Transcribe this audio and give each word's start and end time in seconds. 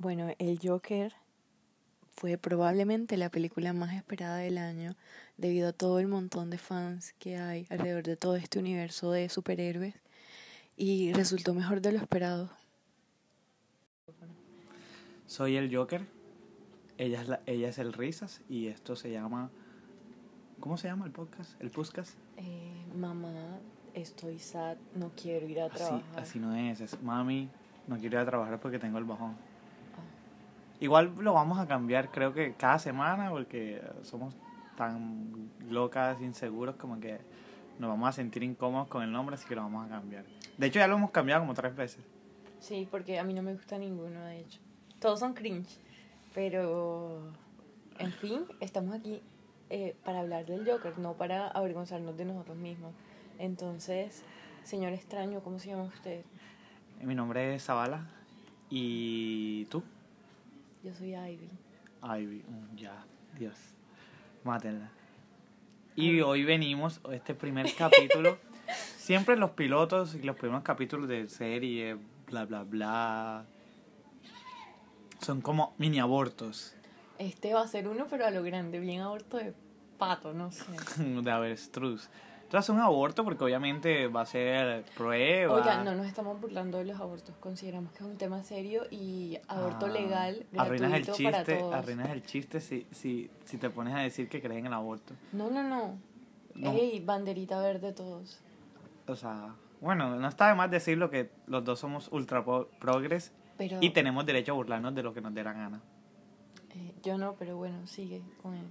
Bueno, 0.00 0.28
El 0.38 0.58
Joker 0.62 1.12
fue 2.16 2.38
probablemente 2.38 3.18
la 3.18 3.28
película 3.28 3.74
más 3.74 3.92
esperada 3.94 4.38
del 4.38 4.56
año 4.56 4.94
debido 5.36 5.68
a 5.68 5.72
todo 5.74 5.98
el 5.98 6.06
montón 6.06 6.48
de 6.48 6.56
fans 6.56 7.14
que 7.18 7.36
hay 7.36 7.66
alrededor 7.68 8.04
de 8.04 8.16
todo 8.16 8.36
este 8.36 8.58
universo 8.58 9.12
de 9.12 9.28
superhéroes 9.28 9.94
y 10.78 11.12
resultó 11.12 11.52
mejor 11.52 11.82
de 11.82 11.92
lo 11.92 11.98
esperado. 11.98 12.50
Soy 15.26 15.56
el 15.56 15.74
Joker, 15.74 16.06
ella 16.96 17.20
es, 17.20 17.28
la, 17.28 17.40
ella 17.44 17.68
es 17.68 17.78
el 17.78 17.92
Risas 17.92 18.40
y 18.48 18.68
esto 18.68 18.96
se 18.96 19.10
llama... 19.10 19.50
¿Cómo 20.60 20.78
se 20.78 20.88
llama 20.88 21.04
el 21.06 21.12
podcast? 21.12 21.60
¿El 21.60 21.70
podcast? 21.70 22.14
Eh, 22.38 22.84
mamá, 22.96 23.58
estoy 23.92 24.38
sad, 24.38 24.76
no 24.94 25.10
quiero 25.14 25.46
ir 25.46 25.60
a 25.60 25.66
Así, 25.66 25.76
trabajar. 25.76 26.18
así 26.20 26.38
no 26.38 26.54
es, 26.56 26.80
es 26.80 27.02
mami, 27.02 27.50
no 27.86 27.98
quiero 27.98 28.16
ir 28.16 28.22
a 28.22 28.26
trabajar 28.26 28.58
porque 28.60 28.78
tengo 28.78 28.96
el 28.96 29.04
bajón. 29.04 29.36
Igual 30.80 31.14
lo 31.18 31.34
vamos 31.34 31.58
a 31.58 31.66
cambiar, 31.66 32.10
creo 32.10 32.32
que 32.32 32.54
cada 32.54 32.78
semana, 32.78 33.30
porque 33.30 33.82
somos 34.02 34.34
tan 34.76 35.50
locas, 35.68 36.20
inseguros, 36.22 36.76
como 36.76 36.98
que 36.98 37.20
nos 37.78 37.90
vamos 37.90 38.08
a 38.08 38.12
sentir 38.12 38.42
incómodos 38.42 38.88
con 38.88 39.02
el 39.02 39.12
nombre, 39.12 39.34
así 39.34 39.46
que 39.46 39.54
lo 39.54 39.62
vamos 39.62 39.86
a 39.86 39.88
cambiar. 39.90 40.24
De 40.56 40.66
hecho, 40.66 40.78
ya 40.78 40.88
lo 40.88 40.96
hemos 40.96 41.10
cambiado 41.10 41.42
como 41.42 41.52
tres 41.52 41.76
veces. 41.76 42.02
Sí, 42.60 42.88
porque 42.90 43.18
a 43.18 43.24
mí 43.24 43.34
no 43.34 43.42
me 43.42 43.52
gusta 43.52 43.78
ninguno, 43.78 44.20
de 44.24 44.40
hecho. 44.40 44.58
Todos 45.00 45.20
son 45.20 45.34
cringe. 45.34 45.78
Pero, 46.34 47.32
en 47.98 48.12
fin, 48.12 48.44
estamos 48.60 48.94
aquí 48.94 49.20
eh, 49.68 49.96
para 50.04 50.20
hablar 50.20 50.46
del 50.46 50.66
Joker, 50.66 50.98
no 50.98 51.14
para 51.14 51.48
avergonzarnos 51.48 52.16
de 52.16 52.24
nosotros 52.24 52.56
mismos. 52.56 52.92
Entonces, 53.38 54.22
señor 54.62 54.92
extraño, 54.92 55.40
¿cómo 55.40 55.58
se 55.58 55.68
llama 55.68 55.84
usted? 55.84 56.22
Mi 57.02 57.14
nombre 57.14 57.54
es 57.54 57.64
Zavala. 57.64 58.06
¿Y 58.68 59.64
tú? 59.66 59.82
Yo 60.82 60.94
soy 60.94 61.14
Ivy. 61.14 61.48
Ivy. 62.02 62.44
Mm, 62.48 62.76
Ya, 62.76 63.04
Dios. 63.38 63.56
Mátenla. 64.44 64.90
Y 65.96 66.20
hoy 66.20 66.44
venimos, 66.44 67.00
este 67.12 67.34
primer 67.34 67.74
capítulo. 67.74 68.38
siempre 68.96 69.36
los 69.36 69.50
pilotos 69.50 70.14
y 70.14 70.22
los 70.22 70.36
primeros 70.36 70.62
capítulos 70.62 71.08
de 71.08 71.28
serie, 71.28 71.98
bla, 72.26 72.44
bla, 72.46 72.62
bla. 72.62 73.44
Son 75.20 75.42
como 75.42 75.74
mini 75.76 76.00
abortos 76.00 76.74
Este 77.18 77.52
va 77.52 77.60
a 77.62 77.68
ser 77.68 77.86
uno, 77.88 78.06
pero 78.08 78.24
a 78.24 78.30
lo 78.30 78.42
grande, 78.42 78.78
bien 78.78 79.02
aborto 79.02 79.36
de 79.36 79.52
pato, 79.98 80.32
no 80.32 80.50
sé. 80.50 80.64
de 80.98 81.30
avestruz. 81.30 82.08
Entonces 82.50 82.68
es 82.68 82.74
un 82.74 82.80
aborto 82.80 83.22
porque 83.22 83.44
obviamente 83.44 84.08
va 84.08 84.22
a 84.22 84.26
ser 84.26 84.84
prueba. 84.96 85.54
Oiga, 85.54 85.84
no 85.84 85.94
nos 85.94 86.04
estamos 86.06 86.40
burlando 86.40 86.78
de 86.78 86.84
los 86.84 86.98
abortos. 86.98 87.32
Consideramos 87.38 87.92
que 87.92 87.98
es 87.98 88.10
un 88.10 88.16
tema 88.16 88.42
serio 88.42 88.82
y 88.90 89.38
aborto 89.46 89.86
Ah, 89.86 89.90
legal, 89.90 90.46
Arruinas 90.58 90.92
el 90.94 91.02
para 91.04 91.14
chiste, 91.44 91.56
todos. 91.60 91.74
arruinas 91.74 92.10
el 92.10 92.22
chiste 92.24 92.60
si, 92.60 92.88
si, 92.90 93.30
si 93.44 93.56
te 93.56 93.70
pones 93.70 93.94
a 93.94 94.00
decir 94.00 94.28
que 94.28 94.42
crees 94.42 94.58
en 94.58 94.66
el 94.66 94.72
aborto. 94.72 95.14
No, 95.32 95.48
no, 95.48 95.62
no. 95.62 95.96
No. 96.56 96.72
Ey, 96.72 96.98
banderita 96.98 97.60
verde 97.62 97.92
todos. 97.92 98.40
O 99.06 99.14
sea, 99.14 99.54
bueno, 99.80 100.16
no 100.16 100.26
está 100.26 100.48
de 100.48 100.56
más 100.56 100.72
decirlo 100.72 101.08
que 101.08 101.30
los 101.46 101.64
dos 101.64 101.78
somos 101.78 102.08
ultra 102.10 102.44
progres 102.80 103.32
Pero 103.58 103.78
y 103.80 103.90
tenemos 103.90 104.26
derecho 104.26 104.50
a 104.50 104.54
burlarnos 104.56 104.92
de 104.96 105.04
lo 105.04 105.14
que 105.14 105.20
nos 105.20 105.32
dé 105.32 105.44
la 105.44 105.52
gana. 105.52 105.80
eh, 106.74 106.94
yo 107.04 107.16
no, 107.16 107.36
pero 107.38 107.56
bueno, 107.56 107.86
sigue 107.86 108.22
con 108.42 108.54
el, 108.54 108.66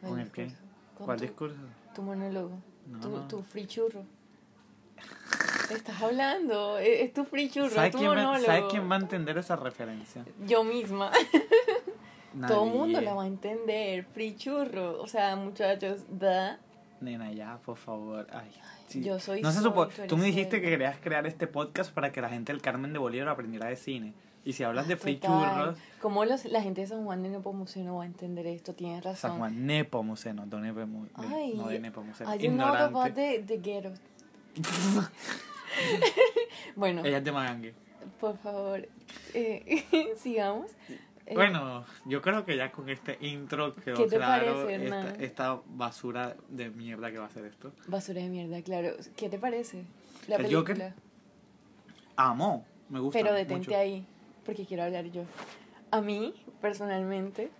¿Con 0.00 0.18
el 0.20 0.30
qué? 0.32 0.44
discurso. 0.44 0.64
Con 0.96 1.04
¿Cuál 1.04 1.18
tu, 1.18 1.22
discurso? 1.24 1.56
Tu 1.94 2.02
monólogo. 2.02 2.58
No, 2.86 3.00
tu, 3.00 3.08
no. 3.10 3.28
tu 3.28 3.42
free 3.42 3.66
churro. 3.66 4.04
Estás 5.70 6.00
hablando, 6.02 6.78
es, 6.78 7.00
es 7.02 7.12
tu 7.14 7.24
free 7.24 7.48
churro, 7.50 7.70
¿Sabes 7.70 7.88
es 7.88 7.92
tu 7.92 7.98
quién, 7.98 8.10
va, 8.10 8.14
monólogo. 8.16 8.44
¿Sabes 8.46 8.64
quién 8.70 8.90
va 8.90 8.96
a 8.96 8.98
entender 9.00 9.38
esa 9.38 9.56
referencia? 9.56 10.24
Yo 10.46 10.62
misma. 10.64 11.10
Todo 12.48 12.64
el 12.64 12.70
mundo 12.70 12.86
Nadie. 12.94 13.06
la 13.06 13.14
va 13.14 13.22
a 13.22 13.26
entender. 13.26 14.04
Free 14.12 14.36
churro. 14.36 15.00
O 15.00 15.06
sea, 15.06 15.36
muchachos, 15.36 16.00
da. 16.10 16.58
Nena, 17.00 17.32
ya, 17.32 17.58
por 17.64 17.76
favor. 17.76 18.26
Ay, 18.32 18.50
sí. 18.88 19.02
Yo 19.02 19.18
soy 19.20 19.40
No 19.40 19.52
se 19.52 19.60
supo. 19.60 19.88
tú 20.08 20.16
me 20.16 20.26
dijiste 20.26 20.60
que 20.60 20.68
querías 20.68 20.96
crear 20.98 21.26
este 21.26 21.46
podcast 21.46 21.92
para 21.92 22.12
que 22.12 22.20
la 22.20 22.28
gente 22.28 22.52
del 22.52 22.60
Carmen 22.60 22.92
de 22.92 22.98
Bolívar 22.98 23.28
aprendiera 23.28 23.68
de 23.68 23.76
cine. 23.76 24.14
Y 24.44 24.52
si 24.52 24.62
hablas 24.62 24.86
de 24.88 24.96
free 24.96 25.16
Total. 25.16 25.54
churros, 25.72 25.78
¿Cómo 26.02 26.24
los, 26.24 26.44
la 26.44 26.60
gente 26.62 26.82
de 26.82 26.86
San 26.86 27.04
Juan 27.04 27.22
de 27.22 27.30
Nepomuceno 27.30 27.96
va 27.96 28.02
a 28.02 28.06
entender 28.06 28.46
esto? 28.46 28.74
Tienes 28.74 29.02
razón. 29.02 29.30
San 29.30 29.38
Juan 29.38 29.66
Nepomuceno, 29.66 30.44
no 30.46 30.60
Nepomuceno. 30.60 31.28
Ay, 31.34 31.54
no 31.54 31.68
de 31.68 31.78
Nepomuceno. 31.80 32.34
I 32.34 32.38
do 32.38 32.50
not 32.52 32.76
about 32.76 33.14
the, 33.14 33.42
the 33.46 33.56
ghetto. 33.58 33.92
bueno, 36.76 37.02
Ella 37.04 37.18
es 37.18 37.24
de 37.24 37.32
Magangue. 37.32 37.74
por 38.20 38.36
favor, 38.38 38.86
eh, 39.32 39.84
sigamos. 40.16 40.70
Eh, 41.26 41.34
Bueno, 41.34 41.84
yo 42.04 42.20
creo 42.20 42.44
que 42.44 42.56
ya 42.56 42.70
con 42.70 42.88
este 42.90 43.16
intro 43.22 43.72
quedó 43.74 43.96
¿Qué 43.96 44.06
te 44.08 44.16
claro 44.16 44.66
parece, 44.66 44.84
esta, 44.84 45.14
esta 45.24 45.60
basura 45.66 46.36
de 46.50 46.68
mierda 46.70 47.10
que 47.10 47.18
va 47.18 47.26
a 47.26 47.30
ser 47.30 47.46
esto. 47.46 47.72
Basura 47.88 48.20
de 48.20 48.28
mierda, 48.28 48.60
claro. 48.62 48.90
¿Qué 49.16 49.30
te 49.30 49.38
parece? 49.38 49.84
La 50.28 50.36
¿El 50.36 50.42
película. 50.42 50.74
Joker? 50.74 50.94
Amo, 52.16 52.66
me 52.90 53.00
gusta. 53.00 53.18
Pero 53.18 53.32
detente 53.32 53.68
mucho. 53.68 53.76
ahí, 53.78 54.06
porque 54.44 54.66
quiero 54.66 54.84
hablar 54.84 55.06
yo. 55.06 55.24
A 55.90 56.00
mí, 56.00 56.34
personalmente, 56.60 57.50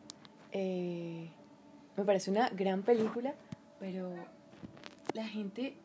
eh, 0.52 1.30
me 1.96 2.04
parece 2.04 2.30
una 2.30 2.48
gran 2.48 2.82
película, 2.82 3.34
pero 3.78 4.12
la 5.14 5.26
gente 5.26 5.76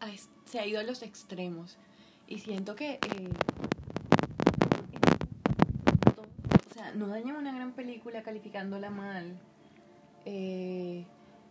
ha 0.00 0.08
se 0.48 0.58
ha 0.58 0.66
ido 0.66 0.80
a 0.80 0.82
los 0.82 1.02
extremos. 1.02 1.76
Y 2.26 2.38
siento 2.38 2.74
que... 2.74 2.92
eh, 2.92 3.30
o 6.70 6.74
sea, 6.74 6.92
no 6.94 7.08
dañen 7.08 7.36
una 7.36 7.54
gran 7.54 7.72
película 7.72 8.22
calificándola 8.22 8.90
mal. 8.90 9.38
Eh, 10.24 11.06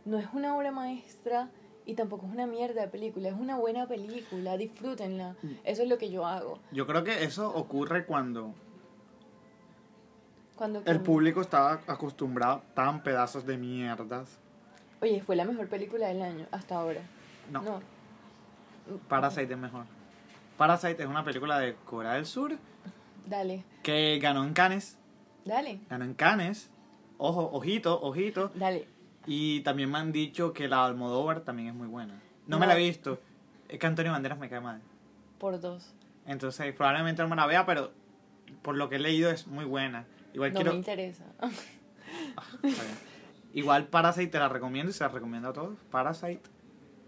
no 0.06 0.18
es 0.18 0.28
una 0.34 0.56
obra 0.56 0.72
maestra 0.72 1.50
y 1.86 1.94
tampoco 1.94 2.26
es 2.26 2.32
una 2.32 2.48
mierda 2.48 2.82
de 2.82 2.88
película. 2.88 3.30
Es 3.30 3.36
una 3.36 3.58
buena 3.58 3.88
película, 3.88 4.58
disfrútenla. 4.58 5.36
Mm. 5.42 5.52
Eso 5.64 5.84
es 5.84 5.90
lo 5.90 5.98
que 5.98 6.10
yo 6.10 6.26
hago. 6.26 6.60
Yo 6.72 6.88
creo 6.88 7.04
que 7.04 7.24
eso 7.24 7.54
ocurre 7.54 8.06
cuando 8.06 8.54
Cuando 10.58 10.82
el 10.86 11.00
público 11.02 11.40
estaba 11.42 11.82
acostumbrado 11.88 12.56
a 12.56 12.62
tan 12.74 13.04
pedazos 13.04 13.46
de 13.46 13.58
mierdas. 13.58 14.40
Oye, 15.02 15.22
fue 15.22 15.36
la 15.36 15.46
mejor 15.46 15.68
película 15.68 16.08
del 16.08 16.22
año 16.22 16.48
hasta 16.52 16.76
ahora. 16.76 17.02
No, 17.52 17.62
No. 17.62 17.82
Parasite 19.08 19.54
es 19.54 19.60
mejor. 19.60 19.86
Parasite 20.58 21.04
es 21.04 21.08
una 21.10 21.24
película 21.24 21.60
de 21.60 21.76
Corea 21.86 22.14
del 22.14 22.26
Sur 22.26 22.58
Dale, 23.28 23.64
que 23.84 24.18
ganó 24.22 24.44
en 24.46 24.54
Cannes. 24.54 24.98
dale, 25.46 25.82
Ganó 25.90 26.06
en 26.06 26.14
Cannes. 26.14 26.70
Ojo, 27.18 27.50
ojito, 27.52 28.00
ojito. 28.02 28.52
dale. 28.56 28.88
Y 29.26 29.60
también 29.62 29.92
me 29.92 29.98
han 29.98 30.12
dicho 30.14 30.54
que 30.54 30.68
la 30.70 30.86
Almodóvar 30.86 31.42
también 31.42 31.68
es 31.70 31.74
muy 31.76 31.88
buena. 31.88 32.14
No, 32.48 32.56
No. 32.56 32.60
me 32.60 32.68
la 32.68 32.76
he 32.76 32.80
visto. 32.80 33.20
Es 33.68 33.78
que 33.80 33.86
Antonio 33.88 34.14
Banderas 34.14 34.40
me 34.40 34.48
cae 34.50 34.62
mal. 34.62 34.82
Por 35.38 35.60
dos. 35.60 35.94
Entonces 36.26 36.74
probablemente 36.74 37.22
no 37.22 37.28
me 37.28 37.36
la 37.36 37.46
vea, 37.46 37.66
pero 37.66 37.92
por 38.62 38.76
lo 38.78 38.88
que 38.88 38.96
he 38.96 39.00
leído 39.00 39.30
es 39.30 39.46
muy 39.48 39.66
buena. 39.66 40.06
Igual 40.38 40.54
No 40.54 40.58
quiero... 40.60 40.72
me 40.74 40.78
interesa. 40.78 41.24
Ah. 41.40 41.50
Igual 43.56 43.88
Parasite 43.88 44.28
te 44.28 44.38
la 44.38 44.50
recomiendo 44.50 44.92
y 44.92 44.94
se 44.94 45.04
la 45.04 45.10
recomiendo 45.10 45.50
a 45.50 45.54
todos. 45.54 45.80
Parasite 45.90 46.44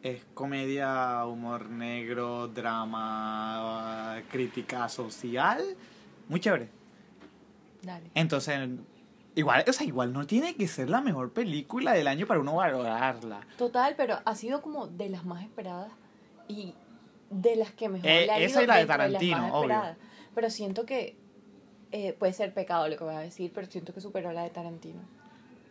es 0.02 0.26
comedia, 0.34 1.24
humor 1.28 1.70
negro, 1.70 2.48
drama, 2.48 4.20
crítica 4.32 4.90
social. 4.90 5.62
Muy 6.28 6.40
chévere. 6.40 6.70
Dale. 7.84 8.10
Entonces, 8.16 8.68
igual, 9.36 9.64
o 9.68 9.74
sea, 9.74 9.86
igual 9.86 10.12
no 10.12 10.26
tiene 10.26 10.56
que 10.56 10.68
ser 10.68 10.90
la 10.90 11.02
mejor 11.02 11.32
película 11.32 11.94
del 11.94 12.08
año 12.08 12.26
para 12.26 12.40
uno 12.40 12.56
valorarla. 12.56 13.42
Total, 13.60 13.94
pero 13.96 14.18
ha 14.26 14.34
sido 14.34 14.64
como 14.64 14.88
de 14.88 15.10
las 15.10 15.24
más 15.24 15.44
esperadas 15.44 15.92
y 16.48 16.74
de 17.30 17.58
las 17.58 17.72
que 17.74 17.90
mejor 17.90 18.10
Eh, 18.10 18.26
le 18.26 18.32
ha 18.32 18.40
esa 18.40 18.64
y 18.64 18.66
la 18.66 18.78
de 18.78 18.88
Tarantino, 18.88 19.38
más 19.38 19.52
obvio. 19.54 19.82
Pero 20.34 20.50
siento 20.50 20.88
que 20.88 21.16
eh, 21.92 22.14
puede 22.14 22.34
ser 22.34 22.54
pecado 22.54 22.88
lo 22.88 22.98
que 22.98 23.04
voy 23.04 23.16
a 23.16 23.20
decir, 23.20 23.52
pero 23.54 23.68
siento 23.68 23.94
que 23.94 24.02
superó 24.02 24.30
a 24.30 24.34
la 24.34 24.44
de 24.44 24.50
Tarantino. 24.50 25.00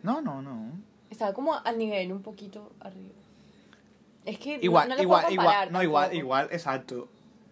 No, 0.03 0.21
no, 0.21 0.41
no. 0.41 0.71
Estaba 1.09 1.33
como 1.33 1.55
al 1.55 1.77
nivel 1.77 2.11
un 2.11 2.21
poquito 2.21 2.71
arriba. 2.79 3.13
Es 4.25 4.37
que 4.37 4.57
no- 4.57 4.63
Igual, 4.63 4.89
no, 4.89 4.95
lo 4.95 5.01
igual, 5.01 5.25
igual, 5.33 5.71
no, 5.71 5.83
igual, 5.83 6.13
igual, 6.15 6.47
exacto. 6.51 7.07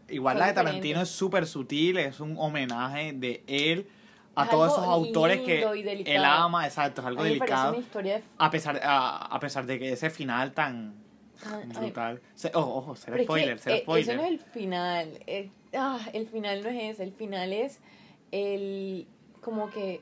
Igual 0.10 0.36
Son 0.36 0.40
la 0.40 0.46
de 0.46 0.52
diferentes. 0.52 0.72
Tarantino 0.74 1.02
es 1.02 1.10
súper 1.10 1.46
sutil, 1.48 1.98
es 1.98 2.20
un 2.20 2.36
homenaje 2.38 3.14
de 3.14 3.44
él 3.48 3.88
a 4.36 4.44
Es 4.46 4.50
todos 4.52 4.72
esos 4.74 4.86
autores 4.86 5.42
que 5.42 5.64
él 6.06 6.24
ama, 6.24 6.66
exacto, 6.66 7.02
es 7.02 7.06
A 7.06 7.08
algo 7.10 7.24
mí 7.24 7.32
me 7.32 7.38
parece 7.40 7.56
delicado. 7.56 7.84
una 8.00 8.04
de... 8.04 8.24
A 8.38 8.52
pesar, 8.52 8.80
a, 8.84 9.18
a 9.36 9.40
pesar 9.40 9.66
de 9.66 9.80
que 9.80 9.92
ese 9.94 10.10
final 10.10 10.54
tan 10.54 10.94
ay, 11.46 11.68
brutal. 11.68 12.22
Se- 12.36 12.52
ojo, 12.54 12.76
ojo, 12.76 12.96
Pero 13.06 13.16
es 13.16 13.20
que, 13.20 13.24
spoiler, 13.26 13.60
eh, 13.66 13.80
spoiler. 13.82 14.04
Ese 14.10 14.16
no 14.16 14.22
es 14.24 14.30
el 14.30 14.40
final. 14.40 15.10
eh, 15.26 15.50
ah, 15.76 16.00
el 16.14 16.28
final 16.28 16.64
no 16.64 16.70
es 16.70 16.94
ese. 16.94 17.04
El 17.04 17.14
final 17.14 17.52
es 17.52 17.80
el. 18.32 19.08
Como 19.42 19.70
que. 19.70 20.02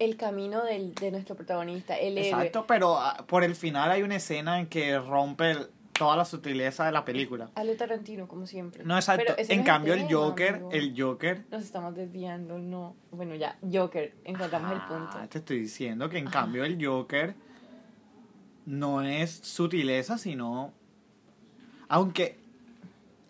El 0.00 0.16
camino 0.16 0.64
del, 0.64 0.92
de 0.96 1.12
nuestro 1.12 1.36
protagonista, 1.36 1.96
el 1.96 2.18
héroe. 2.18 2.28
Exacto, 2.30 2.64
pero 2.66 2.98
ah, 2.98 3.24
por 3.28 3.44
el 3.44 3.54
final 3.54 3.92
hay 3.92 4.02
una 4.02 4.16
escena 4.16 4.58
en 4.58 4.66
que 4.66 4.98
rompe 4.98 5.52
el- 5.52 5.68
toda 5.92 6.16
la 6.16 6.24
sutileza 6.24 6.84
de 6.84 6.90
la 6.90 7.04
película. 7.04 7.48
Ale 7.54 7.76
Tarantino, 7.76 8.26
como 8.26 8.48
siempre. 8.48 8.82
No, 8.84 8.96
exacto. 8.96 9.34
En 9.38 9.58
no 9.60 9.64
cambio, 9.64 9.94
el 9.94 10.12
Joker, 10.12 10.54
amigo. 10.54 10.70
el 10.72 10.94
Joker. 11.00 11.44
Nos 11.52 11.62
estamos 11.62 11.94
desviando, 11.94 12.58
no. 12.58 12.96
Bueno, 13.12 13.36
ya, 13.36 13.56
Joker, 13.72 14.12
encontramos 14.24 14.72
el 14.72 14.78
Ah, 14.78 14.88
punto. 15.12 15.28
te 15.28 15.38
estoy 15.38 15.60
diciendo 15.60 16.08
que 16.10 16.18
en 16.18 16.26
cambio 16.26 16.64
el 16.64 16.84
Joker 16.84 17.36
no 18.66 19.00
es 19.02 19.30
sutileza, 19.30 20.18
sino. 20.18 20.72
Aunque 21.88 22.36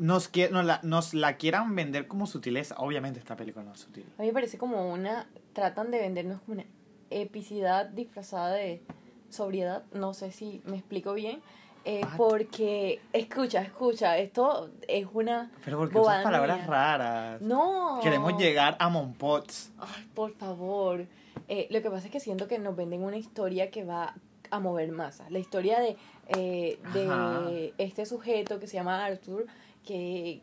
nos, 0.04 0.30
nos, 0.50 0.64
la, 0.66 0.80
nos 0.82 1.14
la 1.14 1.38
quieran 1.38 1.74
vender 1.74 2.06
como 2.06 2.26
sutileza, 2.26 2.74
obviamente 2.76 3.18
esta 3.18 3.36
película 3.36 3.64
no 3.64 3.72
es 3.72 3.80
sutil. 3.80 4.04
A 4.18 4.20
mí 4.20 4.28
me 4.28 4.34
parece 4.34 4.58
como 4.58 4.92
una. 4.92 5.26
Tratan 5.54 5.90
de 5.90 5.98
vendernos 5.98 6.42
como 6.42 6.56
una 6.56 6.64
epicidad 7.08 7.86
disfrazada 7.86 8.52
de 8.52 8.82
sobriedad. 9.30 9.84
No 9.94 10.12
sé 10.12 10.30
si 10.30 10.60
me 10.66 10.76
explico 10.76 11.14
bien. 11.14 11.40
Eh, 11.86 12.02
porque, 12.18 13.00
escucha, 13.14 13.62
escucha, 13.62 14.18
esto 14.18 14.70
es 14.88 15.06
una. 15.10 15.50
Pero 15.64 15.78
porque 15.78 15.98
usas 15.98 16.22
palabras 16.22 16.58
mía. 16.58 16.66
raras. 16.66 17.40
No. 17.40 18.00
Queremos 18.02 18.38
llegar 18.38 18.76
a 18.80 18.90
Monpots. 18.90 19.72
Ay, 19.78 20.06
por 20.14 20.32
favor. 20.34 21.06
Eh, 21.48 21.66
lo 21.70 21.80
que 21.80 21.88
pasa 21.88 22.06
es 22.06 22.12
que 22.12 22.20
siento 22.20 22.46
que 22.46 22.58
nos 22.58 22.76
venden 22.76 23.02
una 23.02 23.16
historia 23.16 23.70
que 23.70 23.84
va 23.84 24.14
a 24.50 24.60
mover 24.60 24.92
masas. 24.92 25.30
La 25.30 25.38
historia 25.38 25.80
de, 25.80 25.96
eh, 26.28 26.78
Ajá. 26.84 27.40
de 27.48 27.72
este 27.78 28.04
sujeto 28.04 28.60
que 28.60 28.66
se 28.66 28.74
llama 28.74 29.02
Arthur, 29.04 29.46
que 29.86 30.42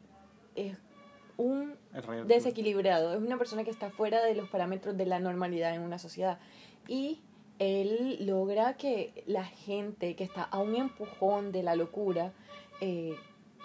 es 0.56 0.78
un 1.38 1.76
desequilibrado, 2.28 3.14
es 3.14 3.20
una 3.22 3.38
persona 3.38 3.64
que 3.64 3.72
está 3.72 3.90
fuera 3.90 4.22
de 4.24 4.36
los 4.36 4.48
parámetros 4.50 4.96
de 4.98 5.06
la 5.06 5.20
normalidad 5.20 5.74
en 5.74 5.82
una 5.82 5.98
sociedad. 6.00 6.40
Y 6.88 7.22
él 7.60 8.18
logra 8.26 8.76
que 8.76 9.24
la 9.28 9.44
gente 9.46 10.16
que 10.16 10.24
está 10.24 10.44
a 10.44 10.60
un 10.60 10.76
empujón 10.76 11.52
de 11.52 11.64
la 11.64 11.76
locura, 11.76 12.32
eh, 12.80 13.16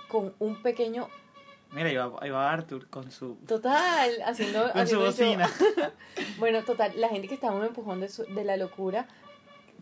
con 0.09 0.35
un 0.39 0.63
pequeño... 0.63 1.09
Mira, 1.73 1.89
ahí 1.89 1.97
va, 1.97 2.13
ahí 2.21 2.31
va 2.31 2.53
Arthur 2.53 2.89
con 2.89 3.11
su, 3.11 3.35
Total, 3.47 4.11
haciendo... 4.25 4.61
con 4.73 4.87
su 4.87 5.03
haciendo 5.05 5.13
show. 5.13 5.37
bocina. 5.47 5.93
Bueno, 6.39 6.63
total, 6.63 6.93
la 6.97 7.09
gente 7.09 7.29
que 7.29 7.35
está 7.35 7.49
en 7.49 7.55
un 7.55 7.65
empujón 7.65 8.01
de, 8.01 8.09
su- 8.09 8.25
de 8.25 8.45
la 8.45 8.57
locura 8.57 9.09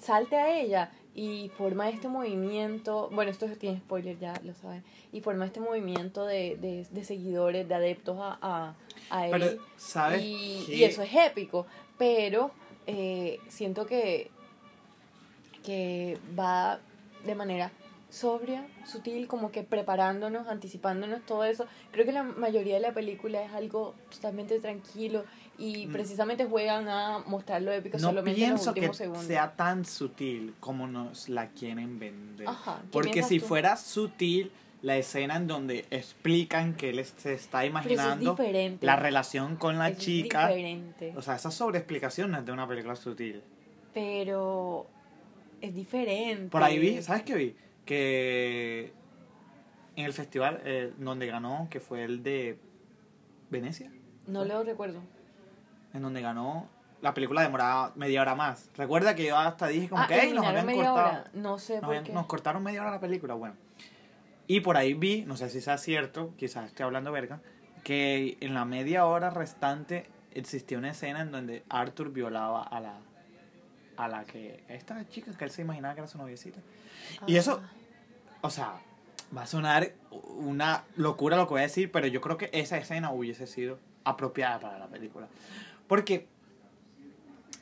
salte 0.01 0.37
a 0.37 0.59
ella 0.59 0.91
y 1.15 1.51
forma 1.57 1.89
este 1.89 2.09
movimiento, 2.09 3.09
bueno, 3.13 3.31
esto 3.31 3.47
tiene 3.47 3.79
spoiler, 3.79 4.19
ya 4.19 4.35
lo 4.45 4.53
saben, 4.55 4.83
y 5.13 5.21
forma 5.21 5.47
este 5.47 5.61
movimiento 5.61 6.27
de, 6.27 6.57
de, 6.57 6.87
de 6.91 7.05
seguidores, 7.05 7.69
de 7.69 7.75
adeptos 7.75 8.17
a, 8.21 8.39
a, 8.43 8.75
a 9.11 9.27
él. 9.27 9.33
Pero, 9.33 9.63
¿sabes? 9.77 10.23
y, 10.23 10.65
y 10.69 10.85
eso 10.85 11.03
es 11.03 11.15
épico, 11.15 11.67
pero 11.99 12.51
eh, 12.87 13.39
siento 13.49 13.87
que, 13.87 14.31
que 15.63 16.19
va 16.39 16.81
de 17.25 17.35
manera 17.35 17.71
sobria, 18.11 18.67
sutil, 18.87 19.27
como 19.27 19.51
que 19.51 19.65
preparándonos, 19.65 20.47
anticipándonos 20.47 21.25
todo 21.27 21.45
eso. 21.45 21.67
Creo 21.91 22.07
que 22.07 22.13
la 22.13 22.23
mayoría 22.23 22.75
de 22.75 22.81
la 22.81 22.93
película 22.93 23.43
es 23.43 23.53
algo 23.53 23.95
totalmente 24.09 24.61
tranquilo 24.61 25.25
y 25.59 25.87
Mm. 25.87 25.93
precisamente 25.93 26.45
juegan 26.47 26.89
a 26.89 27.21
mostrar 27.27 27.63
lo 27.63 27.73
épico 27.73 27.97
No 27.99 28.09
solamente 28.09 28.43
en 28.45 28.51
los 28.51 28.61
pienso 28.61 28.75
que 28.75 28.81
últimos 28.81 28.97
segundos. 28.97 29.25
sea 29.27 29.55
tan 29.55 29.85
sutil 29.85 30.55
como 30.61 30.87
nos 30.87 31.29
la 31.29 31.49
quieren 31.51 31.99
vender. 31.99 32.49
Ajá, 32.49 32.79
¿qué 32.83 32.89
Porque 32.91 33.23
si 33.23 33.39
tú? 33.41 33.47
fuera 33.47 33.77
sutil 33.77 34.51
la 34.83 34.97
escena 34.99 35.37
en 35.37 35.47
donde 35.47 35.87
explican 35.91 36.75
que 36.75 36.91
él 36.91 37.03
se 37.05 37.33
está 37.35 37.65
es 37.65 37.71
imaginando 37.71 38.33
diferente. 38.33 38.85
la 38.85 38.97
relación 38.97 39.57
con 39.57 39.79
la 39.79 39.89
es 39.91 39.99
chica, 39.99 40.49
diferente. 40.49 41.13
o 41.17 41.23
sea, 41.23 41.37
esa 41.37 41.51
sobreexplicación 41.51 42.31
no 42.33 42.39
es 42.39 42.45
de 42.45 42.53
una 42.53 42.67
película 42.69 42.95
sutil. 42.97 43.43
Pero 43.95 44.87
es 45.61 45.75
diferente. 45.75 46.49
Por 46.51 46.63
ahí 46.63 46.79
vi, 46.79 47.01
¿sabes 47.01 47.23
qué 47.23 47.35
vi? 47.35 47.57
Que 47.87 48.93
en 49.97 50.05
el 50.05 50.13
festival 50.13 50.61
eh, 50.65 50.93
donde 50.99 51.27
ganó, 51.29 51.69
que 51.71 51.81
fue 51.81 52.03
el 52.05 52.23
de 52.23 52.59
Venecia, 53.51 53.91
No 54.27 54.45
lo 54.45 54.65
recuerdo. 54.65 55.01
En 55.95 56.03
donde 56.03 56.21
ganó 56.21 56.69
la 57.01 57.13
película 57.15 57.43
demoraba 57.43 57.93
media 57.97 58.23
hora 58.23 58.35
más. 58.35 58.71
Recuerda 58.77 59.15
que 59.15 59.25
yo 59.27 59.37
hasta 59.37 59.67
dije 59.69 59.89
como 59.91 60.03
Ah, 60.03 60.07
que 60.07 60.21
"Ey, 60.21 60.33
nos 60.33 60.47
habían 60.47 60.65
media 60.67 60.85
cortado. 60.87 61.09
hora. 61.09 61.25
No 61.35 61.59
sé 61.59 61.75
Nos, 61.75 61.81
por 61.83 61.89
habían- 61.91 62.05
qué. 62.05 62.13
nos 62.13 62.27
cortaron 62.27 62.63
media 62.63 62.81
hora 62.83 62.91
la 62.93 63.01
película, 63.01 63.35
bueno. 63.35 63.55
Y 64.47 64.61
por 64.61 64.77
ahí 64.77 64.95
vi, 64.95 65.23
no 65.27 65.37
sé 65.37 65.49
si 65.51 65.61
sea 65.61 65.77
cierto, 65.79 66.33
quizás 66.37 66.67
esté 66.67 66.83
hablando 66.83 67.13
verga, 67.13 67.41
que 67.83 68.37
en 68.41 68.55
la 68.55 68.65
media 68.65 69.05
hora 69.07 69.29
restante 69.31 70.07
existía 70.33 70.79
una 70.79 70.91
escena 70.91 71.21
en 71.21 71.31
donde 71.31 71.63
Arthur 71.69 72.11
violaba 72.11 72.63
a 72.63 72.81
la 72.81 72.95
a 73.97 74.09
la 74.09 74.25
que 74.25 74.65
esta 74.69 75.07
chica 75.09 75.31
que 75.39 75.45
él 75.45 75.51
se 75.53 75.63
imaginaba 75.63 75.95
que 75.95 76.01
era 76.01 76.09
su 76.09 76.19
noviecita. 76.19 76.59
Y 77.29 77.37
eso, 77.37 77.61
Ah. 77.63 77.69
o 78.41 78.51
sea, 78.51 78.73
va 79.37 79.43
a 79.43 79.47
sonar 79.47 79.93
una 80.11 80.83
locura 80.97 81.37
lo 81.37 81.47
que 81.47 81.51
voy 81.55 81.61
a 81.61 81.65
decir, 81.65 81.93
pero 81.93 82.09
yo 82.09 82.21
creo 82.21 82.37
que 82.37 82.51
esa 82.53 82.77
escena 82.77 83.13
hubiese 83.13 83.47
sido 83.47 83.79
apropiada 84.03 84.59
para 84.59 84.79
la 84.81 84.87
película. 84.89 85.29
Porque, 85.87 86.27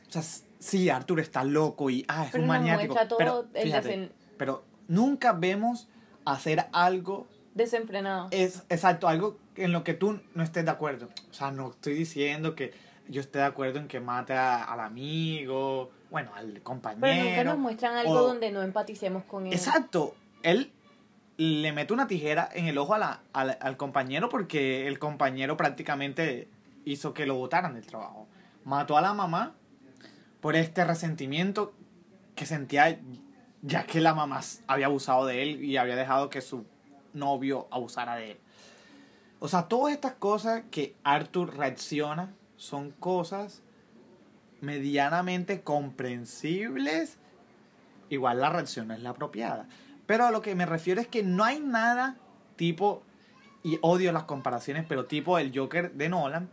o 0.09 0.13
sea, 0.13 0.23
sí, 0.59 0.89
Arthur 0.91 1.21
está 1.21 1.45
loco 1.45 1.91
y, 1.91 2.05
ah, 2.09 2.25
es 2.27 2.33
Pero 2.33 2.43
un 2.45 2.49
nos 2.49 2.59
maniático. 2.59 2.95
todo 3.09 3.19
Pero, 3.19 3.47
el 3.55 3.63
fíjate, 3.63 3.89
desen- 3.89 4.11
pero 4.37 4.63
nunca 4.89 5.33
vemos 5.33 5.89
hacer 6.25 6.67
algo, 6.73 7.27
Desenfrenado. 7.55 8.29
es 8.31 8.65
exacto, 8.69 9.09
algo 9.09 9.39
en 9.57 9.73
lo 9.73 9.85
que 9.85 9.95
tú 9.95 10.21
no 10.35 10.43
estés 10.43 10.65
de 10.65 10.71
acuerdo. 10.71 11.09
O 11.31 11.35
sea, 11.35 11.51
no 11.51 11.71
estoy 11.71 11.95
diciendo 11.95 12.55
que 12.55 12.73
yo 13.09 13.21
esté 13.21 13.39
de 13.41 13.45
acuerdo 13.45 13.79
en 13.79 13.89
que 13.89 14.01
mate 14.01 14.33
a- 14.35 14.63
al 14.65 14.81
amigo, 14.81 15.91
bueno, 16.11 16.31
al 16.35 16.63
compañero. 16.63 17.01
Pero 17.03 17.25
nunca 17.25 17.45
nos 17.45 17.59
muestran 17.59 17.97
algo 17.97 18.13
o- 18.13 18.23
donde 18.29 18.51
no 18.53 18.63
empaticemos 18.63 19.25
con 19.25 19.47
él. 19.47 19.53
Exacto. 19.53 20.15
Él 20.43 20.71
le 21.39 21.73
mete 21.73 21.93
una 21.93 22.07
tijera 22.07 22.49
en 22.53 22.67
el 22.67 22.79
ojo 22.79 22.95
a 22.95 22.99
la- 22.99 23.21
al, 23.33 23.57
al 23.61 23.77
compañero 23.77 24.29
porque 24.29 24.87
el 24.87 24.99
compañero 24.99 25.57
prácticamente 25.57 26.47
hizo 26.85 27.15
que 27.15 27.27
lo 27.27 27.35
botaran 27.35 27.75
del 27.75 27.87
trabajo. 27.87 28.29
Mató 28.65 28.97
a 28.97 29.01
la 29.01 29.15
mamá 29.15 29.55
por 30.41 30.57
este 30.57 30.85
resentimiento 30.85 31.73
que 32.35 32.47
sentía 32.47 33.01
ya 33.63 33.85
que 33.87 34.01
la 34.01 34.15
mamá 34.15 34.41
había 34.67 34.87
abusado 34.87 35.27
de 35.27 35.43
él 35.43 35.65
y 35.65 35.77
había 35.77 35.97
dejado 35.97 36.31
que 36.31 36.41
su 36.41 36.67
novio 37.13 37.69
abusara 37.71 38.17
de 38.17 38.33
él. 38.33 38.41
O 39.39 39.49
sea, 39.49 39.69
todas 39.69 39.95
estas 39.95 40.15
cosas 40.15 40.63
que 40.71 40.95
Arthur 41.05 41.57
reacciona 41.57 42.33
son 42.57 42.91
cosas 42.93 43.63
medianamente 44.61 45.63
comprensibles. 45.63 47.19
Igual 48.09 48.41
la 48.41 48.51
reacción 48.51 48.89
no 48.89 48.95
es 48.95 49.01
la 49.01 49.11
apropiada. 49.11 49.67
Pero 50.07 50.27
a 50.27 50.31
lo 50.31 50.43
que 50.43 50.55
me 50.55 50.67
refiero 50.67 51.01
es 51.01 51.09
que 51.09 51.23
no 51.23 51.45
hay 51.45 51.61
nada 51.61 52.17
tipo, 52.57 53.03
y 53.63 53.79
odio 53.83 54.13
las 54.13 54.25
comparaciones, 54.25 54.85
pero 54.89 55.07
tipo 55.07 55.39
el 55.39 55.57
Joker 55.57 55.93
de 55.93 56.09
Nolan. 56.09 56.49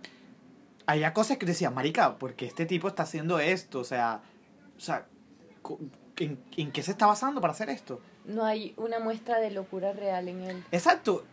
Había 0.90 1.14
cosas 1.14 1.38
que 1.38 1.46
decía, 1.46 1.70
marica, 1.70 2.18
porque 2.18 2.48
este 2.48 2.66
tipo 2.66 2.88
está 2.88 3.04
haciendo 3.04 3.40
esto? 3.40 3.82
O 3.82 3.84
sea, 3.84 4.22
o 4.76 4.80
sea 4.80 5.06
¿en, 6.18 6.40
en 6.58 6.72
qué 6.72 6.82
se 6.82 6.90
está 6.90 7.06
basando 7.06 7.40
para 7.42 7.54
hacer 7.54 7.70
esto? 7.70 8.02
No 8.26 8.44
hay 8.44 8.74
una 8.76 8.98
muestra 8.98 9.38
de 9.40 9.52
locura 9.52 9.94
real 9.94 10.28
en 10.30 10.42
él. 10.42 10.64
Exacto. 10.72 11.26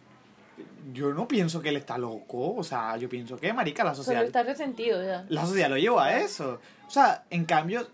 Yo 0.93 1.15
no 1.15 1.27
pienso 1.27 1.63
que 1.63 1.71
él 1.71 1.77
está 1.79 1.97
loco. 1.97 2.55
O 2.55 2.63
sea, 2.63 2.99
yo 2.99 3.09
pienso 3.09 3.39
que, 3.39 3.51
marica, 3.55 3.83
la 3.83 3.95
sociedad... 3.95 4.25
está 4.25 4.43
resentido 4.43 5.03
ya. 5.03 5.25
La 5.31 5.47
sociedad 5.47 5.71
lo 5.71 5.79
llevó 5.79 6.01
a 6.01 6.19
eso. 6.19 6.61
O 6.87 6.91
sea, 6.91 7.25
en 7.31 7.47
cambio, 7.47 7.89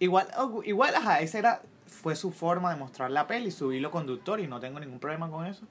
igual, 0.00 0.26
igual, 0.64 0.92
ajá, 0.96 1.20
esa 1.20 1.38
era, 1.38 1.62
fue 1.86 2.16
su 2.16 2.32
forma 2.32 2.74
de 2.74 2.80
mostrar 2.80 3.12
la 3.12 3.28
peli, 3.28 3.52
su 3.52 3.72
hilo 3.72 3.92
conductor 3.92 4.40
y 4.40 4.48
no 4.48 4.58
tengo 4.58 4.80
ningún 4.80 4.98
problema 4.98 5.30
con 5.30 5.46
eso. 5.46 5.66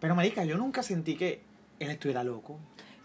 Pero, 0.00 0.14
marica, 0.14 0.46
yo 0.46 0.56
nunca 0.56 0.82
sentí 0.82 1.16
que 1.16 1.42
él 1.78 1.90
estuviera 1.90 2.24
loco. 2.24 2.58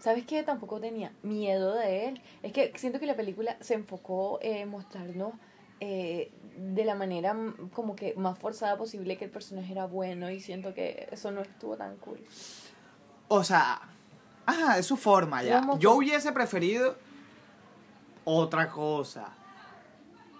¿Sabes 0.06 0.24
qué? 0.24 0.44
Tampoco 0.44 0.78
tenía 0.78 1.10
miedo 1.24 1.74
de 1.74 2.06
él. 2.06 2.22
Es 2.44 2.52
que 2.52 2.72
siento 2.76 3.00
que 3.00 3.06
la 3.06 3.16
película 3.16 3.56
se 3.58 3.74
enfocó 3.74 4.38
en 4.40 4.68
mostrarnos 4.68 5.32
eh, 5.80 6.30
de 6.56 6.84
la 6.84 6.94
manera 6.94 7.34
como 7.72 7.96
que 7.96 8.14
más 8.14 8.38
forzada 8.38 8.76
posible 8.78 9.18
que 9.18 9.24
el 9.24 9.32
personaje 9.32 9.72
era 9.72 9.86
bueno 9.86 10.30
y 10.30 10.38
siento 10.38 10.74
que 10.74 11.08
eso 11.10 11.32
no 11.32 11.40
estuvo 11.40 11.76
tan 11.76 11.96
cool. 11.96 12.20
O 13.26 13.42
sea, 13.42 13.80
ajá, 14.46 14.78
es 14.78 14.86
su 14.86 14.96
forma 14.96 15.42
ya. 15.42 15.68
Yo 15.80 15.94
hubiese 15.96 16.30
preferido 16.30 16.94
otra 18.22 18.68
cosa. 18.68 19.30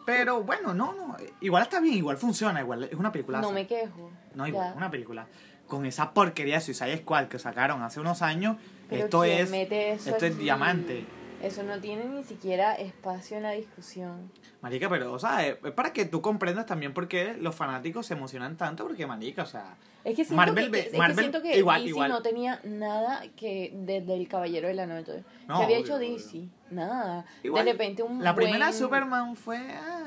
Pero 0.04 0.44
bueno, 0.44 0.74
no, 0.74 0.94
no. 0.94 1.16
Igual 1.40 1.64
está 1.64 1.80
bien, 1.80 1.96
igual 1.96 2.18
funciona, 2.18 2.60
igual 2.60 2.84
es 2.84 2.94
una 2.94 3.10
película. 3.10 3.40
No 3.40 3.50
me 3.50 3.66
quejo. 3.66 4.12
No, 4.36 4.46
igual, 4.46 4.68
Ya. 4.70 4.76
una 4.76 4.92
película. 4.92 5.26
Con 5.66 5.86
esa 5.86 6.12
porquería 6.14 6.54
de 6.54 6.60
Suicide 6.60 6.98
Squad 6.98 7.26
que 7.26 7.40
sacaron 7.40 7.82
hace 7.82 7.98
unos 7.98 8.22
años, 8.22 8.58
Pero 8.88 9.04
esto 9.04 9.20
¿quién 9.22 9.38
es 9.40 9.50
eso 9.52 10.10
esto 10.10 10.26
es 10.26 10.32
aquí? 10.34 10.42
diamante. 10.42 11.04
Eso 11.42 11.62
no 11.62 11.78
tiene 11.80 12.04
ni 12.06 12.24
siquiera 12.24 12.74
espacio 12.74 13.36
en 13.36 13.42
la 13.42 13.50
discusión. 13.52 14.32
Marica, 14.62 14.88
pero, 14.88 15.12
o 15.12 15.18
sea, 15.18 15.46
es 15.46 15.56
es 15.62 15.72
para 15.72 15.92
que 15.92 16.06
tú 16.06 16.22
comprendas 16.22 16.64
también 16.66 16.94
por 16.94 17.08
qué 17.08 17.34
los 17.38 17.54
fanáticos 17.54 18.06
se 18.06 18.14
emocionan 18.14 18.56
tanto, 18.56 18.84
porque, 18.86 19.06
marica, 19.06 19.42
o 19.42 19.46
sea, 19.46 19.76
Es 20.02 20.16
que 20.16 20.24
siento 20.24 20.34
Marvel 20.36 20.70
que, 20.72 20.78
es 20.80 20.88
que 20.88 20.96
Marvel 20.98 21.18
siento 21.18 21.42
que 21.42 21.58
igual, 21.58 21.80
DC 21.82 21.88
igual. 21.90 22.08
no 22.10 22.22
tenía 22.22 22.58
nada 22.64 23.22
que 23.36 23.70
desde 23.74 24.14
el 24.14 24.26
Caballero 24.28 24.66
de 24.68 24.74
la 24.74 24.86
Noche. 24.86 25.24
No, 25.46 25.58
¿Qué 25.58 25.64
había 25.64 25.76
obvio, 25.76 25.84
hecho 25.86 25.96
obvio. 25.96 26.12
DC? 26.14 26.48
Nada. 26.70 27.26
Igual, 27.42 27.66
de 27.66 27.72
repente 27.72 28.02
un 28.02 28.24
la 28.24 28.34
primera 28.34 28.68
buen- 28.68 28.78
Superman 28.78 29.36
fue... 29.36 29.58
ah, 29.58 30.04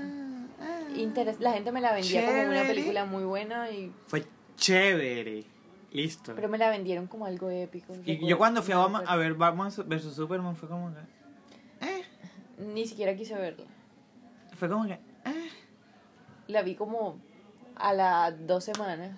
ah, 0.62 0.80
la 1.40 1.52
gente 1.54 1.72
me 1.72 1.80
la 1.80 1.94
vendía 1.94 2.26
como 2.26 2.34
una 2.42 2.44
Chévere. 2.54 2.68
película 2.68 3.06
muy 3.06 3.24
buena 3.24 3.70
y 3.70 3.92
Fue 4.08 4.26
chévere. 4.58 5.44
Listo. 5.92 6.34
pero 6.36 6.48
me 6.50 6.58
la 6.60 6.70
vendieron 6.70 7.08
como 7.08 7.26
algo 7.26 7.50
épico. 7.50 7.94
y 8.06 8.28
yo 8.28 8.38
cuando 8.38 8.62
fui 8.62 8.74
a, 8.74 8.78
me 8.78 8.84
Batman- 8.84 9.04
a 9.08 9.16
ver 9.16 9.34
Batman 9.34 9.72
vs 9.88 10.14
Superman 10.14 10.56
fue 10.56 10.70
como 10.70 10.92
que. 10.94 11.00
Eh, 11.88 12.04
ni 12.60 12.86
siquiera 12.88 13.16
quise 13.16 13.36
verla. 13.36 13.66
fue 14.56 14.70
como 14.70 14.86
que. 14.86 14.94
Eh. 14.94 15.50
La 16.48 16.62
vi 16.62 16.76
como 16.76 17.20
a 17.76 17.94
las 17.94 18.46
dos 18.48 18.64
semanas. 18.66 19.16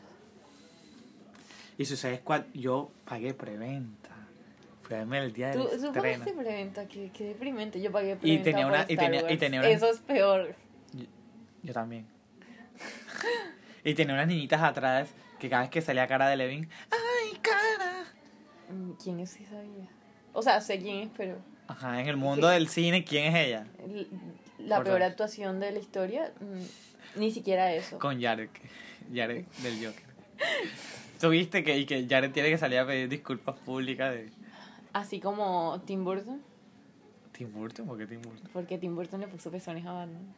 Y 1.78 1.86
Suicide 1.86 2.18
Squad, 2.20 2.44
yo 2.54 2.92
pagué 3.06 3.34
preventa. 3.34 4.10
Verme 4.90 5.20
el 5.20 5.32
día 5.34 5.52
Tú, 5.52 5.60
del 5.60 5.68
tú 5.70 5.74
estreno. 5.88 5.94
pagaste 5.94 6.34
preventa, 6.34 6.86
qué, 6.88 7.10
qué 7.14 7.24
deprimente. 7.26 7.82
Yo 7.82 7.92
pagué 7.92 8.12
Y 8.12 8.16
preventa 8.16 8.44
tenía 8.44 8.64
por 8.66 8.74
una- 8.74 8.86
y 8.88 8.94
Star 8.94 9.06
tenía- 9.12 9.32
y 9.32 9.38
tenía 9.38 9.60
una- 9.62 9.70
Eso 9.70 9.90
es 9.90 10.00
peor. 10.00 10.54
Yo, 10.94 11.06
yo 11.64 11.74
también. 11.74 12.06
y 13.84 13.94
tenía 13.94 14.14
unas 14.14 14.28
niñitas 14.28 14.62
atrás 14.62 15.10
que 15.42 15.50
cada 15.50 15.64
vez 15.64 15.72
que 15.72 15.82
salía 15.82 16.06
cara 16.08 16.30
de 16.30 16.38
Levin, 16.38 16.70
¡ay, 16.92 17.40
cara! 17.42 18.04
Mm, 18.70 18.92
¿Quién 18.92 19.20
es? 19.20 19.32
Sí 19.32 19.44
sabía. 19.44 19.90
O 20.34 20.44
sea, 20.44 20.62
sé 20.62 20.80
quién 20.80 20.98
es, 21.00 21.10
pero 21.18 21.40
Ajá, 21.68 22.00
en 22.00 22.08
el 22.08 22.16
mundo 22.16 22.48
del 22.48 22.68
cine, 22.68 23.04
¿quién 23.04 23.34
es 23.34 23.48
ella? 23.48 23.66
la 24.60 24.76
Por 24.76 24.86
peor 24.86 25.02
actuación 25.02 25.60
de 25.60 25.72
la 25.72 25.80
historia, 25.80 26.32
mm, 26.40 27.20
ni 27.20 27.32
siquiera 27.32 27.74
eso. 27.74 27.98
Con 27.98 28.22
Jared, 28.22 28.50
Jared 29.12 29.46
del 29.64 29.84
Joker. 29.84 30.04
¿Tuviste 31.20 31.64
que, 31.64 31.80
y 31.80 31.86
que 31.88 32.06
Jared 32.08 32.32
tiene 32.32 32.50
que 32.50 32.60
salir 32.60 32.78
a 32.78 32.86
pedir 32.86 33.10
disculpas 33.10 33.56
públicas 33.58 34.14
de 34.14 34.30
Así 34.94 35.20
como 35.20 35.82
Tim 35.88 36.04
Burton, 36.04 36.40
Tim 37.32 37.52
Burton? 37.52 37.88
¿Por 37.88 37.98
qué 37.98 38.06
Tim 38.06 38.22
Burton? 38.22 38.50
porque 38.54 38.78
Tim 38.78 38.96
Burton 38.96 39.22
le 39.22 39.28
puso 39.28 39.50
pezones 39.50 39.88
a 39.88 39.92
Batman. 39.92 40.36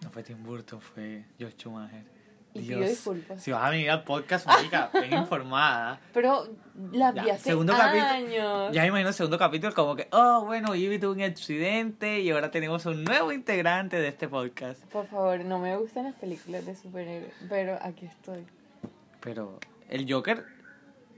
No 0.00 0.10
fue 0.10 0.22
Tim 0.22 0.44
Burton, 0.44 0.80
fue 0.80 1.24
Josh 1.40 1.54
Schumacher. 1.56 2.04
Y 2.54 2.60
pidió 2.60 2.80
disculpas. 2.80 3.42
Si 3.42 3.50
vas 3.50 3.64
a 3.64 3.70
venir 3.70 3.90
al 3.90 4.04
podcast, 4.04 4.46
marica, 4.46 4.90
ven 4.92 5.12
informada. 5.18 5.98
Pero 6.12 6.48
la 6.92 7.12
Ya, 7.14 7.22
vi 7.22 7.30
hace 7.30 7.44
segundo 7.44 7.72
años. 7.74 8.72
Ya 8.72 8.82
me 8.82 8.88
imagino 8.88 9.08
el 9.08 9.14
segundo 9.14 9.38
capítulo 9.38 9.72
como 9.74 9.96
que, 9.96 10.08
oh, 10.12 10.44
bueno, 10.44 10.74
Ivy 10.74 10.98
tuvo 10.98 11.12
un 11.12 11.22
accidente 11.22 12.20
y 12.20 12.30
ahora 12.30 12.50
tenemos 12.50 12.84
un 12.86 13.04
nuevo 13.04 13.32
integrante 13.32 13.96
de 13.96 14.08
este 14.08 14.28
podcast. 14.28 14.82
Por 14.86 15.06
favor, 15.06 15.44
no 15.44 15.58
me 15.58 15.76
gustan 15.76 16.04
las 16.04 16.14
películas 16.16 16.66
de 16.66 16.76
superhéroes, 16.76 17.32
pero 17.48 17.78
aquí 17.80 18.04
estoy. 18.06 18.44
Pero 19.20 19.58
el 19.88 20.10
Joker, 20.12 20.44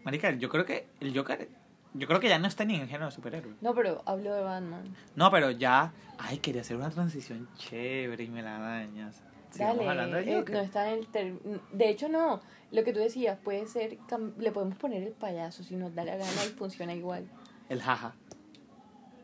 marica, 0.05 0.31
yo 0.33 0.49
creo 0.49 0.65
que 0.65 0.87
el 1.01 1.17
Joker, 1.17 1.49
yo 1.95 2.07
creo 2.07 2.21
que 2.21 2.29
ya 2.29 2.39
no 2.39 2.47
está 2.47 2.65
ni 2.65 2.77
en 2.77 2.83
el 2.83 2.87
género 2.89 3.07
de 3.07 3.13
superhéroe. 3.13 3.55
No, 3.61 3.75
pero 3.75 4.03
hablo 4.07 4.33
de 4.35 4.43
Batman. 4.43 4.95
No, 5.17 5.31
pero 5.31 5.51
ya, 5.51 5.93
ay, 6.19 6.39
quería 6.39 6.61
hacer 6.61 6.77
una 6.77 6.91
transición 6.91 7.49
chévere 7.57 8.23
y 8.25 8.29
me 8.29 8.43
la 8.43 8.59
dañas. 8.59 9.23
Dale, 9.59 9.89
hablando 9.89 10.17
de 10.17 10.39
eh, 10.39 10.45
no 10.51 10.61
está 10.61 10.91
en 10.91 10.99
el 10.99 11.07
ter- 11.09 11.39
De 11.73 11.89
hecho, 11.91 12.09
no. 12.09 12.41
Lo 12.71 12.83
que 12.85 12.93
tú 12.93 12.99
decías, 13.01 13.39
puede 13.43 13.67
ser. 13.67 13.99
Le 14.39 14.51
podemos 14.53 14.77
poner 14.79 15.03
el 15.03 15.13
payaso 15.13 15.63
si 15.63 15.77
nos 15.77 15.95
da 15.95 16.05
la 16.05 16.17
gana 16.17 16.45
y 16.45 16.49
funciona 16.51 16.95
igual. 16.95 17.27
El 17.69 17.81
jaja. 17.83 18.15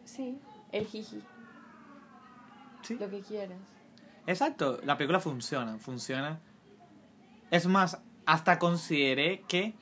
Sí, 0.05 0.39
el 0.73 0.87
jiji, 0.87 1.23
Sí. 2.83 2.97
lo 2.99 3.09
que 3.11 3.21
quieras. 3.21 3.59
Exacto, 4.27 4.81
la 4.85 4.97
película 4.97 5.21
funciona, 5.21 5.79
funciona. 5.79 6.41
Es 7.51 7.67
más, 7.67 7.99
hasta 8.27 8.59
consideré 8.59 9.43
que... 9.49 9.75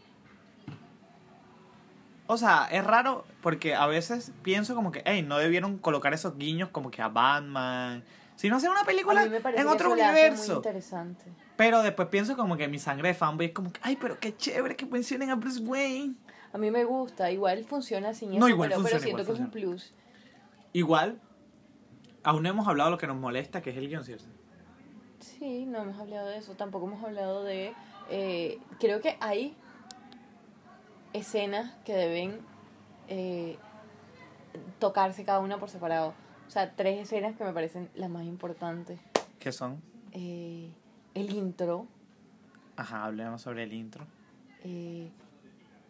O 2.26 2.36
sea, 2.36 2.68
es 2.70 2.84
raro 2.84 3.24
porque 3.42 3.74
a 3.74 3.86
veces 3.86 4.32
pienso 4.42 4.74
como 4.74 4.92
que, 4.92 5.02
hey, 5.06 5.22
no 5.26 5.38
debieron 5.38 5.78
colocar 5.78 6.12
esos 6.12 6.36
guiños 6.36 6.68
como 6.68 6.90
que 6.90 7.00
a 7.00 7.08
Batman. 7.08 8.04
Si 8.38 8.48
no 8.48 8.58
hacer 8.58 8.70
una 8.70 8.84
película 8.84 9.24
en 9.24 9.66
otro 9.66 9.90
muy 9.90 10.00
universo. 10.00 10.58
interesante. 10.58 11.24
Pero 11.56 11.82
después 11.82 12.06
pienso 12.06 12.36
como 12.36 12.56
que 12.56 12.68
mi 12.68 12.78
sangre 12.78 13.08
de 13.08 13.14
fanboy 13.14 13.46
es 13.46 13.52
como 13.52 13.72
que, 13.72 13.80
ay, 13.82 13.98
pero 14.00 14.20
qué 14.20 14.36
chévere 14.36 14.76
que 14.76 14.86
mencionen 14.86 15.30
a 15.30 15.34
Bruce 15.34 15.58
Wayne. 15.58 16.14
A 16.52 16.56
mí 16.56 16.70
me 16.70 16.84
gusta, 16.84 17.32
igual 17.32 17.64
funciona 17.64 18.14
sin 18.14 18.30
eso, 18.30 18.38
No, 18.38 18.48
igual 18.48 18.68
pero, 18.68 18.80
funciona, 18.80 19.00
pero 19.00 19.16
siento 19.16 19.22
igual 19.22 19.36
que 19.36 19.42
es 19.42 19.44
un 19.44 19.50
plus. 19.50 19.92
Igual, 20.72 21.20
aún 22.22 22.44
no 22.44 22.48
hemos 22.48 22.68
hablado 22.68 22.90
de 22.90 22.92
lo 22.92 22.98
que 22.98 23.08
nos 23.08 23.16
molesta, 23.16 23.60
que 23.60 23.70
es 23.70 23.76
el 23.76 23.88
guion, 23.88 24.04
¿cierto? 24.04 24.26
Sí, 25.18 25.66
no 25.66 25.82
hemos 25.82 25.98
hablado 25.98 26.28
de 26.28 26.38
eso. 26.38 26.54
Tampoco 26.54 26.86
hemos 26.86 27.02
hablado 27.02 27.42
de. 27.42 27.74
eh, 28.08 28.60
creo 28.78 29.00
que 29.00 29.16
hay 29.18 29.56
escenas 31.12 31.74
que 31.84 31.92
deben 31.92 32.38
eh, 33.08 33.58
tocarse 34.78 35.24
cada 35.24 35.40
una 35.40 35.58
por 35.58 35.70
separado. 35.70 36.14
O 36.48 36.50
sea, 36.50 36.72
tres 36.74 36.98
escenas 37.00 37.36
que 37.36 37.44
me 37.44 37.52
parecen 37.52 37.88
las 37.94 38.10
más 38.10 38.24
importantes. 38.24 38.98
¿Qué 39.38 39.52
son? 39.52 39.80
Eh, 40.12 40.70
el 41.14 41.30
intro, 41.30 41.86
Ajá, 42.76 43.04
hablemos 43.04 43.42
sobre 43.42 43.64
el 43.64 43.72
intro. 43.72 44.06
eh, 44.64 45.08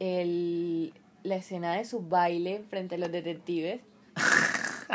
el, 0.01 0.93
la 1.23 1.37
escena 1.37 1.73
de 1.75 1.85
su 1.85 2.01
baile 2.01 2.63
frente 2.69 2.95
a 2.97 2.99
los 2.99 3.11
detectives, 3.11 3.81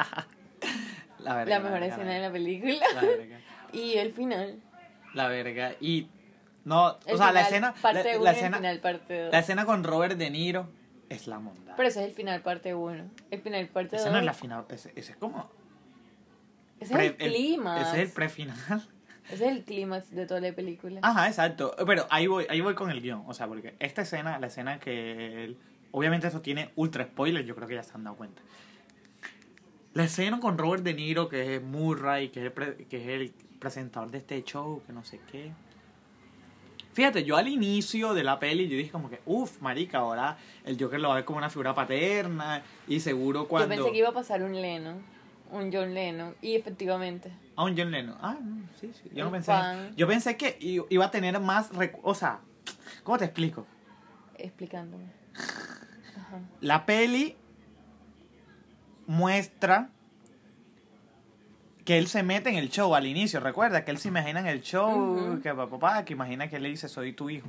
La, 1.20 1.36
verga, 1.36 1.50
la 1.58 1.60
mejor 1.64 1.80
verga, 1.80 1.96
escena 1.96 2.14
de 2.14 2.20
la 2.20 2.32
película, 2.32 2.76
La 2.96 3.02
verga. 3.02 3.40
y 3.74 3.94
el 3.94 4.12
final. 4.12 4.60
La 5.14 5.28
verga. 5.30 5.74
Y. 5.80 6.08
No, 6.66 6.98
El 7.06 7.16
o 7.16 7.18
sea, 7.18 7.32
la 7.32 7.42
escena. 7.42 7.74
Parte 7.82 8.12
La, 8.14 8.18
1 8.20 8.24
la 8.24 8.32
y 8.32 8.34
el 8.34 8.38
escena, 8.40 8.58
final 8.58 8.80
parte 8.80 9.22
2. 9.24 9.32
la 9.32 9.40
escena 9.40 9.66
con 9.66 9.84
Robert 9.84 10.18
De 10.18 10.30
Niro 10.30 10.68
es 11.16 11.28
la 11.28 11.40
monda. 11.40 11.76
Pero 11.76 11.90
ese 11.90 12.02
es 12.04 12.10
el 12.10 12.14
final 12.14 12.42
parte 12.42 12.74
1. 12.74 13.04
El 13.32 13.42
final 13.42 13.68
parte 13.68 13.96
2. 13.98 14.02
Esa 14.02 14.12
no 14.12 14.20
es 14.20 14.26
la 14.26 14.34
final. 14.34 14.66
Ese, 14.70 14.92
ese 14.96 15.12
es 15.14 15.18
como. 15.18 15.50
Ese 16.80 16.94
pre- 16.94 17.06
es 17.08 17.12
el 17.20 17.32
clímax. 17.32 17.88
Ese 17.88 18.02
es 18.02 18.08
el 18.10 18.14
prefinal. 18.14 18.58
Ese 19.32 19.46
es 19.46 19.52
el 19.54 19.64
clímax 19.64 20.12
de 20.12 20.26
toda 20.26 20.42
la 20.42 20.52
película. 20.52 21.00
Ajá, 21.02 21.28
exacto. 21.30 21.74
Pero 21.88 22.06
ahí 22.10 22.28
voy, 22.28 22.46
ahí 22.50 22.60
voy 22.60 22.76
con 22.76 22.92
el 22.92 23.02
guion. 23.02 23.24
O 23.26 23.34
sea, 23.34 23.48
porque 23.48 23.74
esta 23.80 24.02
escena, 24.02 24.38
la 24.40 24.48
escena 24.48 24.80
que 24.80 25.46
él. 25.46 25.58
Obviamente 25.92 26.28
esto 26.28 26.42
tiene 26.42 26.72
ultra 26.76 27.06
spoilers, 27.06 27.46
yo 27.48 27.56
creo 27.56 27.68
que 27.68 27.76
ya 27.76 27.84
se 27.84 27.94
han 27.94 28.04
dado 28.04 28.18
cuenta. 28.18 28.42
La 29.94 30.04
escena 30.06 30.40
con 30.40 30.58
Robert 30.58 30.84
De 30.84 30.94
Niro, 30.94 31.30
que 31.30 31.56
es 31.56 31.62
Murray, 31.64 32.30
que 32.30 32.40
es 32.42 32.46
el, 32.48 32.52
pre- 32.52 32.76
que 32.90 32.98
es 33.02 33.08
el 33.08 33.34
presentador 33.60 34.10
de 34.12 34.18
este 34.18 34.44
show, 34.44 34.82
que 34.86 34.92
no 34.92 35.04
sé 35.06 35.22
qué. 35.32 35.54
Fíjate, 36.94 37.24
yo 37.24 37.38
al 37.38 37.48
inicio 37.48 38.14
de 38.14 38.24
la 38.24 38.40
peli 38.40 38.68
yo 38.68 38.78
dije 38.78 38.92
como 38.92 39.10
que, 39.10 39.20
uff, 39.26 39.60
marica, 39.62 40.00
ahora 40.00 40.38
el 40.64 40.78
Joker 40.80 41.00
lo 41.00 41.10
va 41.10 41.16
a 41.16 41.18
ver 41.18 41.26
como 41.26 41.40
una 41.40 41.50
figura 41.50 41.74
paterna 41.74 42.62
y 42.88 43.00
seguro 43.00 43.48
cuando... 43.48 43.74
Yo 43.76 43.82
pensé 43.82 43.92
que 43.92 43.98
iba 43.98 44.10
a 44.10 44.14
pasar 44.14 44.44
un 44.44 44.54
Lennon, 44.54 45.02
un 45.52 45.74
John 45.74 45.94
Lennon, 45.94 46.36
y 46.42 46.56
efectivamente. 46.56 47.32
Ah, 47.56 47.64
un 47.64 47.76
John 47.76 47.90
Lennon. 47.90 48.16
Ah, 48.22 48.38
no, 48.40 48.68
sí, 48.80 48.92
sí. 48.94 49.10
Yo 49.14 49.26
no 49.26 49.32
pensé. 49.32 49.48
fan. 49.48 49.96
Yo 49.96 50.08
pensé 50.08 50.38
que 50.38 50.58
iba 50.62 51.06
a 51.06 51.12
tener 51.12 51.40
más. 51.40 51.72
O 52.04 52.14
sea, 52.14 52.40
¿cómo 53.04 53.18
te 53.18 53.26
explico? 53.26 53.66
Explicándome. 54.38 55.06
Ajá. 56.18 56.40
La 56.62 56.86
peli 56.86 57.36
muestra 59.08 59.90
que 61.86 61.98
él 61.98 62.08
se 62.08 62.24
mete 62.24 62.50
en 62.50 62.56
el 62.56 62.70
show 62.70 62.96
al 62.96 63.06
inicio. 63.06 63.40
Recuerda 63.40 63.84
que 63.84 63.92
él 63.92 63.98
se 63.98 64.08
imagina 64.08 64.40
en 64.40 64.48
el 64.48 64.62
show, 64.62 65.40
que 65.42 65.54
papá, 65.54 66.06
que 66.06 66.14
imagina 66.14 66.48
que 66.48 66.58
él 66.58 66.64
le 66.64 66.70
dice, 66.70 66.88
soy 66.88 67.14
tu 67.14 67.30
hijo. 67.30 67.48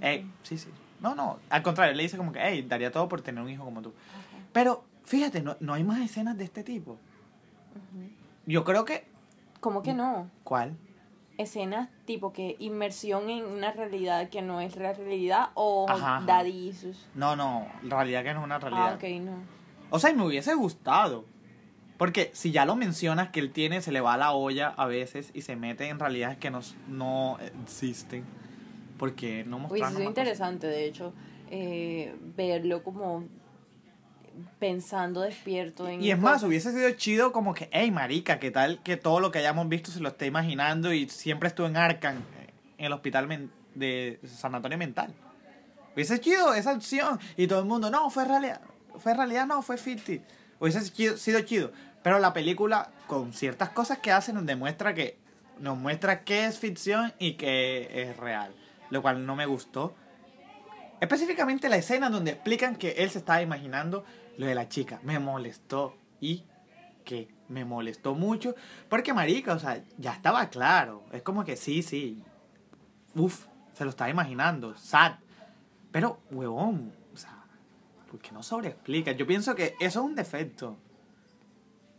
Ey, 0.00 0.30
sí, 0.42 0.58
sí. 0.58 0.68
No, 1.00 1.14
no, 1.14 1.38
al 1.50 1.62
contrario, 1.62 1.94
le 1.94 2.02
dice 2.02 2.16
como 2.16 2.32
que, 2.32 2.40
hey, 2.42 2.64
daría 2.68 2.90
todo 2.90 3.08
por 3.08 3.20
tener 3.22 3.42
un 3.42 3.50
hijo 3.50 3.64
como 3.64 3.82
tú. 3.82 3.92
Ajá. 4.10 4.38
Pero, 4.52 4.84
fíjate, 5.04 5.42
no, 5.42 5.56
no 5.60 5.74
hay 5.74 5.84
más 5.84 6.00
escenas 6.00 6.36
de 6.36 6.44
este 6.44 6.64
tipo. 6.64 6.98
Yo 8.46 8.64
creo 8.64 8.84
que... 8.84 9.06
¿Cómo 9.60 9.82
que 9.82 9.92
no? 9.92 10.30
¿Cuál? 10.44 10.76
Escenas 11.36 11.88
tipo 12.04 12.32
que 12.32 12.56
inmersión 12.58 13.30
en 13.30 13.44
una 13.44 13.70
realidad 13.72 14.28
que 14.28 14.42
no 14.42 14.60
es 14.60 14.76
la 14.76 14.92
realidad 14.92 15.50
o 15.54 15.86
Ajá, 15.88 16.16
ajá. 16.16 16.26
daddy 16.26 16.68
issues. 16.68 17.06
No, 17.14 17.36
no, 17.36 17.66
realidad 17.82 18.24
que 18.24 18.32
no 18.34 18.40
es 18.40 18.44
una 18.44 18.58
realidad. 18.58 18.92
Ah, 18.92 18.94
ok, 18.96 19.20
no. 19.20 19.32
O 19.90 19.98
sea, 19.98 20.10
y 20.10 20.14
me 20.14 20.24
hubiese 20.24 20.54
gustado. 20.54 21.24
Porque 21.98 22.30
si 22.32 22.52
ya 22.52 22.64
lo 22.64 22.76
mencionas 22.76 23.30
que 23.30 23.40
él 23.40 23.50
tiene, 23.50 23.82
se 23.82 23.92
le 23.92 24.00
va 24.00 24.16
la 24.16 24.32
olla 24.32 24.68
a 24.68 24.86
veces 24.86 25.30
y 25.34 25.42
se 25.42 25.56
mete 25.56 25.88
en 25.88 25.98
realidades 25.98 26.38
que 26.38 26.50
no, 26.50 26.60
no 26.88 27.38
existen. 27.64 28.24
Porque 28.96 29.44
no 29.44 29.56
Uy, 29.56 29.62
mostraron 29.62 29.92
eso 29.92 30.02
es 30.02 30.06
interesante, 30.06 30.66
de 30.68 30.86
hecho, 30.86 31.12
eh, 31.50 32.14
verlo 32.36 32.82
como 32.82 33.24
pensando 34.60 35.22
despierto 35.22 35.88
en 35.88 36.02
Y 36.02 36.12
es 36.12 36.18
más, 36.18 36.42
hubiese 36.44 36.72
sido 36.72 36.90
chido 36.92 37.32
como 37.32 37.52
que, 37.54 37.68
hey, 37.72 37.90
marica, 37.90 38.38
¿qué 38.38 38.52
tal 38.52 38.80
que 38.82 38.96
todo 38.96 39.18
lo 39.18 39.32
que 39.32 39.40
hayamos 39.40 39.68
visto 39.68 39.90
se 39.90 40.00
lo 40.00 40.08
esté 40.08 40.26
imaginando 40.26 40.92
y 40.92 41.08
siempre 41.08 41.48
estuvo 41.48 41.66
en 41.66 41.76
Arkham, 41.76 42.22
en 42.78 42.84
el 42.86 42.92
hospital 42.92 43.50
de 43.74 44.20
sanatorio 44.24 44.78
mental? 44.78 45.12
Hubiese 45.94 46.20
chido 46.20 46.54
esa 46.54 46.74
opción. 46.74 47.18
Y 47.36 47.48
todo 47.48 47.58
el 47.58 47.64
mundo, 47.64 47.90
no, 47.90 48.08
fue 48.10 48.24
realidad. 48.24 48.60
Fue 48.98 49.14
realidad, 49.14 49.46
no, 49.46 49.62
fue 49.62 49.76
ficti. 49.76 50.20
Hubiese 50.60 50.80
sido 51.16 51.40
chido. 51.40 51.72
Pero 52.02 52.18
la 52.18 52.32
película, 52.32 52.90
con 53.06 53.32
ciertas 53.32 53.70
cosas 53.70 53.98
que 53.98 54.12
hace, 54.12 54.32
nos 54.32 54.46
demuestra 54.46 54.94
que. 54.94 55.18
Nos 55.58 55.76
muestra 55.76 56.22
qué 56.22 56.46
es 56.46 56.58
ficción 56.58 57.12
y 57.18 57.32
qué 57.32 57.88
es 57.92 58.16
real. 58.16 58.54
Lo 58.90 59.02
cual 59.02 59.26
no 59.26 59.34
me 59.34 59.46
gustó. 59.46 59.94
Específicamente 61.00 61.68
la 61.68 61.76
escena 61.76 62.10
donde 62.10 62.30
explican 62.30 62.76
que 62.76 62.90
él 62.98 63.10
se 63.10 63.18
estaba 63.18 63.42
imaginando 63.42 64.04
lo 64.36 64.46
de 64.46 64.54
la 64.54 64.68
chica. 64.68 65.00
Me 65.02 65.18
molestó. 65.18 65.96
¿Y 66.20 66.44
qué? 67.04 67.28
me 67.48 67.64
molestó 67.64 68.14
mucho. 68.14 68.54
Porque, 68.88 69.12
marica, 69.12 69.54
o 69.54 69.58
sea, 69.58 69.82
ya 69.96 70.12
estaba 70.12 70.48
claro. 70.50 71.04
Es 71.12 71.22
como 71.22 71.44
que 71.44 71.56
sí, 71.56 71.82
sí. 71.82 72.22
Uf, 73.14 73.46
se 73.74 73.84
lo 73.84 73.90
estaba 73.90 74.10
imaginando. 74.10 74.76
Sad. 74.76 75.14
Pero, 75.90 76.20
huevón, 76.30 76.92
o 78.08 78.10
sea, 78.10 78.10
¿por 78.10 78.20
qué 78.20 78.32
no 78.32 78.42
sobreexplica? 78.42 79.12
Yo 79.12 79.26
pienso 79.26 79.54
que 79.54 79.74
eso 79.80 80.00
es 80.00 80.04
un 80.04 80.14
defecto. 80.14 80.76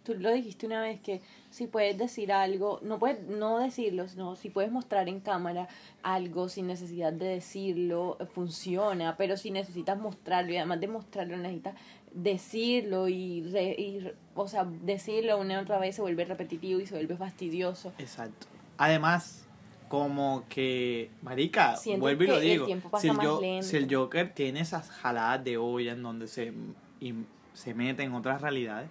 Tú 0.04 0.16
lo 0.16 0.32
dijiste 0.32 0.66
una 0.66 0.82
vez 0.82 1.00
que 1.02 1.22
si 1.52 1.68
puedes 1.68 1.98
decir 1.98 2.32
algo, 2.32 2.80
no 2.82 2.98
puedes 2.98 3.22
no 3.28 3.60
decirlo, 3.60 4.08
sino 4.08 4.36
si 4.36 4.50
puedes 4.50 4.72
mostrar 4.72 5.08
en 5.08 5.20
cámara 5.20 5.68
algo 6.02 6.50
sin 6.50 6.68
necesidad 6.68 7.14
de 7.14 7.28
decirlo, 7.28 8.18
funciona, 8.34 9.18
pero 9.18 9.38
si 9.38 9.52
necesitas 9.52 10.00
mostrarlo 10.00 10.52
y 10.54 10.58
además 10.58 10.80
de 10.80 10.88
mostrarlo 10.88 11.38
necesitas 11.38 11.76
decirlo 12.12 13.08
y, 13.08 13.44
re- 13.52 13.76
y 13.78 14.12
o 14.36 14.48
sea, 14.48 14.64
decirlo 14.66 15.38
una 15.38 15.54
y 15.54 15.58
otra 15.58 15.78
vez 15.78 15.96
se 15.96 16.02
vuelve 16.02 16.26
repetitivo 16.26 16.80
y 16.80 16.88
se 16.88 16.96
vuelve 16.96 17.16
fastidioso. 17.18 17.94
Exacto. 18.00 18.48
Además, 18.78 19.46
como 19.90 20.46
que, 20.48 21.12
marica, 21.22 21.76
Siento 21.76 22.02
vuelvo 22.02 22.24
y 22.24 22.28
lo 22.28 22.40
digo. 22.40 22.68
Si 23.00 23.10
el, 23.10 23.64
si 23.64 23.78
el 23.78 23.94
Joker 23.94 24.34
tiene 24.34 24.62
esas 24.62 24.90
jaladas 24.90 25.44
de 25.44 25.58
olla 25.58 25.92
en 25.92 26.04
donde 26.04 26.28
se, 26.28 26.54
y 27.00 27.14
se 27.54 27.74
mete 27.74 28.04
en 28.04 28.14
otras 28.14 28.42
realidades, 28.42 28.90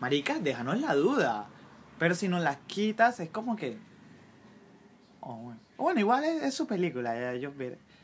marica, 0.00 0.38
déjanos 0.40 0.80
la 0.80 0.94
duda. 0.94 1.46
Pero 1.98 2.14
si 2.14 2.28
nos 2.28 2.42
las 2.42 2.56
quitas, 2.66 3.20
es 3.20 3.28
como 3.28 3.54
que. 3.56 3.76
Oh, 5.20 5.36
bueno. 5.36 5.60
Bueno, 5.76 6.00
igual 6.00 6.24
es, 6.24 6.42
es 6.42 6.54
su 6.54 6.66
película, 6.66 7.14
ya 7.14 7.32
ellos 7.32 7.52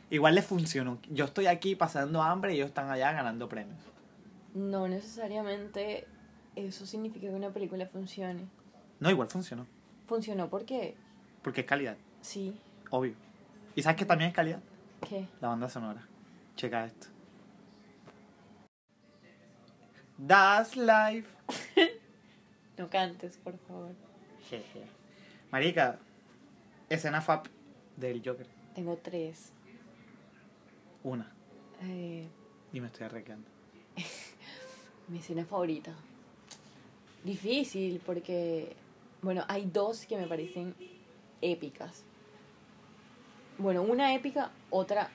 Igual 0.09 0.35
les 0.35 0.45
funcionó. 0.45 0.99
Yo 1.09 1.25
estoy 1.25 1.47
aquí 1.47 1.75
pasando 1.75 2.21
hambre 2.21 2.53
y 2.53 2.57
ellos 2.57 2.67
están 2.67 2.89
allá 2.89 3.11
ganando 3.11 3.49
premios. 3.49 3.79
No 4.53 4.87
necesariamente 4.87 6.07
eso 6.55 6.85
significa 6.85 7.27
que 7.27 7.33
una 7.33 7.49
película 7.49 7.85
funcione. 7.87 8.47
No, 8.99 9.09
igual 9.09 9.27
funcionó. 9.27 9.65
Funcionó 10.07 10.49
porque 10.49 10.95
Porque 11.41 11.61
es 11.61 11.67
calidad, 11.67 11.97
sí, 12.25 12.59
obvio. 12.89 13.13
¿Y 13.75 13.81
sabes 13.81 13.97
que 13.97 14.05
también 14.05 14.29
es 14.29 14.35
calidad? 14.35 14.59
¿qué? 15.07 15.27
La 15.41 15.49
banda 15.49 15.69
sonora. 15.69 16.07
Checa 16.55 16.85
esto. 16.85 17.07
Das 20.17 20.75
Life. 20.75 21.29
No 22.77 22.89
cantes, 22.89 23.37
por 23.37 23.57
favor. 23.59 23.91
Jeje. 24.49 24.81
Marica, 25.49 25.97
escena 26.89 27.21
FAP 27.21 27.47
del 27.95 28.21
Joker. 28.21 28.45
Tengo 28.73 28.97
tres. 28.97 29.53
Una. 31.01 31.31
Eh, 31.83 32.27
Y 32.73 32.81
me 32.81 32.87
estoy 32.87 33.05
arreglando. 33.05 33.47
mi 35.07 35.19
escena 35.19 35.45
favorita. 35.45 35.93
Difícil 37.23 38.01
porque, 38.05 38.75
bueno, 39.21 39.45
hay 39.47 39.67
dos 39.71 40.05
que 40.05 40.17
me 40.17 40.27
parecen 40.27 40.75
épicas. 41.39 42.03
Bueno, 43.57 43.81
una 43.83 44.13
épica, 44.13 44.51
otra 44.69 45.09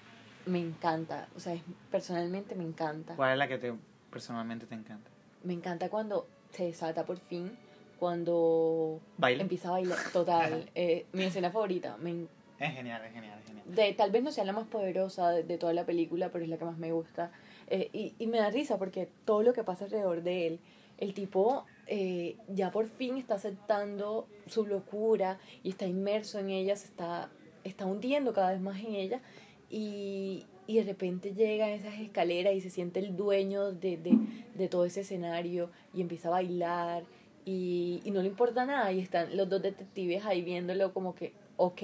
me 0.47 0.59
encanta. 0.59 1.29
O 1.37 1.41
sea, 1.41 1.55
es- 1.55 1.63
personalmente 1.91 2.55
me 2.55 2.65
encanta. 2.65 3.15
¿Cuál 3.17 3.33
es 3.33 3.39
la 3.39 3.49
que 3.49 3.59
te 3.59 3.73
personalmente 4.11 4.67
te 4.67 4.75
encanta? 4.75 5.11
Me 5.45 5.53
encanta 5.53 5.89
cuando 5.89 6.27
se 6.51 6.65
desata 6.65 7.05
por 7.07 7.19
fin, 7.19 7.57
cuando 7.99 9.01
¿Baila? 9.19 9.43
empieza 9.43 9.69
a 9.69 9.73
bailar. 9.73 9.99
Total, 10.13 10.69
eh, 10.75 11.07
mi 11.13 11.25
escena 11.25 11.51
favorita. 11.51 11.97
Me, 11.99 12.27
Es 12.59 12.73
genial, 12.75 13.05
es 13.05 13.13
genial, 13.13 13.39
es 13.41 13.47
genial. 13.47 13.65
de, 13.75 13.93
tal 13.95 14.11
vez 14.11 14.23
no 14.23 14.33
sea 14.33 14.45
la 14.45 14.53
más 14.53 14.67
poderosa 14.67 15.31
de, 15.31 15.43
de 15.45 15.59
toda 15.59 15.73
la 15.73 15.85
película, 15.85 16.31
pero 16.31 16.45
es 16.45 16.51
la 16.51 16.57
que 16.59 16.65
más 16.65 16.79
me 16.79 16.93
gusta. 16.93 17.31
Eh, 17.69 17.89
y, 17.93 18.15
y 18.19 18.27
me 18.27 18.39
da 18.39 18.51
risa 18.51 18.79
porque 18.79 19.09
todo 19.25 19.43
lo 19.43 19.53
que 19.53 19.63
pasa 19.65 19.85
alrededor 19.85 20.23
de 20.23 20.47
él, 20.49 20.61
el 20.99 21.15
tipo 21.15 21.65
eh, 21.87 22.37
ya 22.49 22.71
por 22.71 22.89
fin 22.89 23.17
está 23.17 23.35
aceptando 23.37 24.27
su 24.47 24.67
locura 24.67 25.39
y 25.63 25.71
está 25.71 25.87
inmerso 25.87 26.39
en 26.39 26.51
ella, 26.51 26.75
se 26.77 26.87
está, 26.87 27.31
está 27.65 27.85
hundiendo 27.87 28.33
cada 28.33 28.53
vez 28.53 28.61
más 28.61 28.79
en 28.81 28.95
ella 28.95 29.21
y, 29.69 30.47
y 30.67 30.77
de 30.79 30.85
repente 30.85 31.33
llega 31.35 31.67
a 31.67 31.71
esas 31.71 31.95
escaleras 32.01 32.55
y 32.55 32.61
se 32.61 32.71
siente 32.71 33.01
el 33.01 33.17
dueño 33.17 33.73
de, 33.73 33.97
de, 33.97 34.19
de 34.55 34.69
todo 34.69 34.85
ese 34.85 35.01
escenario 35.03 35.71
y 35.95 36.01
empieza 36.01 36.29
a 36.29 36.33
bailar 36.33 37.05
y, 37.45 38.01
y 38.05 38.11
no 38.11 38.21
le 38.23 38.29
importa 38.29 38.65
nada 38.67 38.93
y 38.93 39.01
están 39.01 39.37
los 39.37 39.49
dos 39.49 39.63
detectives 39.63 40.25
ahí 40.27 40.43
viéndolo 40.43 40.93
como 40.93 41.15
que, 41.15 41.33
ok, 41.57 41.83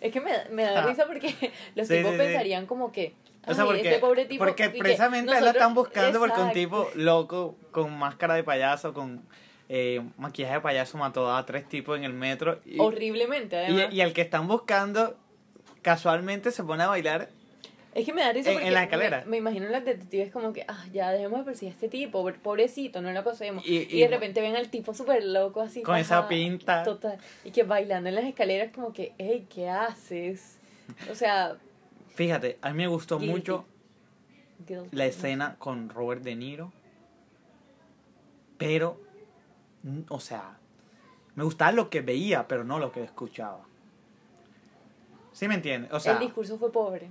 es 0.00 0.12
que 0.12 0.20
me, 0.20 0.32
da- 0.32 0.48
me 0.50 0.62
da 0.64 0.82
Ah. 0.82 0.86
risa 0.86 1.06
porque 1.06 1.28
los 1.74 1.86
Sí, 1.88 1.96
tipos 1.96 2.12
sí, 2.12 2.18
sí. 2.18 2.24
pensarían 2.24 2.66
como 2.66 2.92
que, 2.92 3.14
O 3.46 3.54
sea, 3.54 3.62
"Ay, 3.64 3.68
porque, 3.70 3.88
este 3.88 3.98
pobre 4.00 4.26
tipo", 4.26 4.44
porque 4.44 4.70
precisamente 4.70 5.30
a 5.32 5.38
él 5.38 5.44
lo 5.44 5.46
nosotros- 5.52 5.62
están 5.62 5.74
buscando 5.74 6.18
porque 6.18 6.40
un 6.40 6.48
Exacto. 6.48 6.58
tipo 6.58 6.88
loco 6.96 7.56
con 7.70 7.96
máscara 7.96 8.34
de 8.34 8.42
payaso, 8.44 8.92
con 8.92 9.22
eh, 9.68 10.02
maquillaje 10.18 10.54
de 10.54 10.60
payaso 10.60 10.96
mató 10.98 11.34
a 11.34 11.44
tres 11.46 11.68
tipos 11.68 11.96
en 11.98 12.04
el 12.04 12.12
metro. 12.12 12.60
Y, 12.64 12.78
horriblemente 12.78 13.56
además. 13.56 13.88
y, 13.92 13.96
y 13.96 14.00
al 14.00 14.12
que 14.12 14.22
están 14.22 14.46
buscando 14.48 15.16
casualmente 15.82 16.50
se 16.50 16.62
pone 16.64 16.82
a 16.82 16.88
bailar 16.88 17.28
Es 17.94 18.04
que 18.04 18.12
me 18.12 18.20
da 18.22 18.32
risa 18.32 18.50
En- 18.50 18.56
en 18.56 18.62
porque 18.62 18.70
la 18.72 18.82
escalera. 18.84 19.20
Me, 19.24 19.30
me 19.32 19.36
imagino 19.38 19.68
los 19.68 19.84
detectives 19.84 20.30
como 20.32 20.52
que, 20.52 20.64
ah, 20.68 20.84
ya 20.92 21.10
dejemos 21.12 21.38
de 21.40 21.44
perseguir 21.46 21.72
a 21.72 21.74
este 21.74 21.88
tipo, 21.88 22.30
pobrecito, 22.42 23.00
no 23.00 23.10
lo 23.12 23.20
acosemos. 23.20 23.66
Y- 23.66 23.86
Y, 23.90 24.00
de 24.00 24.08
repente 24.08 24.40
ven 24.40 24.54
al 24.56 24.68
tipo 24.68 24.92
súper 24.94 25.24
loco 25.24 25.60
así. 25.62 25.82
con 25.82 25.96
esa 25.96 26.28
pinta. 26.28 26.82
Total. 26.82 27.18
Y 27.44 27.50
que 27.52 27.62
bailando 27.62 28.08
en 28.08 28.14
las 28.16 28.24
escaleras 28.24 28.70
como 28.74 28.92
que, 28.92 29.14
hey, 29.18 29.46
¿qué 29.52 29.68
haces? 29.70 30.58
O 31.10 31.14
sea, 31.14 31.56
Fíjate, 32.14 32.58
a 32.62 32.70
mí 32.70 32.76
me 32.76 32.86
gustó 32.86 33.18
Guilty. 33.18 33.32
mucho 33.32 33.64
guilty. 34.66 34.96
la 34.96 35.06
escena 35.06 35.56
con 35.58 35.88
Robert 35.88 36.22
De 36.22 36.34
Niro. 36.36 36.72
Pero, 38.58 39.00
o 40.08 40.20
sea, 40.20 40.56
me 41.34 41.44
gustaba 41.44 41.72
lo 41.72 41.90
que 41.90 42.00
veía, 42.00 42.46
pero 42.48 42.64
no 42.64 42.78
lo 42.78 42.92
que 42.92 43.02
escuchaba. 43.04 43.60
¿Sí 45.32 45.48
me 45.48 45.54
entiendes? 45.54 45.92
O 45.92 46.00
sea, 46.00 46.14
el 46.14 46.20
discurso 46.20 46.58
fue 46.58 46.72
pobre. 46.72 47.08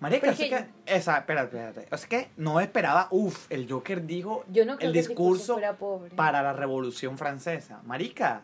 marica, 0.00 0.30
es 0.30 0.38
que- 0.38 0.66
esa, 0.86 1.18
espérate, 1.18 1.56
espérate. 1.58 1.94
O 1.94 1.98
sea 1.98 2.08
que 2.08 2.30
no 2.36 2.60
esperaba, 2.60 3.08
uff, 3.10 3.50
el 3.50 3.70
Joker 3.70 4.06
dijo 4.06 4.44
Yo 4.50 4.64
no 4.64 4.76
creo 4.76 4.88
el 4.88 4.92
que 4.94 4.98
el 5.00 5.06
discurso 5.08 5.54
fuera 5.54 5.76
pobre. 5.76 6.10
para 6.14 6.42
la 6.42 6.52
Revolución 6.52 7.18
Francesa. 7.18 7.80
Marica, 7.84 8.42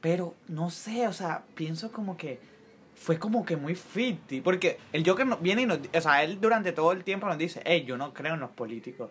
pero 0.00 0.34
no 0.48 0.70
sé, 0.70 1.06
o 1.06 1.12
sea, 1.12 1.44
pienso 1.54 1.92
como 1.92 2.16
que 2.16 2.40
fue 2.94 3.18
como 3.18 3.44
que 3.44 3.56
muy 3.56 3.74
ficti. 3.74 4.40
Porque 4.40 4.78
el 4.92 5.06
Joker 5.08 5.26
no- 5.26 5.36
viene 5.38 5.62
y 5.62 5.66
nos. 5.66 5.78
O 5.94 6.00
sea, 6.00 6.22
él 6.24 6.40
durante 6.40 6.72
todo 6.72 6.92
el 6.92 7.04
tiempo 7.04 7.26
nos 7.28 7.38
dice: 7.38 7.62
Hey, 7.64 7.84
yo 7.86 7.96
no 7.96 8.12
creo 8.12 8.34
en 8.34 8.40
los 8.40 8.50
políticos. 8.50 9.10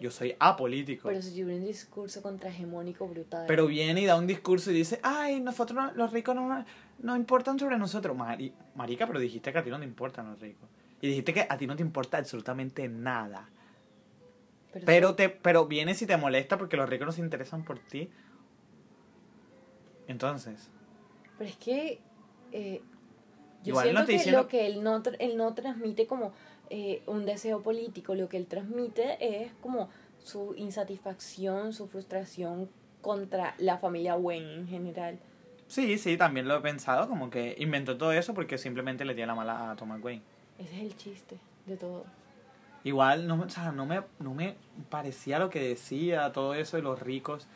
Yo 0.00 0.10
soy 0.10 0.34
apolítico. 0.38 1.08
Pero 1.08 1.20
si 1.20 1.30
tuviera 1.30 1.54
un 1.60 1.66
discurso 1.66 2.22
contrahegemónico 2.22 3.06
brutal. 3.06 3.44
Pero 3.46 3.66
viene 3.66 4.00
y 4.00 4.06
da 4.06 4.16
un 4.16 4.26
discurso 4.26 4.70
y 4.70 4.74
dice, 4.74 4.98
ay, 5.02 5.40
nosotros 5.40 5.76
no- 5.76 5.92
los 5.92 6.10
ricos 6.12 6.34
no, 6.34 6.64
no 7.00 7.16
importan 7.16 7.58
sobre 7.58 7.76
nosotros. 7.78 8.16
Mari- 8.16 8.54
marica, 8.74 9.06
pero 9.06 9.20
dijiste 9.20 9.52
que 9.52 9.58
a 9.58 9.62
ti 9.62 9.68
no 9.68 9.78
te 9.78 9.84
importan 9.84 10.30
los 10.30 10.40
ricos. 10.40 10.68
Y 11.02 11.08
dijiste 11.08 11.34
que 11.34 11.46
a 11.48 11.56
ti 11.58 11.66
no 11.66 11.76
te 11.76 11.82
importa 11.82 12.16
absolutamente 12.16 12.88
nada. 12.88 13.50
Pero, 14.72 14.86
Pero, 14.86 15.14
te, 15.16 15.28
pero 15.28 15.66
vienes 15.66 16.00
y 16.00 16.06
te 16.06 16.16
molesta 16.16 16.56
porque 16.56 16.76
los 16.78 16.88
ricos 16.88 17.06
no 17.06 17.12
se 17.12 17.20
interesan 17.20 17.62
por 17.64 17.78
ti. 17.78 18.08
Entonces, 20.08 20.68
Pero 21.38 21.50
es 21.50 21.56
que 21.56 22.00
eh, 22.52 22.80
yo 23.62 23.70
Igual 23.70 23.84
siento 23.84 24.00
no 24.00 24.06
que 24.06 24.12
diciendo- 24.12 24.42
lo 24.42 24.48
que 24.48 24.66
él 24.66 24.82
no, 24.82 25.02
él 25.18 25.36
no 25.36 25.54
transmite 25.54 26.06
como 26.06 26.32
eh, 26.70 27.02
un 27.06 27.26
deseo 27.26 27.62
político, 27.62 28.14
lo 28.14 28.28
que 28.28 28.36
él 28.36 28.46
transmite 28.46 29.16
es 29.44 29.52
como 29.60 29.88
su 30.22 30.54
insatisfacción, 30.56 31.72
su 31.72 31.86
frustración 31.88 32.68
contra 33.02 33.54
la 33.58 33.78
familia 33.78 34.14
Wayne 34.16 34.54
en 34.54 34.68
general. 34.68 35.18
sí, 35.68 35.98
sí, 35.98 36.16
también 36.16 36.46
lo 36.48 36.56
he 36.56 36.60
pensado, 36.60 37.08
como 37.08 37.30
que 37.30 37.54
inventó 37.58 37.96
todo 37.96 38.12
eso 38.12 38.34
porque 38.34 38.58
simplemente 38.58 39.04
le 39.04 39.14
dio 39.14 39.26
la 39.26 39.34
mala 39.34 39.70
a 39.70 39.76
Thomas 39.76 40.00
Wayne. 40.02 40.22
Ese 40.58 40.76
es 40.76 40.82
el 40.82 40.96
chiste 40.96 41.38
de 41.66 41.76
todo. 41.76 42.04
Igual, 42.84 43.26
no, 43.26 43.36
me- 43.36 43.44
o 43.44 43.48
sea, 43.50 43.72
no, 43.72 43.84
me, 43.86 44.02
no 44.18 44.34
me 44.34 44.54
parecía 44.90 45.38
lo 45.38 45.50
que 45.50 45.60
decía, 45.60 46.32
todo 46.32 46.54
eso 46.54 46.76
de 46.76 46.82
los 46.82 46.98
ricos. 47.00 47.46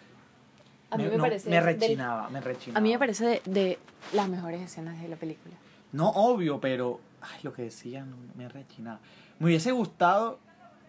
A 0.90 0.96
mí 0.96 1.04
me, 1.04 1.16
no, 1.16 1.24
parece 1.24 1.48
Me 1.50 1.56
del- 1.56 1.64
rechinaba, 1.64 2.28
me 2.30 2.40
rechinaba. 2.40 2.78
a 2.78 2.82
mí 2.82 2.92
me 2.92 2.98
parece 2.98 3.24
de, 3.26 3.42
de 3.46 3.78
las 4.12 4.28
mejores 4.28 4.60
escenas 4.60 5.00
de 5.02 5.08
la 5.08 5.16
película. 5.16 5.54
No 5.92 6.10
obvio, 6.10 6.60
pero 6.60 7.00
ay, 7.32 7.40
lo 7.42 7.52
que 7.52 7.62
decía 7.62 8.04
no, 8.04 8.16
me 8.34 8.48
rechinaba. 8.48 9.00
Me 9.38 9.46
hubiese 9.46 9.72
gustado, 9.72 10.38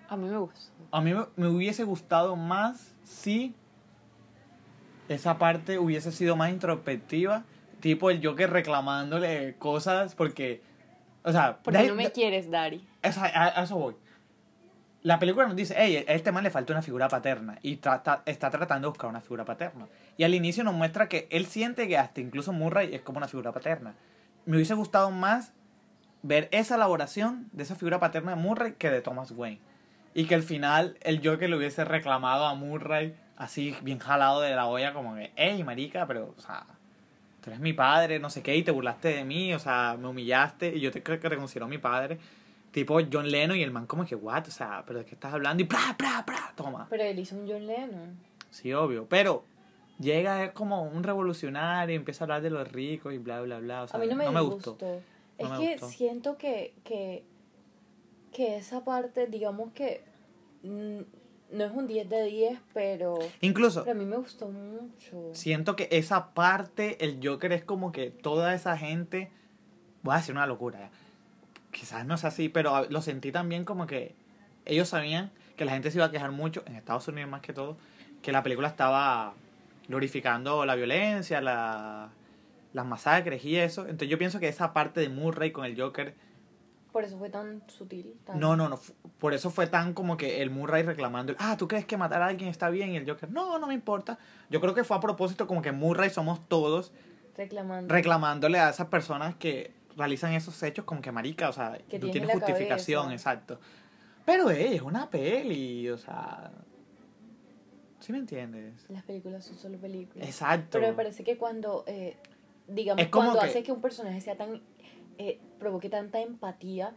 A 0.10 0.16
mí 0.18 0.28
me 0.30 0.38
gustó. 0.38 0.72
a 0.92 1.02
mí 1.02 1.14
me, 1.14 1.26
me 1.36 1.48
hubiese 1.48 1.84
gustado 1.84 2.36
más 2.36 2.94
si 3.04 3.56
esa 5.10 5.38
parte 5.38 5.78
hubiese 5.78 6.12
sido 6.12 6.36
más 6.36 6.50
introspectiva, 6.52 7.44
tipo 7.80 8.10
el 8.10 8.26
Joker 8.26 8.50
reclamándole 8.50 9.56
cosas 9.60 10.16
porque, 10.16 10.62
o 11.24 11.32
sea, 11.32 11.60
Porque 11.64 11.80
de- 11.84 11.88
no 11.90 11.96
me 11.96 12.06
de- 12.06 12.12
quieres, 12.12 12.50
Dari. 12.50 12.86
esa- 13.02 13.26
a, 13.28 13.60
a 13.60 13.64
eso 13.64 13.76
voy. 13.78 13.96
La 15.04 15.20
película 15.20 15.46
nos 15.46 15.56
dice, 15.56 15.76
hey, 15.78 16.04
a 16.08 16.14
este 16.14 16.32
man 16.32 16.44
le 16.44 16.50
falta 16.50 16.74
una 16.74 16.82
figura 16.82 17.08
paterna 17.08 17.60
y 17.62 17.76
trata- 17.76 18.24
está 18.26 18.50
tratando 18.50 18.88
de 18.88 18.90
buscar 18.90 19.08
una 19.08 19.22
figura 19.22 19.46
paterna. 19.46 19.86
Y 20.18 20.24
al 20.24 20.34
inicio 20.34 20.64
nos 20.64 20.74
muestra 20.74 21.08
que 21.08 21.28
él 21.30 21.46
siente 21.46 21.88
que 21.88 21.96
hasta 22.00 22.22
incluso 22.22 22.52
Murray 22.54 22.96
es 22.96 23.02
como 23.02 23.20
una 23.20 23.28
figura 23.28 23.52
paterna. 23.52 23.94
Me 24.48 24.56
hubiese 24.56 24.74
gustado 24.74 25.12
más 25.12 25.54
ver 26.26 26.50
esa 26.52 26.76
elaboración 26.76 27.48
de 27.52 27.64
esa 27.64 27.76
figura 27.76 28.00
paterna 28.00 28.32
de 28.36 28.42
Murray 28.42 28.74
que 28.74 28.90
de 28.90 29.02
Thomas 29.02 29.32
Wayne. 29.32 29.60
Y 30.14 30.26
que 30.26 30.36
al 30.36 30.44
final 30.44 30.98
el 31.02 31.22
Joker 31.24 31.50
le 31.50 31.58
hubiese 31.58 31.86
reclamado 31.86 32.46
a 32.46 32.56
Murray 32.56 33.16
así 33.38 33.76
bien 33.82 34.00
jalado 34.00 34.42
de 34.42 34.56
la 34.56 34.66
olla, 34.66 34.94
como 34.94 35.16
que, 35.16 35.32
hey, 35.36 35.64
marica, 35.64 36.08
pero, 36.08 36.34
o 36.38 36.42
sea, 36.42 36.66
tú 37.42 37.50
eres 37.50 37.60
mi 37.60 37.74
padre, 37.74 38.18
no 38.18 38.30
sé 38.30 38.42
qué, 38.42 38.56
y 38.56 38.64
te 38.64 38.72
burlaste 38.72 39.10
de 39.10 39.26
mí, 39.26 39.54
o 39.54 39.60
sea, 39.60 39.98
me 40.00 40.08
humillaste, 40.08 40.76
y 40.76 40.80
yo 40.80 40.92
te 40.92 41.04
creo 41.04 41.20
que 41.20 41.30
te 41.30 41.36
considero 41.36 41.68
mi 41.68 41.78
padre. 41.78 42.18
Tipo 42.72 43.00
John 43.12 43.30
Lennon 43.30 43.58
y 43.58 43.64
el 43.64 43.72
man 43.72 43.86
como 43.86 44.06
que, 44.06 44.16
what, 44.16 44.48
o 44.48 44.52
sea, 44.52 44.84
pero 44.88 45.00
de 45.00 45.06
qué 45.06 45.16
estás 45.16 45.34
hablando, 45.34 45.62
y 45.62 45.66
pra, 45.66 45.96
pra, 45.98 46.26
pra, 46.26 46.54
toma. 46.56 46.88
Pero 46.90 47.04
él 47.04 47.20
hizo 47.20 47.36
un 47.36 47.48
John 47.48 47.68
Lennon. 47.68 48.18
Sí, 48.50 48.74
obvio, 48.74 49.06
pero 49.08 49.44
llega 50.00 50.46
es 50.46 50.52
como 50.52 50.84
un 50.84 51.04
revolucionario 51.04 51.94
y 51.94 51.98
empieza 51.98 52.24
a 52.24 52.26
hablar 52.26 52.42
de 52.42 52.50
los 52.50 52.70
ricos 52.72 53.14
y 53.14 53.18
bla, 53.18 53.42
bla, 53.42 53.60
bla, 53.60 53.84
o 53.84 53.88
sea, 53.88 54.00
a 54.00 54.04
mí 54.04 54.08
no 54.10 54.16
me, 54.16 54.30
me 54.30 54.42
gustó. 54.42 54.72
gustó. 54.72 55.02
Es 55.38 55.50
me 55.50 55.58
que 55.58 55.72
gustó. 55.74 55.90
siento 55.90 56.38
que, 56.38 56.74
que, 56.84 57.24
que 58.32 58.58
esa 58.58 58.84
parte, 58.84 59.28
digamos 59.28 59.72
que 59.74 60.04
mm, 60.64 61.00
no 61.52 61.64
es 61.64 61.72
un 61.72 61.88
10 61.88 62.10
de 62.10 62.24
10, 62.24 62.60
pero, 62.74 63.20
Incluso, 63.42 63.84
pero 63.84 63.96
a 63.98 64.00
mí 64.00 64.06
me 64.06 64.18
gustó 64.18 64.48
mucho. 64.50 65.30
siento 65.34 65.76
que 65.76 65.88
esa 65.92 66.34
parte, 66.34 67.04
el 67.04 67.20
Joker 67.24 67.52
es 67.52 67.64
como 67.64 67.92
que 67.92 68.12
toda 68.12 68.54
esa 68.54 68.78
gente, 68.78 69.30
voy 70.04 70.16
a 70.16 70.18
decir 70.18 70.34
una 70.36 70.48
locura, 70.48 70.90
quizás 71.72 72.06
no 72.06 72.16
es 72.16 72.26
así, 72.26 72.50
pero 72.50 72.86
lo 72.90 73.02
sentí 73.02 73.32
también 73.32 73.66
como 73.66 73.86
que 73.88 74.16
ellos 74.66 74.90
sabían 74.90 75.32
que 75.58 75.66
la 75.66 75.74
gente 75.74 75.92
se 75.92 75.98
iba 75.98 76.06
a 76.06 76.12
quejar 76.12 76.32
mucho, 76.32 76.64
en 76.66 76.76
Estados 76.76 77.08
Unidos 77.08 77.30
más 77.30 77.42
que 77.42 77.54
todo, 77.54 77.78
que 78.22 78.32
la 78.32 78.44
película 78.44 78.68
estaba 78.68 79.34
glorificando 79.88 80.66
la 80.66 80.76
violencia, 80.76 81.42
la, 81.42 82.10
las 82.76 82.86
masacres 82.86 83.44
y 83.46 83.56
eso. 83.56 83.84
Entonces 83.84 84.10
yo 84.10 84.18
pienso 84.18 84.40
que 84.40 84.48
esa 84.50 84.74
parte 84.74 85.00
de 85.00 85.10
Murray 85.10 85.52
con 85.52 85.64
el 85.66 85.80
Joker, 85.80 86.14
Por 86.92 87.04
eso 87.06 87.18
fue 87.18 87.30
tan 87.30 87.64
sutil. 87.70 88.14
Tan... 88.26 88.40
no, 88.40 88.56
no, 88.56 88.68
no, 88.70 88.80
por 89.18 89.34
eso 89.34 89.50
fue 89.50 89.66
tan 89.68 89.94
como 89.94 90.18
que 90.18 90.42
el 90.42 90.50
Murray 90.50 90.84
reclamando, 90.84 91.34
ah, 91.40 91.56
¿tú 91.58 91.68
crees 91.68 91.86
que 91.86 91.96
matar 91.98 92.22
a 92.22 92.28
alguien 92.28 92.50
está 92.50 92.70
bien? 92.70 92.92
Y 92.92 92.98
el 92.98 93.10
Joker, 93.10 93.32
no, 93.32 93.58
no 93.60 93.68
me 93.68 93.74
importa. 93.74 94.20
Yo 94.50 94.60
creo 94.62 94.74
que 94.76 94.84
fue 94.84 94.98
a 94.98 95.00
propósito 95.00 95.48
como 95.48 95.62
que 95.62 95.72
Murray 95.72 96.10
somos 96.10 96.48
todos 96.50 96.92
Reclamando. 97.38 97.94
reclamándole 97.94 98.60
a 98.60 98.70
esas 98.70 98.88
personas 98.88 99.36
que 99.36 99.74
realizan 99.98 100.34
esos 100.34 100.62
hechos 100.62 100.84
como 100.86 101.02
que 101.02 101.12
marica, 101.12 101.48
o 101.50 101.54
sea, 101.54 101.78
Que 101.90 101.98
no 102.00 102.12
tiene 102.12 102.28
justificación, 102.28 103.06
cabeza. 103.06 103.32
exacto. 103.32 103.60
Pero 104.26 104.50
hey, 104.52 104.74
es 104.76 104.82
una 104.82 105.10
peli, 105.10 105.90
o 105.90 105.98
sea, 105.98 106.52
¿sí 108.00 108.12
me 108.12 108.18
entiendes? 108.20 108.86
Las 108.90 109.04
películas 109.04 109.46
son 109.46 109.58
solo 109.58 109.78
películas. 109.78 110.28
Exacto. 110.28 110.78
Pero 110.80 110.88
me 110.90 110.94
parece 110.94 111.24
que 111.24 111.38
cuando, 111.38 111.84
eh, 111.88 112.18
digamos, 112.68 113.04
Es 113.04 113.10
como 113.10 113.26
cuando 113.28 113.42
que- 113.42 113.48
hace 113.48 113.64
que 113.64 113.72
un 113.72 113.82
personaje 113.82 114.22
sea 114.22 114.36
tan, 114.36 114.62
eh, 115.18 115.40
provoque 115.60 115.90
tanta 115.90 116.20
empatía, 116.22 116.94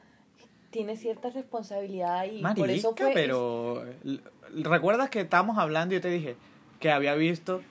tiene 0.70 0.96
cierta 0.96 1.30
responsabilidad 1.30 2.24
y 2.26 2.42
Marica, 2.42 2.60
por 2.60 2.70
eso 2.70 2.94
fue... 2.96 3.12
pero 3.14 3.84
¿recuerdas 4.52 5.08
que 5.08 5.20
estábamos 5.20 5.56
hablando 5.58 5.94
y 5.94 5.98
yo 5.98 6.02
te 6.02 6.10
dije 6.10 6.36
que 6.78 6.90
había 6.90 7.14
visto 7.14 7.62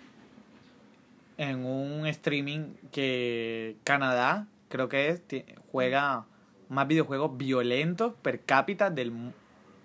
en 1.38 1.66
un 1.66 2.08
streaming 2.08 2.74
que 2.92 3.76
Canadá, 3.84 4.48
creo 4.70 4.90
que 4.90 5.10
es, 5.10 5.22
juega 5.72 6.26
más 6.70 6.88
videojuegos 6.88 7.38
violentos 7.38 8.14
per 8.22 8.42
cápita 8.42 8.90
del 8.90 9.14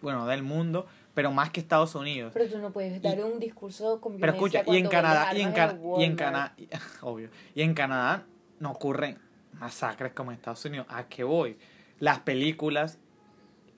bueno, 0.01 0.27
del 0.27 0.43
mundo, 0.43 0.87
pero 1.15 1.31
más 1.31 1.51
que 1.51 1.61
Estados 1.61 1.95
Unidos. 1.95 2.33
Pero 2.35 2.49
tú 2.49 2.59
no 2.59 2.71
puedes 2.73 3.01
dar 3.03 3.23
un 3.25 3.39
discurso 3.39 4.01
con 4.01 4.19
Pero 4.19 4.33
escucha, 4.33 4.63
y 4.67 4.77
en 4.77 4.89
Canadá, 4.89 5.31
y 5.35 5.43
en, 5.43 5.55
y 5.99 6.05
en. 6.05 6.17
Canadá, 6.17 6.55
obvio, 7.03 7.29
y 7.55 7.63
en 7.63 7.75
Canadá 7.75 8.25
no 8.61 8.71
ocurren 8.71 9.19
masacres 9.59 10.13
como 10.13 10.31
en 10.31 10.37
Estados 10.39 10.65
Unidos. 10.65 10.87
¿A 10.89 11.05
qué 11.09 11.25
voy? 11.25 11.59
Las 11.99 12.21
películas, 12.21 12.99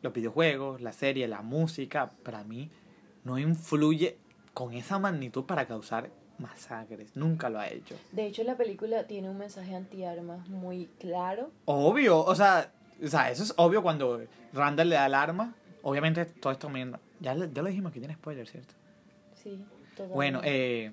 los 0.02 0.12
videojuegos, 0.12 0.80
la 0.80 0.92
serie, 0.92 1.26
la 1.28 1.42
música, 1.42 2.10
para 2.22 2.44
mí 2.44 2.70
no 3.24 3.38
influye 3.38 4.18
con 4.52 4.72
esa 4.74 4.98
magnitud 4.98 5.44
para 5.44 5.66
causar 5.66 6.10
masacres. 6.38 7.16
Nunca 7.16 7.48
lo 7.48 7.58
ha 7.58 7.68
hecho. 7.68 7.96
De 8.12 8.26
hecho, 8.26 8.44
la 8.44 8.56
película 8.56 9.06
tiene 9.06 9.28
un 9.30 9.38
mensaje 9.38 9.74
antiarmas 9.74 10.48
muy 10.48 10.88
claro. 10.98 11.50
Obvio, 11.64 12.24
o 12.24 12.34
sea, 12.34 12.72
o 13.02 13.06
sea, 13.08 13.30
eso 13.30 13.42
es 13.42 13.54
obvio 13.56 13.82
cuando 13.82 14.22
Randall 14.52 14.88
le 14.90 14.96
da 14.96 15.06
el 15.06 15.14
arma. 15.14 15.54
Obviamente 15.82 16.24
todo 16.24 16.52
esto 16.52 16.68
me- 16.68 16.92
ya, 17.24 17.34
ya 17.34 17.62
lo 17.62 17.68
dijimos 17.68 17.92
que 17.92 17.98
tiene 17.98 18.14
spoiler, 18.14 18.46
¿cierto? 18.46 18.74
Sí, 19.42 19.58
totalmente. 19.90 20.14
Bueno, 20.14 20.40
eh, 20.44 20.92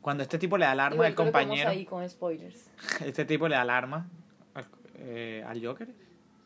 cuando 0.00 0.22
este 0.22 0.38
tipo 0.38 0.56
le 0.56 0.64
da 0.64 0.72
el 0.72 0.80
arma 0.80 0.94
Igual 0.94 1.08
al 1.08 1.14
compañero, 1.14 1.70
ahí 1.70 1.84
con 1.84 2.08
spoilers. 2.08 2.70
este 3.04 3.24
tipo 3.24 3.46
le 3.48 3.54
da 3.54 3.62
el 3.62 3.70
arma 3.70 4.08
al, 4.54 4.66
eh, 4.96 5.44
al 5.46 5.64
Joker, 5.64 5.88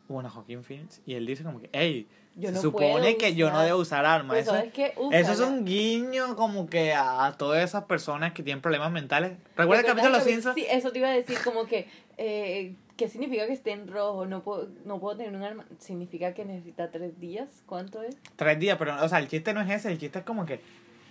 bueno, 0.09 0.27
a 0.27 0.31
Joaquín 0.31 0.63
Phoenix, 0.63 1.01
y 1.05 1.13
él 1.13 1.25
dice 1.25 1.43
como 1.43 1.59
que, 1.59 1.69
hey, 1.71 2.07
Yo 2.35 2.49
se 2.49 2.55
no 2.55 2.61
supone 2.61 3.15
que 3.15 3.33
yo 3.33 3.49
no 3.49 3.61
debo 3.61 3.79
usar 3.79 4.05
armas. 4.05 4.35
Pues, 4.35 4.41
eso, 4.43 4.51
¿sabes 4.51 4.73
qué? 4.73 4.93
eso 5.11 5.31
es 5.31 5.39
un 5.39 5.63
guiño 5.63 6.35
como 6.35 6.67
que 6.67 6.93
a, 6.93 7.25
a 7.25 7.37
todas 7.37 7.63
esas 7.63 7.85
personas 7.85 8.33
que 8.33 8.43
tienen 8.43 8.61
problemas 8.61 8.91
mentales. 8.91 9.31
¿Recuerda 9.31 9.53
el 9.53 9.57
¿Recuerdas 9.57 9.85
capítulo 9.85 10.11
de 10.11 10.17
Los 10.17 10.23
Simpsons? 10.23 10.55
Sí, 10.55 10.65
eso 10.69 10.91
te 10.91 10.99
iba 10.99 11.07
a 11.07 11.13
decir, 11.13 11.37
como 11.43 11.65
que, 11.65 11.87
eh, 12.17 12.75
¿qué 12.97 13.07
significa 13.09 13.45
que 13.47 13.53
esté 13.53 13.71
en 13.71 13.87
rojo? 13.87 14.25
No 14.25 14.43
puedo, 14.43 14.69
no 14.85 14.99
puedo 14.99 15.17
tener 15.17 15.35
un 15.35 15.43
arma. 15.43 15.65
¿Significa 15.79 16.33
que 16.33 16.45
necesita 16.45 16.91
tres 16.91 17.19
días? 17.19 17.63
¿Cuánto 17.65 18.01
es? 18.01 18.17
Tres 18.35 18.59
días, 18.59 18.77
pero, 18.77 19.03
o 19.03 19.09
sea, 19.09 19.19
el 19.19 19.27
chiste 19.27 19.53
no 19.53 19.61
es 19.61 19.69
ese, 19.69 19.91
el 19.91 19.97
chiste 19.97 20.19
es 20.19 20.25
como 20.25 20.45
que 20.45 20.61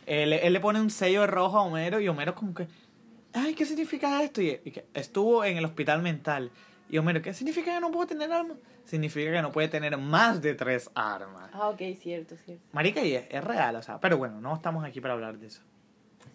él, 0.07 0.33
él 0.33 0.53
le 0.53 0.61
pone 0.61 0.81
un 0.81 0.91
sello 0.91 1.27
rojo 1.27 1.59
a 1.59 1.63
Homero 1.63 2.01
y 2.01 2.09
Homero 2.09 2.35
como 2.35 2.55
que, 2.55 2.67
ay, 3.33 3.55
¿qué 3.55 3.65
significa 3.65 4.23
esto? 4.23 4.43
Y, 4.43 4.61
y 4.65 4.71
que 4.71 4.85
estuvo 4.95 5.45
en 5.45 5.57
el 5.57 5.65
hospital 5.65 6.03
mental. 6.03 6.51
Y 6.91 6.99
Homero, 6.99 7.23
¿qué 7.23 7.33
significa 7.33 7.75
que 7.75 7.81
no 7.81 7.91
puedo 7.91 8.07
tener 8.07 8.31
armas? 8.31 8.59
Significa 8.85 9.33
que 9.33 9.41
no 9.43 9.53
puede 9.53 9.69
tener 9.69 9.97
más 9.97 10.43
de 10.43 10.55
tres 10.55 10.91
armas. 10.95 11.51
Ah, 11.53 11.69
ok, 11.71 11.81
cierto, 11.99 12.37
cierto. 12.37 12.63
Marica, 12.73 13.03
y 13.03 13.15
es, 13.15 13.27
es 13.31 13.43
real, 13.43 13.77
o 13.77 13.83
sea, 13.83 13.99
pero 14.01 14.19
bueno, 14.19 14.41
no 14.41 14.55
estamos 14.55 14.85
aquí 14.85 15.01
para 15.01 15.15
hablar 15.15 15.39
de 15.39 15.47
eso. 15.47 15.63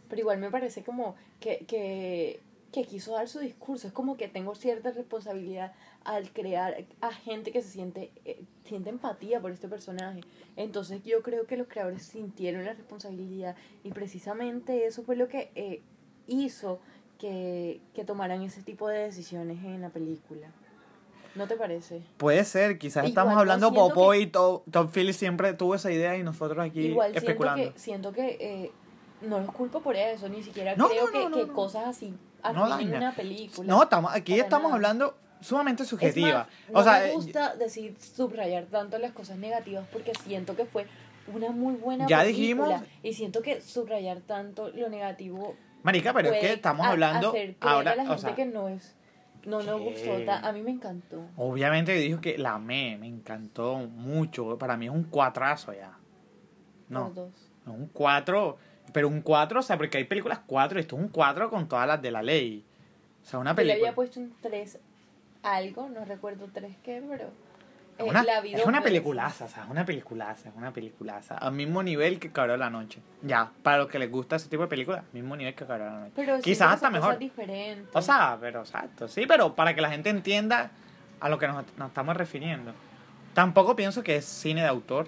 Pero 0.09 0.21
igual 0.21 0.39
me 0.39 0.49
parece 0.49 0.83
como 0.83 1.15
que, 1.39 1.65
que, 1.67 2.41
que 2.71 2.83
quiso 2.83 3.13
dar 3.13 3.27
su 3.27 3.39
discurso. 3.39 3.87
Es 3.87 3.93
como 3.93 4.17
que 4.17 4.27
tengo 4.27 4.53
cierta 4.55 4.91
responsabilidad 4.91 5.73
al 6.03 6.31
crear 6.31 6.85
a 7.01 7.11
gente 7.13 7.51
que 7.51 7.61
se 7.61 7.69
siente, 7.69 8.11
eh, 8.25 8.41
siente 8.65 8.89
empatía 8.89 9.39
por 9.39 9.51
este 9.51 9.67
personaje. 9.67 10.21
Entonces 10.55 11.03
yo 11.03 11.21
creo 11.23 11.45
que 11.47 11.57
los 11.57 11.67
creadores 11.67 12.03
sintieron 12.03 12.65
la 12.65 12.73
responsabilidad 12.73 13.55
y 13.83 13.91
precisamente 13.91 14.85
eso 14.85 15.03
fue 15.03 15.15
lo 15.15 15.27
que 15.27 15.51
eh, 15.55 15.81
hizo 16.27 16.79
que, 17.19 17.79
que 17.95 18.03
tomaran 18.03 18.41
ese 18.43 18.61
tipo 18.61 18.87
de 18.89 18.99
decisiones 18.99 19.63
en 19.63 19.81
la 19.81 19.89
película. 19.89 20.47
¿No 21.35 21.47
te 21.47 21.55
parece? 21.55 22.01
Puede 22.17 22.43
ser, 22.45 22.77
quizás 22.79 23.03
Igual 23.03 23.09
estamos 23.09 23.37
hablando 23.37 23.69
siento 23.69 23.89
Popó 23.89 24.11
que- 24.11 24.19
y 24.21 24.27
To- 24.27 24.63
Tom 24.71 24.89
Phillips 24.89 25.17
siempre 25.17 25.53
tuvo 25.53 25.75
esa 25.75 25.91
idea 25.91 26.17
y 26.17 26.23
nosotros 26.23 26.65
aquí 26.65 26.81
Igual 26.87 27.11
siento 27.11 27.27
especulando. 27.29 27.73
que, 27.73 27.79
siento 27.79 28.11
que 28.11 28.37
eh, 28.39 28.71
no 29.21 29.39
los 29.39 29.51
culpo 29.51 29.81
por 29.81 29.95
eso, 29.95 30.27
ni 30.29 30.41
siquiera 30.43 30.75
No, 30.75 30.89
creo 30.89 31.05
no, 31.05 31.11
que, 31.11 31.29
no, 31.29 31.35
que 31.37 31.45
no. 31.47 31.53
cosas 31.53 31.87
así 31.87 32.13
No 32.53 32.69
daña. 32.69 32.97
una 32.97 33.11
película. 33.13 33.67
No, 33.67 33.83
estamos, 33.83 34.13
aquí 34.13 34.39
estamos 34.39 34.63
nada. 34.65 34.75
hablando 34.75 35.17
sumamente 35.41 35.83
Es 35.83 35.89
subjetiva. 35.89 36.39
más, 36.39 36.47
no 36.71 36.79
o 36.79 36.83
sea, 36.83 36.99
me 36.99 37.09
eh, 37.09 37.13
gusta 37.13 37.55
decir 37.55 37.95
subrayar 37.99 38.65
tanto 38.65 38.97
las 38.97 39.11
cosas 39.11 39.37
negativas 39.37 39.85
porque 39.91 40.13
siento 40.23 40.55
que 40.55 40.65
fue 40.65 40.87
una 41.33 41.51
muy 41.51 41.75
buena 41.75 42.07
Ya 42.07 42.21
película 42.21 42.37
dijimos- 42.79 42.81
y 43.03 43.13
siento 43.13 43.41
que 43.41 43.61
subrayar 43.61 44.21
tanto 44.21 44.69
lo 44.69 44.89
negativo 44.89 45.55
marica, 45.83 46.11
pero 46.13 46.31
es 46.33 46.39
que 46.39 46.53
estamos 46.53 46.85
a- 46.85 46.89
hablando 46.91 47.33
ahora, 47.61 47.91
a 47.91 47.95
la 47.95 48.03
o 48.03 48.07
gente 48.07 48.21
sea, 48.21 48.35
que 48.35 48.45
no 48.45 48.67
es 48.69 48.95
no 49.45 49.61
nos 49.61 49.79
gustó 49.79 50.11
a 50.29 50.51
mí 50.51 50.61
me 50.61 50.71
encantó 50.71 51.23
obviamente 51.37 51.93
dijo 51.93 52.19
que 52.19 52.37
la 52.37 52.55
amé, 52.55 52.97
me 52.97 53.07
encantó 53.07 53.75
mucho, 53.77 54.57
para 54.57 54.75
mí 54.75 54.87
es 54.87 54.91
un 54.91 55.03
cuatrazo 55.03 55.71
ya. 55.73 55.97
No, 56.89 57.11
no, 57.65 57.73
un 57.73 57.87
cuatro, 57.93 58.57
pero 58.93 59.07
un 59.07 59.21
cuatro, 59.21 59.59
o 59.59 59.63
sea, 59.63 59.77
porque 59.77 59.97
hay 59.97 60.03
películas 60.05 60.39
cuatro, 60.45 60.79
y 60.79 60.81
esto 60.81 60.95
es 60.95 61.01
un 61.01 61.09
cuatro 61.09 61.49
con 61.49 61.67
todas 61.67 61.87
las 61.87 62.01
de 62.01 62.11
la 62.11 62.21
ley. 62.21 62.63
O 63.23 63.25
sea, 63.29 63.39
una 63.39 63.51
yo 63.51 63.55
le 63.55 63.63
película. 63.63 63.87
había 63.89 63.95
puesto 63.95 64.19
un 64.19 64.33
3 64.41 64.79
algo 65.43 65.87
no 65.89 66.03
recuerdo 66.03 66.49
tres 66.53 66.75
qué 66.83 67.01
pero 67.07 67.29
Es 67.97 68.05
una, 68.05 68.23
la 68.23 68.39
es 68.39 68.65
una 68.65 68.81
peliculaza, 68.81 69.45
o 69.45 69.47
sea, 69.47 69.63
es 69.63 69.69
una 69.69 69.85
peliculaza, 69.85 70.49
es 70.49 70.55
una 70.55 70.71
peliculaza. 70.71 71.35
Al 71.37 71.53
mismo 71.53 71.81
nivel 71.83 72.19
que 72.19 72.31
Cabrón 72.31 72.59
la 72.59 72.69
Noche. 72.69 72.99
Ya, 73.21 73.51
para 73.63 73.77
los 73.79 73.87
que 73.87 73.97
les 73.99 74.11
gusta 74.11 74.35
ese 74.35 74.49
tipo 74.49 74.63
de 74.63 74.67
películas, 74.67 75.03
mismo 75.13 75.35
nivel 75.35 75.55
que 75.55 75.65
Cabrón 75.65 75.93
la 75.93 75.99
Noche. 76.01 76.11
pero 76.15 76.39
Quizás 76.41 76.73
hasta 76.73 76.89
mejor. 76.89 77.07
cosas 77.09 77.19
diferentes. 77.19 77.95
O 77.95 78.01
sea, 78.01 78.37
pero 78.39 78.59
exacto, 78.61 79.07
sí, 79.07 79.25
pero 79.27 79.55
para 79.55 79.73
que 79.73 79.81
la 79.81 79.89
gente 79.89 80.09
entienda 80.09 80.71
a 81.19 81.29
lo 81.29 81.37
que 81.39 81.47
nos, 81.47 81.65
nos 81.77 81.87
estamos 81.87 82.15
refiriendo. 82.17 82.71
Tampoco 83.33 83.75
pienso 83.75 84.03
que 84.03 84.17
es 84.17 84.25
cine 84.25 84.61
de 84.61 84.67
autor, 84.67 85.07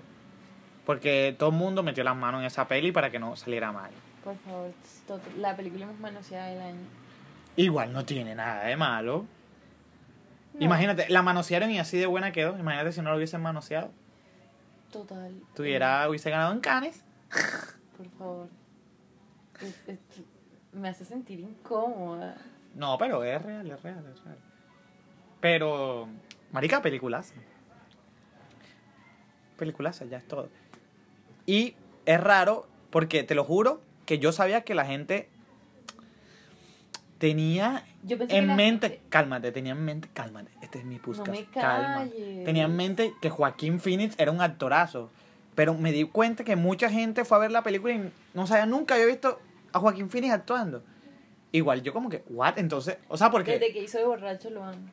porque 0.90 1.36
todo 1.38 1.52
el 1.52 1.56
mundo 1.56 1.84
metió 1.84 2.04
las 2.04 2.16
manos 2.16 2.40
en 2.42 2.48
esa 2.48 2.68
peli 2.68 2.92
para 2.92 3.12
que 3.12 3.20
no 3.20 3.36
saliera 3.36 3.72
mal. 3.72 3.92
por 4.24 4.36
favor 4.38 4.72
la 5.38 5.56
película 5.56 5.86
más 5.86 6.00
manoseada 6.00 6.48
del 6.48 6.62
año 6.62 6.80
Igual 7.56 7.94
no 7.94 8.06
tiene 8.06 8.34
nada 8.34 8.64
de 8.64 8.76
malo. 8.76 9.28
No, 10.56 10.66
Imagínate, 10.66 11.08
la 11.10 11.22
manosearon 11.22 11.70
y 11.70 11.78
así 11.78 12.00
de 12.00 12.08
buena 12.08 12.32
quedó. 12.32 12.58
Imagínate 12.58 12.92
si 12.92 13.02
no 13.04 13.12
lo 13.12 13.18
hubiesen 13.18 13.40
manoseado. 13.40 13.92
total 14.92 15.36
Tuviera, 15.56 16.10
hubiese 16.10 16.32
ganado 16.32 16.54
en 16.54 16.60
Cannes. 16.60 17.04
Por 17.98 18.10
favor. 18.18 18.48
Es- 19.62 19.90
es- 19.90 20.00
me 20.74 20.90
hace 20.90 21.06
sentir 21.06 21.40
incómoda. 21.40 22.36
No, 22.74 22.98
pero 22.98 23.24
es 23.24 23.40
real, 23.44 23.70
es 23.70 23.84
real, 23.84 24.04
es 24.12 24.24
real. 24.24 24.38
Pero, 25.40 26.08
marica, 26.52 26.82
películas. 26.82 27.32
Películas, 29.56 30.04
ya 30.10 30.18
es 30.18 30.28
todo. 30.28 30.50
Y 31.50 31.74
es 32.06 32.22
raro 32.22 32.68
porque 32.92 33.24
te 33.24 33.34
lo 33.34 33.44
juro 33.44 33.82
que 34.06 34.20
yo 34.20 34.32
sabía 34.32 34.62
que 34.62 34.76
la 34.76 34.86
gente 34.86 35.30
tenía 37.18 37.86
Yo 38.04 38.18
en 38.30 38.56
mente, 38.56 38.90
gente- 38.90 39.04
cálmate, 39.10 39.52
tenía 39.52 39.72
en 39.72 39.84
mente, 39.84 40.10
cálmate, 40.14 40.52
este 40.62 40.78
es 40.78 40.86
mi 40.86 41.00
podcast, 41.00 41.28
me 41.28 41.46
calma. 41.46 42.08
Tenía 42.46 42.66
en 42.66 42.76
mente 42.76 43.14
que 43.20 43.32
Joaquín 43.32 43.80
Phoenix 43.80 44.14
era 44.20 44.32
un 44.32 44.42
actorazo, 44.42 45.10
pero 45.56 45.74
me 45.74 45.92
di 45.92 46.04
cuenta 46.04 46.44
que 46.44 46.56
mucha 46.56 46.88
gente 46.90 47.26
fue 47.26 47.38
a 47.38 47.42
ver 47.42 47.52
la 47.52 47.64
película 47.64 47.94
y 47.94 48.12
no 48.36 48.46
sabía, 48.46 48.68
nunca 48.68 48.94
había 48.94 49.08
visto 49.08 49.40
a 49.74 49.80
Joaquín 49.80 50.10
Phoenix 50.12 50.34
actuando. 50.34 50.84
Igual 51.52 51.82
yo 51.82 51.94
como 51.94 52.10
que, 52.10 52.24
what, 52.30 52.60
entonces, 52.60 52.98
o 53.08 53.18
sea, 53.18 53.32
porque... 53.32 53.54
Desde 53.54 53.74
que 53.74 53.82
hizo 53.82 53.98
de 53.98 54.06
borracho 54.06 54.52
lo 54.52 54.64
amo. 54.64 54.88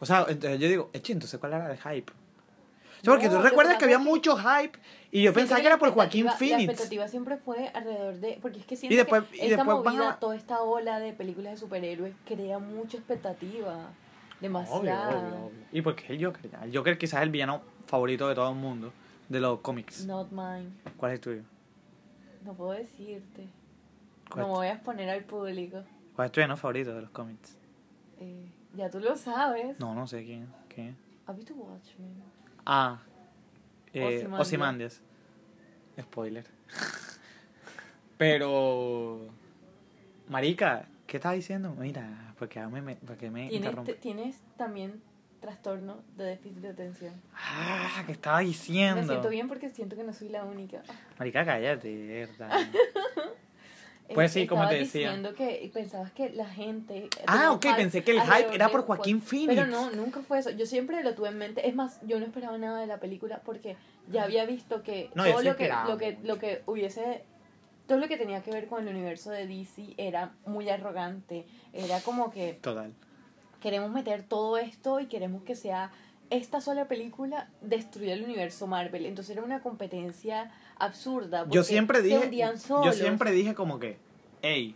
O 0.00 0.06
sea, 0.06 0.26
entonces 0.28 0.60
yo 0.60 0.68
digo, 0.68 0.90
eche, 0.92 1.14
entonces 1.14 1.40
¿cuál 1.40 1.54
era 1.54 1.72
el 1.72 1.78
hype? 1.78 2.12
O 2.12 3.04
sea, 3.04 3.12
porque 3.14 3.28
No, 3.28 3.36
tú 3.36 3.42
recuerdas 3.42 3.76
que 3.78 3.84
había 3.84 3.98
mucho 3.98 4.36
hype 4.36 4.78
y 5.18 5.22
yo 5.22 5.32
pensaba 5.32 5.60
que 5.60 5.66
era 5.68 5.78
por 5.78 5.90
Joaquín 5.92 6.26
expectativa- 6.26 6.30
La 6.32 6.36
Phoenix. 6.56 6.70
expectativa 6.70 7.08
siempre 7.08 7.36
fue 7.38 7.68
alrededor 7.68 8.14
de. 8.16 8.38
Porque 8.42 8.58
es 8.58 8.66
que 8.66 8.76
siento 8.76 8.94
Y 8.94 8.96
después- 8.96 9.24
que 9.24 9.36
y 9.36 9.40
esta 9.50 9.64
después 9.64 9.76
movida, 9.94 10.10
a- 10.10 10.18
toda 10.18 10.36
esta 10.36 10.60
ola 10.62 10.98
de 10.98 11.12
películas 11.12 11.52
de 11.52 11.56
superhéroes, 11.58 12.14
crea 12.26 12.58
mucha 12.58 12.96
expectativa. 12.98 13.74
Obvio, 13.74 14.40
Demasiada. 14.40 15.08
obvio, 15.10 15.44
obvio. 15.46 15.64
Y 15.72 15.80
porque 15.82 16.04
es 16.04 16.10
el 16.10 16.24
Joker. 16.24 16.50
El 16.62 16.76
Joker 16.76 16.98
quizás 16.98 17.20
es 17.20 17.22
el 17.24 17.30
villano 17.30 17.62
favorito 17.86 18.28
de 18.28 18.34
todo 18.34 18.50
el 18.50 18.56
mundo, 18.56 18.92
de 19.28 19.40
los 19.40 19.60
cómics. 19.60 20.04
Not 20.04 20.30
mine. 20.32 20.70
¿Cuál 20.96 21.12
es 21.12 21.16
el 21.16 21.20
tuyo? 21.20 21.42
No 22.44 22.52
puedo 22.54 22.72
decirte. 22.72 23.46
¿Cuál, 24.28 24.42
No 24.42 24.48
me 24.48 24.54
voy 24.58 24.66
a 24.66 24.72
exponer 24.72 25.08
al 25.08 25.22
público. 25.24 25.82
cuál 26.14 26.26
es 26.26 26.32
tu 26.32 26.40
villano 26.40 26.56
favorito 26.56 26.94
de 26.94 27.02
los 27.02 27.10
cómics? 27.10 27.56
Eh, 28.20 28.50
ya 28.74 28.90
tú 28.90 29.00
lo 29.00 29.16
sabes. 29.16 29.78
No, 29.80 29.94
no 29.94 30.06
sé 30.06 30.24
quién. 30.24 30.46
¿Quién? 30.68 30.96
¿Has 31.26 31.36
visto 31.36 31.54
Watchmen? 31.54 32.22
Ah, 32.66 32.98
eh, 33.94 34.28
Ozymandias. 34.38 35.00
Spoiler. 36.00 36.44
Pero, 38.18 39.28
Marica, 40.28 40.86
¿qué 41.06 41.16
estás 41.16 41.34
diciendo? 41.34 41.74
Mira, 41.78 42.34
porque 42.38 42.60
me, 42.66 42.96
porque 42.96 43.30
me 43.30 43.48
¿Tienes, 43.48 44.00
tienes 44.00 44.36
también 44.56 45.00
trastorno 45.40 46.02
de 46.16 46.24
déficit 46.24 46.58
de 46.58 46.68
atención. 46.70 47.14
Ah, 47.34 48.02
¿qué 48.06 48.12
estaba 48.12 48.40
diciendo? 48.40 49.02
Me 49.02 49.06
siento 49.06 49.28
bien 49.28 49.48
porque 49.48 49.68
siento 49.70 49.94
que 49.94 50.02
no 50.02 50.12
soy 50.12 50.30
la 50.30 50.44
única. 50.44 50.82
Marica, 51.18 51.44
cállate, 51.44 52.26
verdad. 52.28 52.50
Pues 54.12 54.32
sí, 54.32 54.46
como 54.46 54.68
te 54.68 54.74
decía. 54.74 55.08
diciendo 55.08 55.34
que 55.34 55.70
pensabas 55.72 56.12
que 56.12 56.28
la 56.30 56.46
gente... 56.46 57.08
Ah, 57.26 57.52
ok, 57.52 57.64
pensé 57.74 58.04
que 58.04 58.10
el 58.10 58.20
hype 58.20 58.54
era 58.54 58.68
por 58.68 58.82
Joa- 58.82 58.96
Joaquín 58.96 59.22
Phoenix. 59.22 59.54
Pero 59.54 59.66
no, 59.66 59.90
nunca 59.92 60.20
fue 60.20 60.38
eso. 60.38 60.50
Yo 60.50 60.66
siempre 60.66 61.02
lo 61.02 61.14
tuve 61.14 61.28
en 61.28 61.38
mente. 61.38 61.66
Es 61.66 61.74
más, 61.74 62.00
yo 62.02 62.20
no 62.20 62.26
esperaba 62.26 62.58
nada 62.58 62.80
de 62.80 62.86
la 62.86 63.00
película 63.00 63.40
porque 63.46 63.76
ya 64.10 64.24
había 64.24 64.44
visto 64.44 64.82
que 64.82 65.10
No, 65.14 65.24
todo 65.24 65.42
lo 65.42 65.56
que, 65.56 65.72
lo 65.88 65.96
que 65.96 66.18
lo 66.22 66.38
que 66.38 66.62
hubiese 66.66 67.24
todo 67.86 67.98
lo 67.98 68.08
que 68.08 68.16
tenía 68.16 68.42
que 68.42 68.50
ver 68.50 68.66
con 68.66 68.86
el 68.86 68.94
universo 68.94 69.30
de 69.30 69.46
DC 69.46 69.94
era 69.96 70.32
muy 70.46 70.68
arrogante. 70.68 71.46
Era 71.72 72.00
como 72.00 72.30
que 72.30 72.54
Total. 72.60 72.92
queremos 73.60 73.90
meter 73.90 74.22
todo 74.22 74.58
esto 74.58 75.00
y 75.00 75.06
queremos 75.06 75.42
que 75.44 75.54
sea 75.54 75.90
esta 76.30 76.60
sola 76.60 76.86
película 76.88 77.48
destruya 77.60 78.14
el 78.14 78.24
universo 78.24 78.66
Marvel. 78.66 79.06
Entonces 79.06 79.36
era 79.36 79.44
una 79.44 79.60
competencia 79.60 80.50
absurda. 80.78 81.46
Yo 81.50 81.62
siempre 81.62 82.02
dije, 82.02 82.30
yo 82.84 82.92
siempre 82.92 83.32
dije 83.32 83.54
como 83.54 83.78
que, 83.78 83.96
hey, 84.42 84.74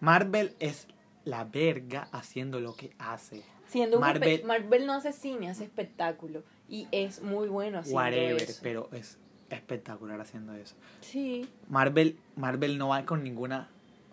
Marvel 0.00 0.54
es 0.58 0.86
la 1.24 1.44
verga 1.44 2.08
haciendo 2.12 2.60
lo 2.60 2.74
que 2.74 2.92
hace. 2.98 3.42
Siendo 3.66 4.00
Marvel- 4.00 4.44
Marvel 4.44 4.86
no 4.86 4.92
hace 4.94 5.12
cine, 5.12 5.48
hace 5.48 5.64
espectáculo. 5.64 6.42
Y 6.68 6.88
es 6.90 7.22
muy 7.22 7.48
bueno 7.48 7.78
haciendo 7.78 7.96
Whatever, 8.02 8.42
eso. 8.42 8.60
pero 8.62 8.88
es 8.92 9.18
espectacular 9.50 10.20
haciendo 10.20 10.54
eso. 10.54 10.74
Sí. 11.00 11.48
Marvel, 11.68 12.18
Marvel 12.36 12.78
no 12.78 12.88
va 12.88 13.04
con 13.04 13.22
ninguna 13.22 13.68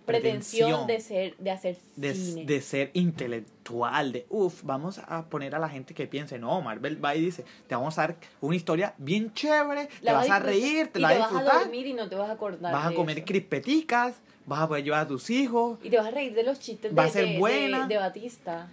Pretensión 0.09 0.85
pretensión 0.85 0.87
de 0.87 0.99
ser, 0.99 1.35
de 1.37 1.51
hacer 1.51 1.77
de, 1.95 2.13
cine. 2.15 2.45
de 2.45 2.61
ser 2.61 2.91
intelectual, 2.93 4.11
de 4.11 4.25
uff, 4.29 4.63
vamos 4.63 4.99
a 5.07 5.25
poner 5.29 5.55
a 5.55 5.59
la 5.59 5.69
gente 5.69 5.93
que 5.93 6.07
piense, 6.07 6.39
no, 6.39 6.61
Marvel 6.61 7.03
va 7.03 7.15
y 7.15 7.21
dice, 7.21 7.45
te 7.67 7.75
vamos 7.75 7.97
a 7.97 8.01
dar 8.01 8.15
una 8.41 8.55
historia 8.55 8.93
bien 8.97 9.33
chévere, 9.33 9.87
te 10.03 10.11
vas 10.11 10.29
a 10.29 10.39
reír, 10.39 10.87
te 10.87 10.99
y 10.99 11.01
la 11.01 11.17
vas 11.17 11.31
a 11.31 11.33
vas 11.43 11.55
a 11.55 11.59
dormir 11.59 11.87
y 11.87 11.93
no 11.93 12.09
te 12.09 12.15
vas 12.15 12.29
a 12.29 12.33
acordar 12.33 12.73
vas 12.73 12.91
a 12.91 12.95
comer 12.95 13.23
crispeticas, 13.25 14.15
vas 14.45 14.61
a 14.61 14.67
poder 14.67 14.83
llevar 14.83 15.01
a 15.01 15.07
tus 15.07 15.29
hijos, 15.29 15.79
Y 15.83 15.89
te 15.89 15.97
vas 15.97 16.07
a 16.07 16.11
reír 16.11 16.33
de 16.33 16.43
los 16.43 16.59
chistes 16.59 16.91
Va 16.97 17.03
de, 17.03 17.09
a 17.09 17.11
ser 17.11 17.27
de- 17.29 17.37
buena. 17.37 17.87
de 17.87 17.97
Batista. 17.97 18.69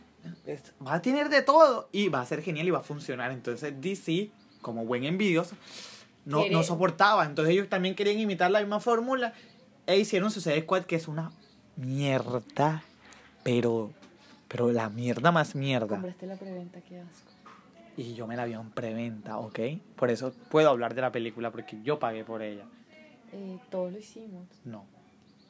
va 0.87 0.95
a 0.95 1.03
tener 1.03 1.29
de 1.29 1.43
todo 1.43 1.89
y 1.93 2.09
va 2.09 2.21
a 2.21 2.27
ser 2.27 2.43
genial 2.43 2.67
y 2.67 2.71
va 2.71 2.79
a 2.79 2.83
funcionar. 2.83 3.31
Entonces 3.33 3.75
DC, 3.81 4.31
como 4.63 4.85
buen 4.85 5.05
envidioso, 5.05 5.55
no, 6.25 6.49
no 6.49 6.63
soportaba. 6.63 7.25
Entonces 7.25 7.53
ellos 7.55 7.69
también 7.69 7.95
querían 7.95 8.19
imitar 8.19 8.51
la 8.51 8.59
misma 8.61 8.81
fórmula 8.81 9.33
e 9.87 9.99
hicieron 9.99 10.31
Suicide 10.31 10.63
Squad, 10.63 10.85
que 10.85 10.97
es 10.97 11.09
una 11.09 11.31
mierda, 11.77 12.83
pero, 13.43 13.93
pero 14.49 14.73
la 14.73 14.89
mierda 14.89 15.31
más 15.31 15.55
mierda. 15.55 15.87
Compraste 15.87 16.27
la 16.27 16.37
preventa, 16.37 16.81
qué 16.81 17.01
asco. 17.01 17.33
Y 17.97 18.15
yo 18.15 18.27
me 18.27 18.37
la 18.37 18.45
vi 18.45 18.53
en 18.53 18.71
preventa, 18.71 19.39
¿ok? 19.39 19.59
Por 19.97 20.11
eso 20.11 20.33
puedo 20.51 20.69
hablar 20.69 20.95
de 20.95 21.01
la 21.01 21.13
película, 21.13 21.51
porque 21.51 21.81
yo 21.83 21.99
pagué 21.99 22.25
por 22.25 22.43
ella. 22.43 22.65
Eh, 23.33 23.59
todos 23.71 23.93
lo 23.93 23.99
hicimos. 23.99 24.47
No. 24.65 24.85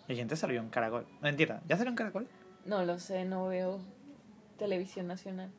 La 0.06 0.14
gente 0.14 0.36
salió 0.36 0.60
en 0.60 0.68
Caracol. 0.68 1.06
Mentira, 1.20 1.62
¿ya 1.68 1.76
salió 1.76 1.90
en 1.90 1.96
Caracol? 1.96 2.28
No 2.64 2.84
lo 2.84 2.98
sé, 3.00 3.24
no 3.24 3.48
veo 3.48 3.80
televisión 4.58 5.08
nacional. 5.08 5.50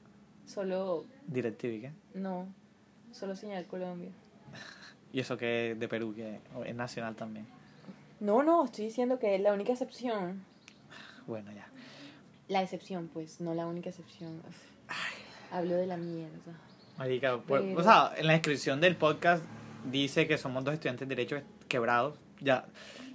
Solo, 0.46 1.06
DirecTV, 1.28 1.82
¿qué? 1.82 1.92
no, 2.14 2.48
solo 3.12 3.36
señal 3.36 3.66
Colombia. 3.66 4.12
Y 5.14 5.22
eso 5.22 5.38
que 5.38 5.76
de 5.80 5.88
Perú, 5.88 6.14
que 6.14 6.42
es 6.66 6.76
nacional 6.76 7.16
también. 7.16 7.48
No, 8.20 8.44
no, 8.44 8.66
estoy 8.66 8.86
diciendo 8.86 9.20
que 9.20 9.36
es 9.36 9.42
la 9.42 9.54
única 9.54 9.72
excepción. 9.72 10.44
Bueno, 11.28 11.52
ya. 11.52 11.68
La 12.48 12.62
excepción, 12.64 13.10
pues, 13.14 13.42
no 13.42 13.54
la 13.54 13.68
única 13.68 13.90
excepción. 13.90 14.42
Hablo 15.52 15.76
de 15.76 15.88
la 15.88 15.98
mierda. 15.98 16.54
Marica, 16.98 17.40
Pero- 17.48 17.78
o 17.78 17.84
sea, 17.84 18.14
en 18.18 18.28
la 18.28 18.34
descripción 18.34 18.82
del 18.82 18.96
podcast 18.96 19.44
dice 19.92 20.28
que 20.28 20.38
somos 20.38 20.64
dos 20.64 20.74
estudiantes 20.74 21.08
de 21.08 21.16
Derecho 21.16 21.42
quebrados. 21.68 22.18
Ya 22.42 22.66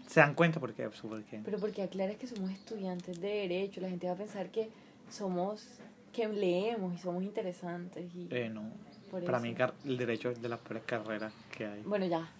se 0.07 0.21
dan 0.21 0.35
cuenta 0.35 0.61
porque, 0.61 0.89
porque 0.89 1.41
Pero 1.45 1.59
porque 1.59 1.83
aclaras 1.83 2.17
que 2.17 2.27
somos 2.27 2.51
estudiantes 2.51 3.21
de 3.21 3.29
derecho, 3.29 3.81
la 3.81 3.89
gente 3.89 4.07
va 4.07 4.13
a 4.13 4.17
pensar 4.17 4.51
que 4.51 4.69
somos, 5.11 5.67
que 6.13 6.29
leemos 6.29 6.95
y 6.95 6.99
somos 6.99 7.23
interesantes 7.23 8.05
y 8.15 8.29
eh, 8.31 8.49
no. 8.49 8.71
Para 9.11 9.39
eso. 9.39 9.41
mí 9.41 9.55
el 9.85 9.99
derecho 9.99 10.31
es 10.31 10.41
de 10.41 10.49
las 10.49 10.59
peores 10.61 10.85
carreras 10.85 11.33
que 11.57 11.67
hay. 11.67 11.83
Bueno, 11.83 12.07
ya, 12.07 12.31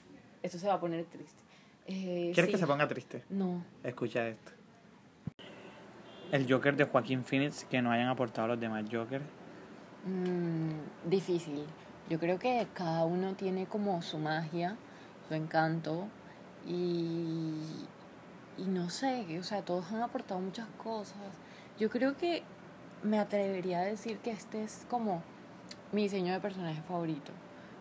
esto 0.43 0.59
se 0.59 0.67
va 0.67 0.75
a 0.75 0.81
poner 0.81 1.05
triste. 1.05 1.42
Eh, 1.87 2.31
¿Quieres 2.35 2.47
sí. 2.47 2.53
que 2.53 2.59
se 2.59 2.67
ponga 2.67 2.87
triste? 2.89 3.25
No, 3.31 3.65
Escucha 3.83 4.29
esto. 4.29 4.53
El 6.31 6.51
Joker 6.51 6.77
de 6.77 6.85
Joaquín 6.85 7.25
Phoenix 7.25 7.65
que 7.65 7.83
no 7.83 7.91
hayan 7.91 8.09
aportado 8.09 8.49
los 8.49 8.61
demás 8.61 8.85
Joker. 8.91 9.21
Mm, 10.07 11.09
difícil. 11.11 11.65
Yo 12.09 12.19
creo 12.19 12.39
que 12.39 12.67
cada 12.75 13.05
uno 13.05 13.35
tiene 13.35 13.67
como 13.67 14.01
su 14.03 14.19
magia, 14.19 14.77
su 15.29 15.35
encanto 15.35 16.07
y, 16.67 17.55
y 18.59 18.65
no 18.67 18.89
sé, 18.91 19.39
o 19.39 19.43
sea, 19.43 19.63
todos 19.63 19.91
han 19.93 20.03
aportado 20.03 20.41
muchas 20.41 20.69
cosas. 20.83 21.17
Yo 21.79 21.91
creo 21.91 22.17
que 22.17 22.43
me 23.03 23.19
atrevería 23.19 23.81
a 23.81 23.85
decir 23.85 24.19
que 24.19 24.31
este 24.31 24.63
es 24.63 24.87
como 24.89 25.23
mi 25.93 26.05
diseño 26.05 26.33
de 26.33 26.41
personaje 26.41 26.81
favorito. 26.83 27.33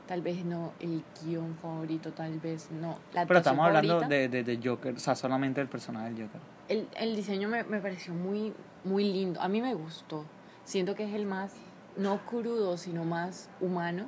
Tal 0.08 0.22
vez 0.22 0.44
no 0.44 0.74
el 0.80 1.04
guion 1.24 1.56
favorito, 1.62 2.12
tal 2.12 2.38
vez 2.40 2.70
no 2.72 2.98
la 3.14 3.26
Pero 3.26 3.40
estamos 3.40 3.66
hablando 3.66 4.02
de, 4.02 4.28
de, 4.28 4.44
de 4.44 4.60
Joker, 4.62 4.96
o 4.96 5.00
sea, 5.00 5.16
solamente 5.16 5.62
del 5.62 5.70
personaje 5.70 6.12
del 6.12 6.24
Joker. 6.26 6.42
El, 6.68 6.88
el 6.98 7.16
diseño 7.16 7.48
me, 7.48 7.64
me 7.64 7.80
pareció 7.80 8.14
muy, 8.14 8.54
muy 8.84 9.06
lindo. 9.06 9.40
A 9.42 9.48
mí 9.48 9.62
me 9.62 9.74
gustó. 9.74 10.26
Siento 10.66 10.96
que 10.96 11.04
es 11.06 11.14
el 11.14 11.26
más, 11.26 11.54
no 11.98 12.20
crudo, 12.26 12.78
sino 12.78 13.06
más 13.06 13.50
humano. 13.62 14.08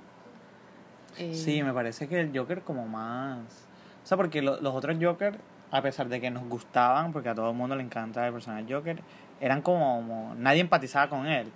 Eh, 1.17 1.33
Sí, 1.35 1.63
me 1.63 1.73
parece 1.73 2.07
que 2.07 2.19
el 2.19 2.37
Joker 2.37 2.61
como 2.63 2.87
más... 2.87 3.39
O 4.03 4.05
sea, 4.07 4.17
porque 4.17 4.41
lo- 4.41 4.59
los 4.59 4.73
otros 4.75 4.97
Joker, 5.01 5.39
a 5.71 5.81
pesar 5.81 6.09
de 6.09 6.19
que 6.19 6.29
nos 6.31 6.43
gustaban, 6.49 7.13
porque 7.13 7.29
a 7.29 7.35
todo 7.35 7.49
el 7.51 7.55
mundo 7.55 7.75
le 7.75 7.83
encanta 7.83 8.25
el 8.27 8.33
personaje 8.33 8.65
Joker, 8.71 8.99
eran 9.39 9.61
como... 9.61 9.95
como- 9.97 10.35
nadie 10.35 10.59
empatizaba 10.61 11.07
con 11.09 11.27
él. 11.27 11.47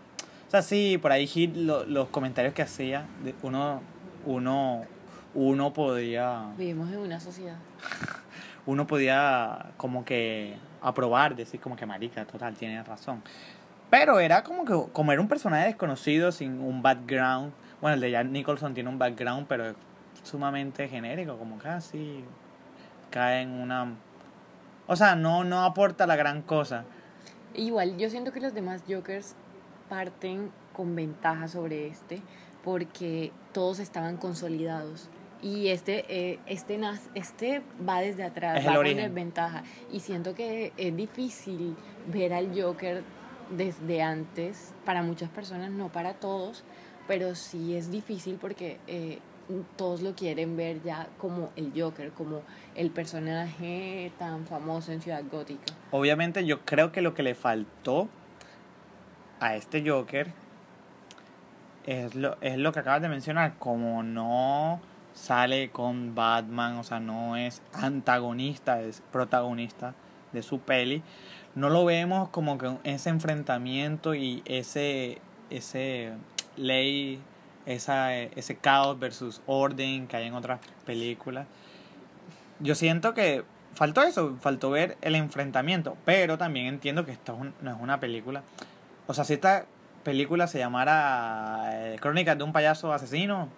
O 0.47 0.49
sea, 0.51 0.61
sí, 0.61 0.97
por 1.01 1.11
ahí 1.11 1.27
Hit, 1.27 1.55
lo- 1.55 1.85
los 1.85 2.07
comentarios 2.09 2.53
que 2.53 2.61
hacía, 2.61 3.05
de- 3.23 3.35
uno, 3.43 3.81
uno, 4.27 4.83
uno 5.33 5.73
podía... 5.73 6.53
Vivimos 6.57 6.91
en 6.91 6.99
una 6.99 7.19
sociedad. 7.19 7.57
Uno 8.65 8.85
podía 8.85 9.67
como 9.77 10.03
que 10.03 10.57
aprobar, 10.81 11.37
decir 11.37 11.61
como 11.61 11.77
que 11.77 11.85
marica, 11.85 12.25
total, 12.25 12.53
tiene 12.55 12.83
razón. 12.83 13.23
Pero 13.89 14.19
era 14.19 14.43
como 14.43 14.65
que, 14.65 14.91
como 14.91 15.13
era 15.13 15.21
un 15.21 15.29
personaje 15.29 15.67
desconocido, 15.67 16.33
sin 16.33 16.59
un 16.59 16.81
background. 16.81 17.53
Bueno, 17.79 17.95
el 17.95 18.01
de 18.01 18.11
Jack 18.11 18.27
Nicholson 18.27 18.73
tiene 18.73 18.89
un 18.89 18.99
background, 18.99 19.47
pero 19.47 19.67
es 19.67 19.75
sumamente 20.23 20.89
genérico, 20.89 21.37
como 21.37 21.57
casi 21.57 22.25
cae 23.09 23.43
en 23.43 23.51
una... 23.51 23.93
O 24.87 24.97
sea, 24.97 25.15
no, 25.15 25.45
no 25.45 25.63
aporta 25.63 26.05
la 26.05 26.17
gran 26.17 26.41
cosa. 26.41 26.83
Igual, 27.53 27.97
yo 27.97 28.09
siento 28.09 28.33
que 28.33 28.41
los 28.41 28.53
demás 28.53 28.83
Jokers 28.85 29.35
parten 29.87 30.51
con 30.73 30.93
ventaja 30.93 31.47
sobre 31.47 31.87
este 31.87 32.21
porque 32.67 33.31
todos 33.53 33.79
estaban 33.79 34.17
consolidados 34.17 35.07
Y 35.41 35.69
este, 35.69 36.03
eh, 36.09 36.39
este, 36.47 36.77
este 37.15 37.61
va 37.87 38.01
desde 38.01 38.23
atrás, 38.25 38.59
Es 38.59 38.67
va 38.67 38.75
con 38.75 38.83
desventaja. 38.83 39.63
Y 39.89 40.01
siento 40.01 40.35
que 40.35 40.73
es 40.75 40.93
difícil 40.93 41.77
ver 42.11 42.33
al 42.33 42.49
Joker 42.61 43.03
desde 43.51 44.01
antes, 44.01 44.73
para 44.83 45.01
muchas 45.01 45.29
personas, 45.29 45.71
no 45.71 45.87
para 45.93 46.15
todos, 46.15 46.65
pero 47.07 47.35
sí 47.35 47.73
es 47.73 47.89
difícil 47.89 48.35
porque 48.35 48.79
eh, 48.87 49.19
todos 49.77 50.01
lo 50.01 50.13
quieren 50.13 50.57
ver 50.57 50.83
ya 50.83 51.07
como 51.19 51.51
el 51.55 51.71
Joker, 51.73 52.11
como 52.11 52.41
el 52.75 52.91
personaje 52.91 54.11
tan 54.19 54.45
famoso 54.45 54.91
en 54.91 55.01
Ciudad 55.01 55.23
Gótica. 55.31 55.73
Obviamente 55.91 56.45
yo 56.45 56.65
creo 56.65 56.91
que 56.91 57.01
lo 57.01 57.13
que 57.13 57.23
le 57.23 57.33
faltó 57.33 58.09
a 59.39 59.55
este 59.55 59.89
Joker 59.89 60.33
es 61.87 62.15
lo, 62.15 62.37
es 62.41 62.57
lo 62.57 62.71
que 62.71 62.79
acabas 62.81 63.01
de 63.01 63.09
mencionar, 63.09 63.57
como 63.57 64.03
no 64.03 64.79
sale 65.13 65.71
con 65.71 66.13
Batman, 66.13 66.75
o 66.75 66.83
sea, 66.83 66.99
no 66.99 67.35
es 67.35 67.61
antagonista, 67.73 68.81
es 68.81 69.01
protagonista 69.11 69.95
de 70.33 70.43
su 70.43 70.59
peli, 70.59 71.01
no 71.55 71.69
lo 71.69 71.85
vemos 71.85 72.29
como 72.29 72.57
que 72.57 72.77
ese 72.83 73.09
enfrentamiento 73.09 74.13
y 74.13 74.43
ese, 74.45 75.19
ese 75.49 76.11
ley, 76.57 77.19
esa, 77.65 78.15
ese 78.15 78.57
caos 78.57 78.99
versus 78.99 79.41
orden 79.47 80.07
que 80.07 80.17
hay 80.17 80.27
en 80.27 80.33
otras 80.33 80.59
películas. 80.85 81.47
Yo 82.59 82.75
siento 82.75 83.13
que 83.13 83.43
faltó 83.73 84.03
eso, 84.03 84.35
faltó 84.41 84.69
ver 84.71 84.97
el 85.01 85.15
enfrentamiento, 85.15 85.97
pero 86.03 86.37
también 86.37 86.67
entiendo 86.67 87.05
que 87.05 87.13
esto 87.13 87.37
no 87.61 87.71
es 87.71 87.77
una 87.79 87.99
película. 87.99 88.43
O 89.07 89.13
sea, 89.13 89.23
si 89.23 89.33
esta 89.33 89.65
película 90.11 90.47
se 90.47 90.57
llamara 90.57 91.69
eh, 91.73 91.97
Crónicas 91.99 92.37
de 92.37 92.43
un 92.45 92.53
payaso 92.53 92.93
asesino, 92.93 93.49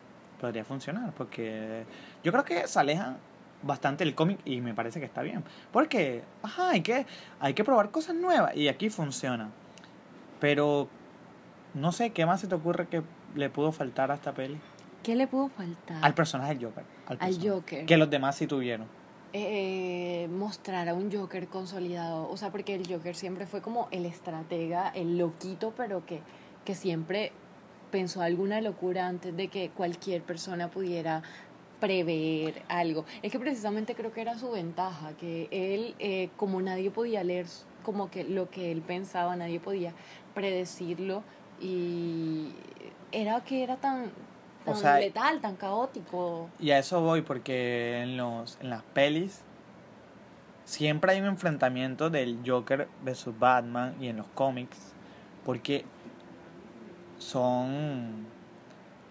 podría 0.41 0.65
funcionar, 0.65 1.13
porque 1.15 1.85
yo 2.23 2.31
creo 2.31 2.43
que 2.43 2.67
se 2.67 2.79
aleja 2.79 3.17
bastante 3.61 4.03
el 4.03 4.15
cómic 4.15 4.39
y 4.45 4.59
me 4.59 4.73
parece 4.73 4.99
que 4.99 5.05
está 5.05 5.21
bien. 5.21 5.43
Porque, 5.71 6.23
ajá, 6.41 6.71
hay 6.71 6.81
que, 6.81 7.05
hay 7.39 7.53
que 7.53 7.63
probar 7.63 7.91
cosas 7.91 8.15
nuevas 8.15 8.55
y 8.55 8.67
aquí 8.67 8.89
funciona. 8.89 9.51
Pero, 10.39 10.87
no 11.75 11.91
sé, 11.91 12.09
¿qué 12.13 12.25
más 12.25 12.41
se 12.41 12.47
te 12.47 12.55
ocurre 12.55 12.87
que 12.87 13.03
le 13.35 13.51
pudo 13.51 13.71
faltar 13.71 14.09
a 14.09 14.15
esta 14.15 14.33
peli? 14.33 14.59
¿Qué 15.03 15.15
le 15.15 15.27
pudo 15.27 15.49
faltar? 15.49 16.03
Al 16.03 16.15
personaje 16.15 16.55
del 16.55 16.65
Joker. 16.65 16.83
Al, 17.05 17.17
Al. 17.21 17.47
Joker. 17.47 17.85
Que 17.85 17.95
los 17.95 18.09
demás 18.09 18.35
sí 18.37 18.47
tuvieron. 18.47 18.87
eh, 19.33 20.27
mostrar 20.31 20.89
a 20.89 20.95
un 20.95 21.11
Joker 21.11 21.47
consolidado. 21.47 22.27
O 22.27 22.37
sea, 22.37 22.49
porque 22.49 22.73
el 22.73 22.91
Joker 22.91 23.15
siempre 23.15 23.45
fue 23.45 23.61
como 23.61 23.87
el 23.91 24.07
estratega, 24.07 24.89
el 24.95 25.19
loquito, 25.19 25.75
pero 25.77 26.03
que, 26.07 26.21
que 26.69 26.75
siempre 26.75 27.31
pensó 27.89 28.21
alguna 28.21 28.61
locura 28.61 29.07
antes 29.07 29.35
de 29.35 29.47
que 29.47 29.71
cualquier 29.71 30.21
persona 30.21 30.69
pudiera 30.69 31.23
prever 31.79 32.61
algo. 32.67 33.05
Es 33.23 33.31
que 33.31 33.39
precisamente 33.39 33.95
creo 33.95 34.13
que 34.13 34.21
era 34.21 34.37
su 34.37 34.51
ventaja, 34.51 35.13
que 35.13 35.47
él, 35.49 35.95
eh, 35.97 36.29
como 36.37 36.61
nadie 36.61 36.91
podía 36.91 37.23
leer 37.23 37.47
como 37.81 38.11
que 38.11 38.23
lo 38.23 38.51
que 38.51 38.71
él 38.71 38.83
pensaba, 38.83 39.35
nadie 39.35 39.59
podía 39.59 39.93
predecirlo 40.35 41.23
y 41.59 42.51
era 43.11 43.43
que 43.43 43.63
era 43.63 43.77
tan, 43.77 44.11
O 44.67 44.73
tan 44.73 44.75
sea, 44.75 44.99
letal, 44.99 45.41
tan 45.41 45.55
caótico. 45.55 46.49
Y 46.59 46.69
a 46.69 46.77
eso 46.77 47.01
voy 47.01 47.23
porque 47.23 48.03
en, 48.03 48.15
los, 48.15 48.59
en 48.61 48.69
las 48.69 48.83
pelis 48.83 49.41
siempre 50.65 51.13
hay 51.13 51.19
un 51.19 51.29
enfrentamiento 51.29 52.11
del 52.11 52.37
Joker 52.45 52.87
versus 53.03 53.39
Batman 53.39 53.95
y 53.99 54.09
en 54.09 54.17
los 54.17 54.27
cómics 54.35 54.93
porque 55.49 55.83
son 57.19 58.25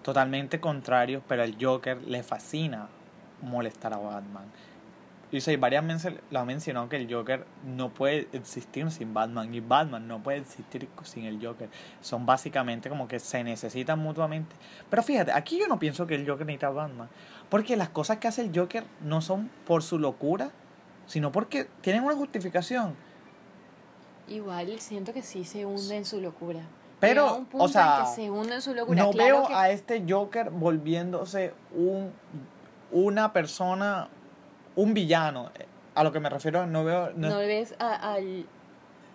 totalmente 0.03 0.59
contrarios, 0.59 1.23
pero 1.29 1.43
al 1.43 1.57
Joker 1.61 2.03
le 2.03 2.23
fascina 2.23 2.89
molestar 3.43 3.95
a 3.95 3.99
Batman. 3.99 4.47
Y 5.31 5.43
sí, 5.43 5.57
varias 5.57 5.87
veces 5.87 6.15
lo 6.31 6.39
ha 6.39 6.45
mencionado 6.47 6.89
que 6.89 6.97
el 6.97 7.13
Joker 7.13 7.45
no 7.63 7.91
puede 7.91 8.29
existir 8.33 8.91
sin 8.91 9.13
Batman 9.13 9.55
y 9.55 9.61
Batman 9.61 10.09
no 10.09 10.23
puede 10.23 10.39
existir 10.39 10.89
sin 11.03 11.27
el 11.27 11.45
Joker. 11.45 11.69
Son 12.01 12.25
básicamente 12.25 12.89
como 12.89 13.07
que 13.09 13.19
se 13.21 13.45
necesitan 13.45 13.99
mutuamente. 13.99 14.57
Pero 14.89 15.03
fíjate, 15.03 15.33
aquí 15.33 15.59
yo 15.59 15.69
no 15.69 15.79
pienso 15.79 16.07
que 16.07 16.15
el 16.15 16.27
Joker 16.27 16.47
necesita 16.47 16.69
a 16.69 16.71
Batman. 16.71 17.09
Porque 17.51 17.77
las 17.77 17.91
cosas 17.91 18.17
que 18.17 18.29
hace 18.29 18.41
el 18.41 18.59
Joker 18.59 18.85
no 19.03 19.21
son 19.21 19.51
por 19.67 19.83
su 19.83 19.99
locura, 19.99 20.51
sino 21.07 21.31
porque 21.31 21.67
tienen 21.83 22.05
una 22.05 22.17
justificación. 22.17 22.95
Igual 24.29 24.81
siento 24.81 25.13
que 25.13 25.21
sí 25.21 25.45
se 25.45 25.67
hunde 25.67 25.97
en 25.97 26.07
su 26.07 26.23
locura. 26.23 26.63
Pero, 27.01 27.25
Llega 27.27 27.37
un 27.39 27.47
punto 27.47 27.65
o 27.65 27.69
sea, 27.69 27.99
en 28.01 28.05
que 28.07 28.11
se 28.23 28.31
hunde 28.31 28.55
en 28.57 28.63
su 28.63 28.75
locura. 28.75 29.03
No 29.05 29.11
Claro 29.11 29.37
veo 29.41 29.47
que- 29.49 29.55
a 29.55 29.71
este 29.71 30.05
Joker 30.09 30.51
volviéndose 30.51 31.55
un 31.75 32.13
una 32.91 33.33
persona, 33.33 34.09
un 34.75 34.95
villano. 34.95 35.51
A 35.95 36.03
lo 36.05 36.11
que 36.13 36.21
me 36.21 36.31
refiero, 36.31 36.67
no 36.67 36.85
veo... 36.85 37.11
no- 37.15 37.29
no 37.29 37.39
ves 37.39 37.75
a- 37.79 38.15
al, 38.15 38.47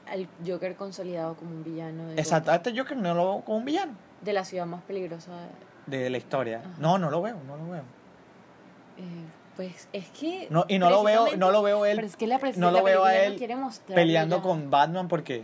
al 0.07 0.27
Joker 0.45 0.75
consolidado 0.75 1.35
como 1.35 1.51
un 1.51 1.63
villano 1.63 2.07
de, 2.09 2.13
exacto, 2.21 2.51
a 2.51 2.55
este 2.55 2.77
Joker 2.77 2.95
no 2.97 3.13
lo 3.15 3.23
veo 3.25 3.41
como 3.41 3.57
un 3.57 3.65
villano 3.65 3.93
de 4.21 4.33
la 4.33 4.45
ciudad 4.45 4.65
más 4.65 4.81
peligrosa. 4.83 5.31
de 5.87 6.09
la 6.09 6.17
historia. 6.17 6.59
Ajá. 6.59 6.69
No, 6.79 6.97
no 6.97 7.09
lo 7.09 7.21
veo, 7.21 7.37
no 7.47 7.57
lo 7.57 7.67
veo. 7.69 7.81
Eh, 8.97 9.25
pues 9.55 9.87
es 9.91 10.09
que. 10.09 10.47
No, 10.49 10.65
y 10.67 10.77
no 10.79 10.89
lo 10.89 11.03
veo, 11.03 11.35
no 11.35 11.51
lo 11.51 11.61
veo 11.63 11.85
él 11.85 11.95
Pero 11.97 12.07
es 12.07 12.15
que 12.15 12.27
la, 12.27 12.39
no 12.57 12.71
lo 12.71 12.77
la 12.77 12.83
veo 12.83 13.03
a 13.05 13.15
él 13.15 13.37
peleando 13.87 14.41
con 14.41 14.69
Batman 14.69 15.07
porque 15.07 15.43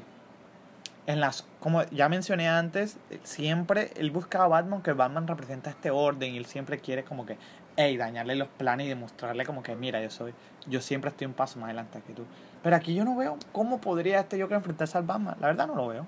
en 1.10 1.20
las 1.20 1.44
como 1.60 1.84
ya 1.86 2.08
mencioné 2.08 2.48
antes 2.48 2.98
siempre 3.24 3.92
él 3.96 4.12
busca 4.12 4.44
a 4.44 4.48
Batman 4.48 4.84
que 4.84 4.94
Batman 4.94 5.28
representa 5.28 5.72
este 5.72 5.90
orden 5.90 6.36
y 6.36 6.38
él 6.38 6.46
siempre 6.46 6.78
quiere 6.78 7.04
como 7.04 7.26
que 7.26 7.36
hey, 7.78 7.98
dañarle 7.98 8.36
los 8.36 8.48
planes 8.48 8.86
y 8.86 8.90
demostrarle 8.90 9.44
como 9.44 9.64
que 9.64 9.76
mira 9.76 10.02
yo 10.04 10.12
soy 10.12 10.36
yo 10.68 10.82
siempre 10.82 11.10
estoy 11.10 11.26
un 11.26 11.34
paso 11.34 11.58
más 11.60 11.66
adelante 11.70 12.00
que 12.06 12.14
tú 12.14 12.26
pero 12.62 12.76
aquí 12.76 12.94
yo 12.94 13.06
no 13.06 13.16
veo 13.16 13.38
cómo 13.52 13.82
podría 13.82 14.20
este 14.20 14.40
Joker 14.40 14.58
enfrentarse 14.58 15.00
al 15.00 15.04
Batman 15.04 15.36
la 15.42 15.48
verdad 15.48 15.66
no 15.68 15.76
lo 15.76 15.88
veo. 15.88 16.06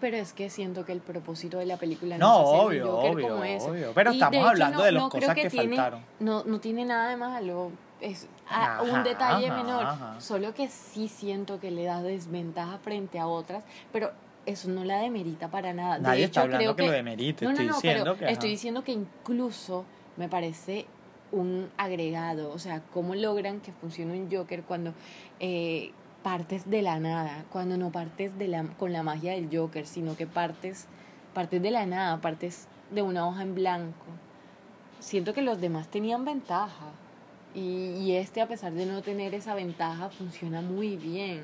Pero 0.00 0.16
es 0.16 0.32
que 0.32 0.48
siento 0.48 0.84
que 0.84 0.92
el 0.92 1.00
propósito 1.00 1.58
de 1.58 1.66
la 1.66 1.76
película 1.76 2.16
no 2.18 2.40
es 2.40 2.46
hacer 2.46 2.60
un 2.60 2.66
obvio 2.66 2.86
Joker 2.92 3.10
obvio 3.10 3.28
como 3.28 3.40
obvio. 3.40 3.92
Pero 3.94 4.12
Y, 4.12 4.14
estamos 4.14 4.36
hecho, 4.38 4.48
hablando 4.48 4.78
no- 4.78 4.84
de 4.84 4.92
las 4.92 5.02
no 5.02 5.08
creo 5.10 5.20
cosas 5.22 5.34
que, 5.34 5.50
tiene- 5.50 5.76
faltaron. 5.76 6.00
No, 6.20 6.44
no 6.44 6.60
tiene 6.60 6.84
nada 6.84 7.08
de 7.10 7.16
malo. 7.16 7.72
Es 8.00 8.28
ah, 8.50 8.82
un 8.82 9.02
detalle 9.02 9.48
ajá, 9.48 9.62
menor. 9.62 9.84
ajá. 9.84 10.20
Solo 10.20 10.54
que 10.54 10.68
sí 10.68 11.08
siento 11.08 11.60
que 11.60 11.70
le 11.70 11.84
da 11.84 12.02
desventaja 12.02 12.78
frente 12.78 13.18
a 13.18 13.26
otras. 13.26 13.64
Pero 13.92 14.12
eso 14.46 14.68
no 14.70 14.84
la 14.84 14.98
demerita 14.98 15.48
para 15.48 15.72
nada. 15.74 15.98
De 15.98 16.18
hecho, 16.18 16.26
está 16.26 16.40
hablando 16.42 16.74
creo 16.74 16.76
que, 16.76 16.86
lo 16.86 16.92
demerite 16.92 17.44
No, 17.44 17.50
no, 17.50 17.54
estoy 17.54 17.66
no, 17.66 17.74
diciendo 17.74 18.16
que 18.16 18.24
ajá. 18.24 18.32
estoy 18.32 18.50
diciendo 18.50 18.84
que 18.84 18.92
incluso 18.92 19.84
me 20.16 20.28
parece 20.28 20.86
un 21.32 21.70
agregado. 21.76 22.50
O 22.52 22.58
sea, 22.58 22.82
cómo 22.92 23.14
logran 23.14 23.60
que 23.60 23.72
funcione 23.72 24.18
un 24.18 24.30
Joker 24.30 24.62
cuando 24.62 24.94
eh, 25.40 25.92
partes 26.22 26.68
de 26.68 26.82
la 26.82 26.98
nada, 26.98 27.44
cuando 27.50 27.76
no 27.76 27.90
partes 27.90 28.38
de 28.38 28.48
la, 28.48 28.64
con 28.78 28.92
la 28.92 29.02
magia 29.02 29.32
del 29.32 29.48
Joker, 29.54 29.86
sino 29.86 30.16
que 30.16 30.26
partes, 30.26 30.86
partes 31.34 31.62
de 31.62 31.70
la 31.70 31.86
nada, 31.86 32.20
partes 32.20 32.68
de 32.90 33.02
una 33.02 33.26
hoja 33.26 33.42
en 33.42 33.54
blanco. 33.54 34.06
Siento 35.00 35.32
que 35.32 35.42
los 35.42 35.60
demás 35.60 35.88
tenían 35.88 36.24
ventaja. 36.24 36.86
Y, 37.54 37.94
y 37.96 38.12
este, 38.16 38.40
a 38.40 38.46
pesar 38.48 38.72
de 38.72 38.86
no 38.86 39.02
tener 39.02 39.34
esa 39.34 39.54
ventaja, 39.54 40.10
funciona 40.10 40.60
muy 40.60 40.96
bien. 40.96 41.42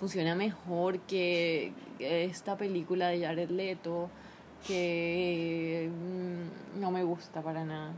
Funciona 0.00 0.34
mejor 0.34 0.98
que 1.00 1.72
esta 2.00 2.56
película 2.56 3.08
de 3.08 3.24
Jared 3.24 3.50
Leto, 3.50 4.08
que 4.66 5.88
mm, 5.90 6.80
no 6.80 6.90
me 6.90 7.04
gusta 7.04 7.42
para 7.42 7.64
nada. 7.64 7.92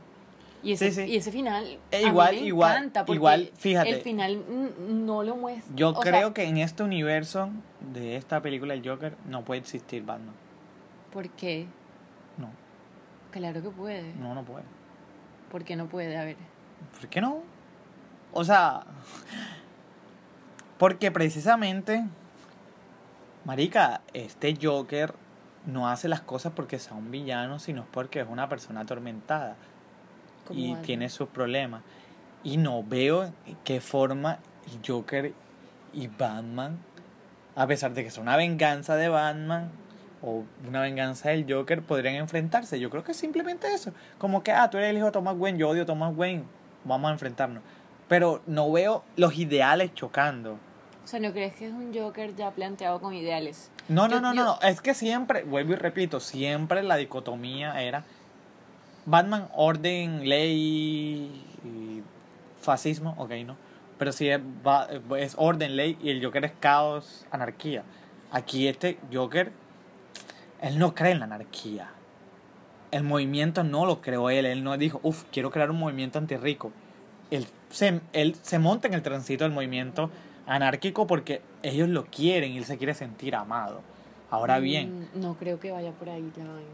Y 0.62 0.72
ese, 0.72 0.90
Sí, 0.92 1.02
sí. 1.06 1.12
Y 1.12 1.16
ese 1.16 1.30
final 1.30 1.78
E 1.90 1.96
a 1.98 2.00
mí 2.00 2.06
igual- 2.08 2.34
me 2.36 2.40
igual- 2.42 2.76
encanta 2.76 3.04
porque 3.04 3.16
igual, 3.16 3.50
fíjate. 3.54 3.90
el 3.90 4.00
final 4.00 4.36
mm, 4.38 5.04
no 5.04 5.22
lo 5.22 5.36
muestra. 5.36 5.74
yo 5.76 5.90
o 5.90 6.02
sea, 6.02 6.10
creo 6.12 6.34
que 6.34 6.44
en 6.44 6.56
este 6.56 6.82
universo 6.82 7.50
de 7.92 8.16
esta 8.16 8.40
película 8.40 8.72
el 8.74 8.86
Joker 8.86 9.14
no 9.28 9.44
puede 9.44 9.60
existir 9.60 10.02
Batman 10.04 10.34
¿Por 11.12 11.28
qué? 11.30 11.66
no 12.38 12.48
Claro 13.30 13.62
que 13.62 13.68
puede. 13.68 14.14
no 14.14 14.34
no 14.34 14.42
puede 14.42 14.64
¿Por 15.50 15.64
qué 15.64 15.76
no 15.76 15.86
puede? 15.86 16.16
A 16.16 16.24
ver. 16.24 16.36
¿Por 16.98 17.08
qué 17.08 17.20
no? 17.20 17.42
O 18.32 18.44
sea, 18.44 18.84
porque 20.78 21.10
precisamente, 21.10 22.04
Marica, 23.44 24.00
este 24.12 24.58
Joker 24.60 25.14
no 25.66 25.88
hace 25.88 26.08
las 26.08 26.20
cosas 26.20 26.52
porque 26.54 26.78
sea 26.78 26.94
un 26.94 27.10
villano, 27.10 27.58
sino 27.58 27.86
porque 27.90 28.20
es 28.20 28.26
una 28.28 28.48
persona 28.48 28.80
atormentada 28.80 29.56
y 30.50 30.72
algo. 30.72 30.82
tiene 30.82 31.08
sus 31.08 31.28
problemas. 31.28 31.82
Y 32.42 32.56
no 32.58 32.82
veo 32.82 33.32
qué 33.64 33.80
forma 33.80 34.38
Joker 34.86 35.32
y 35.92 36.08
Batman, 36.08 36.78
a 37.56 37.66
pesar 37.66 37.94
de 37.94 38.02
que 38.02 38.08
es 38.08 38.18
una 38.18 38.36
venganza 38.36 38.96
de 38.96 39.08
Batman 39.08 39.70
o 40.22 40.44
una 40.66 40.80
venganza 40.80 41.30
del 41.30 41.46
Joker, 41.50 41.82
podrían 41.82 42.16
enfrentarse. 42.16 42.80
Yo 42.80 42.90
creo 42.90 43.04
que 43.04 43.12
es 43.12 43.18
simplemente 43.18 43.72
eso. 43.72 43.92
Como 44.18 44.42
que, 44.42 44.52
ah, 44.52 44.68
tú 44.70 44.78
eres 44.78 44.90
el 44.90 44.96
hijo 44.96 45.06
de 45.06 45.12
Thomas 45.12 45.36
Wayne, 45.38 45.58
yo 45.58 45.68
odio 45.68 45.82
a 45.82 45.86
Thomas 45.86 46.12
Wayne, 46.16 46.44
vamos 46.84 47.08
a 47.08 47.12
enfrentarnos. 47.12 47.62
Pero 48.08 48.42
no 48.46 48.70
veo 48.70 49.04
los 49.16 49.36
ideales 49.38 49.94
chocando. 49.94 50.58
O 51.04 51.06
sea, 51.06 51.20
¿no 51.20 51.32
crees 51.32 51.54
que 51.56 51.66
es 51.66 51.72
un 51.72 51.92
Joker 51.94 52.34
ya 52.34 52.50
planteado 52.50 53.00
con 53.00 53.12
ideales? 53.14 53.70
No, 53.88 54.08
no, 54.08 54.14
Yo- 54.16 54.20
no, 54.20 54.34
yo- 54.34 54.44
no, 54.44 54.58
es 54.62 54.80
que 54.80 54.94
siempre, 54.94 55.42
vuelvo 55.44 55.72
y 55.72 55.76
repito, 55.76 56.20
siempre 56.20 56.82
la 56.82 56.96
dicotomía 56.96 57.82
era 57.82 58.04
Batman, 59.06 59.48
orden, 59.54 60.26
ley 60.28 61.44
y 61.64 62.02
fascismo, 62.60 63.14
ok, 63.18 63.30
no. 63.46 63.56
Pero 63.98 64.12
sí 64.12 64.28
es, 64.30 64.40
es 65.18 65.34
orden, 65.38 65.76
ley 65.76 65.98
y 66.02 66.10
el 66.10 66.24
Joker 66.24 66.44
es 66.46 66.52
caos, 66.58 67.26
anarquía. 67.30 67.82
Aquí 68.32 68.66
este 68.66 68.98
Joker, 69.12 69.52
él 70.62 70.78
no 70.78 70.94
cree 70.94 71.12
en 71.12 71.18
la 71.20 71.26
anarquía. 71.26 71.90
El 72.94 73.02
movimiento 73.02 73.64
no 73.64 73.86
lo 73.86 74.00
creó 74.00 74.30
él. 74.30 74.46
Él 74.46 74.62
no 74.62 74.76
dijo, 74.78 75.00
uff, 75.02 75.24
quiero 75.32 75.50
crear 75.50 75.70
un 75.70 75.78
movimiento 75.78 76.18
antirrico. 76.18 76.70
Él 77.30 77.46
se, 77.70 78.00
él 78.12 78.36
se 78.42 78.58
monta 78.58 78.86
en 78.88 78.94
el 78.94 79.02
tránsito 79.02 79.42
del 79.44 79.52
movimiento 79.52 80.10
anárquico 80.46 81.06
porque 81.06 81.40
ellos 81.62 81.88
lo 81.88 82.04
quieren 82.04 82.52
y 82.52 82.58
él 82.58 82.64
se 82.64 82.78
quiere 82.78 82.94
sentir 82.94 83.34
amado. 83.34 83.80
Ahora 84.30 84.58
bien, 84.60 85.08
Mm, 85.14 85.20
No 85.20 85.34
creo 85.34 85.58
que 85.58 85.70
vaya 85.72 85.90
por 85.92 86.08
ahí 86.08 86.30
la 86.36 86.44
vaina. 86.44 86.68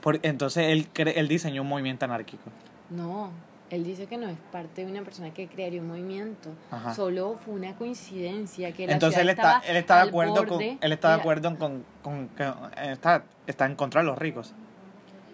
por- 0.00 0.20
entonces 0.22 0.68
él, 0.68 0.88
él 1.16 1.28
diseñó 1.28 1.62
un 1.62 1.68
movimiento 1.68 2.04
anárquico. 2.04 2.44
No, 2.90 3.30
él 3.70 3.84
dice 3.84 4.06
que 4.06 4.16
no 4.18 4.28
es 4.28 4.36
parte 4.52 4.84
de 4.84 4.90
una 4.90 5.02
persona 5.02 5.32
que 5.34 5.48
crearía 5.48 5.80
un 5.80 5.88
movimiento. 5.88 6.50
Ajá. 6.70 6.94
Solo 6.94 7.36
fue 7.42 7.54
una 7.54 7.74
coincidencia 7.74 8.72
que 8.72 8.86
la 8.86 8.92
Entonces 8.92 9.20
él 9.20 9.30
está, 9.30 9.62
él 9.66 9.76
está 9.76 10.02
de 10.02 10.08
acuerdo 10.08 10.46
con, 10.46 10.62
él 10.62 10.92
está 10.92 11.08
de 11.08 11.14
acuerdo 11.20 11.58
con, 11.58 11.84
con 12.02 12.28
que 12.28 12.50
está, 12.92 13.24
está 13.46 13.66
en 13.66 13.74
contra 13.76 14.00
de 14.02 14.06
los 14.06 14.18
ricos. 14.18 14.54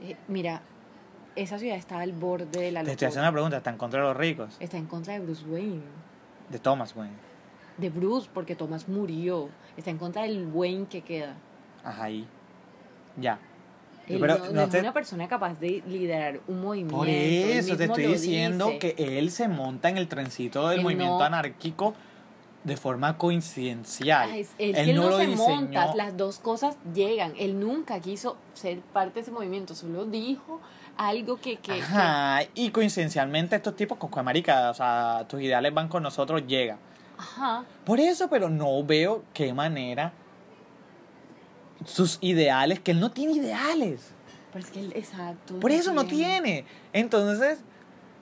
Eh, 0.03 0.16
mira, 0.28 0.62
esa 1.36 1.59
ciudad 1.59 1.76
está 1.76 2.01
al 2.01 2.12
borde 2.12 2.46
de 2.61 2.72
la 2.72 2.82
Te 2.82 2.92
estoy 2.92 3.07
locura. 3.07 3.09
haciendo 3.09 3.20
una 3.28 3.32
pregunta, 3.32 3.57
está 3.59 3.70
en 3.70 3.76
contra 3.76 4.01
de 4.01 4.07
los 4.09 4.16
ricos. 4.16 4.57
Está 4.61 4.76
en 4.78 4.86
contra 4.86 5.14
de 5.14 5.20
Bruce 5.20 5.44
Wayne. 5.46 5.82
De 6.48 6.59
Thomas 6.59 6.94
Wayne. 6.96 7.14
De 7.76 7.88
Bruce, 7.90 8.28
porque 8.32 8.55
Thomas 8.57 8.88
murió. 8.88 9.48
Está 9.76 9.90
en 9.90 9.98
contra 9.98 10.22
del 10.22 10.46
Wayne 10.53 10.86
que 10.86 11.03
queda. 11.03 11.34
Ajá, 11.84 12.05
ahí. 12.05 12.26
Ya. 13.16 13.38
Él 14.09 14.18
Pero 14.20 14.38
no, 14.53 14.62
es 14.62 14.70
te- 14.70 14.80
una 14.80 14.92
persona 14.92 15.28
capaz 15.28 15.61
de 15.61 15.82
liderar 15.86 16.40
un 16.48 16.61
movimiento. 16.61 16.96
Por 16.96 17.09
eso 17.09 17.76
te 17.76 17.84
estoy 17.84 18.07
diciendo 18.07 18.66
dice. 18.66 18.78
que 18.96 19.18
él 19.18 19.30
se 19.30 19.46
monta 19.46 19.88
en 19.88 19.98
el 19.98 20.09
trencito 20.09 20.68
del 20.68 20.78
Él 20.80 20.84
movimiento 20.84 21.18
no- 21.18 21.24
anárquico 21.24 21.94
de 22.64 22.76
forma 22.76 23.16
coincidencial. 23.16 24.34
Es- 24.34 24.50
él, 24.58 24.74
que 24.74 24.92
no, 24.92 25.08
lo 25.11 25.16
se 25.18 25.26
diseñó. 25.26 25.48
monta, 25.48 25.94
las 25.94 26.16
dos 26.16 26.38
cosas 26.38 26.76
llegan. 26.94 27.32
Él 27.38 27.58
nunca 27.58 28.00
quiso 28.00 28.36
ser 28.54 28.80
parte 28.80 29.14
de 29.14 29.20
ese 29.20 29.30
movimiento, 29.30 29.74
solo 29.74 30.04
dijo 30.04 30.61
algo 30.96 31.36
que... 31.40 31.56
que, 31.56 31.72
que- 31.74 31.80
Ajá, 31.80 32.42
y 32.54 32.70
coincidencialmente 32.70 33.56
estos 33.56 33.74
tipos 33.76 33.96
con 33.96 34.24
marica, 34.24 34.70
o 34.70 34.74
sea, 34.74 35.24
tus 35.28 35.40
ideales 35.40 35.72
van 35.72 35.88
con 35.88 36.02
nosotros, 36.02 36.46
llega. 36.46 36.76
ajá. 37.16 37.64
Por 37.86 37.98
eso, 38.00 38.28
pero 38.28 38.50
no 38.50 38.84
veo 38.84 39.24
qué 39.32 39.54
manera 39.54 40.12
sus 41.86 42.18
ideales, 42.20 42.80
que 42.80 42.90
él 42.90 43.00
no 43.00 43.11
tiene 43.11 43.32
ideales. 43.32 44.12
Pero 44.52 44.64
es 44.64 44.70
que 44.70 44.80
él, 44.80 44.92
exacto. 44.94 45.58
Por 45.61 45.70
eso 45.70 45.92
no 45.94 46.04
tiene. 46.04 46.64
Entonces, 46.92 47.61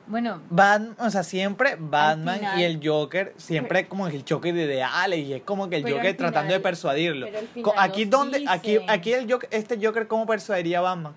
Bueno, 0.08 0.40
Batman, 0.48 0.96
o 0.98 1.10
sea, 1.10 1.22
siempre 1.22 1.76
Batman 1.78 2.38
final- 2.38 2.58
y 2.60 2.64
el 2.64 2.80
Joker, 2.82 3.34
siempre 3.36 3.86
como 3.88 4.06
el 4.08 4.24
choque 4.24 4.52
de 4.52 4.64
ideales 4.64 5.18
y 5.20 5.34
es 5.34 5.42
como 5.42 5.68
que 5.68 5.76
el 5.76 5.82
Pero 5.82 5.96
Joker 5.96 6.16
tratando 6.16 6.52
de 6.54 6.60
persuadirlo. 6.60 7.26
pero 7.30 7.74
Aquí 7.76 8.04
donde, 8.06 8.44
aquí, 8.48 8.78
aquí 8.88 9.12
el 9.12 9.30
Joker, 9.30 9.48
este 9.52 9.78
Joker, 9.84 10.08
¿cómo 10.08 10.26
persuadiría 10.26 10.78
a 10.78 10.82
Batman? 10.82 11.14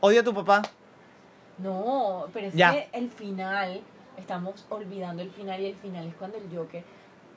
Odia 0.00 0.20
a 0.20 0.24
tu 0.24 0.34
papá. 0.34 0.62
no, 1.58 2.26
pero 2.32 2.48
es 2.48 2.54
Ya. 2.54 2.72
que 2.72 2.88
el 2.92 3.10
final, 3.10 3.80
estamos 4.16 4.64
olvidando 4.68 5.22
el 5.22 5.30
final 5.30 5.60
y 5.60 5.66
el 5.66 5.76
final 5.76 6.06
es 6.06 6.14
cuando 6.16 6.36
el 6.38 6.44
Joker 6.56 6.82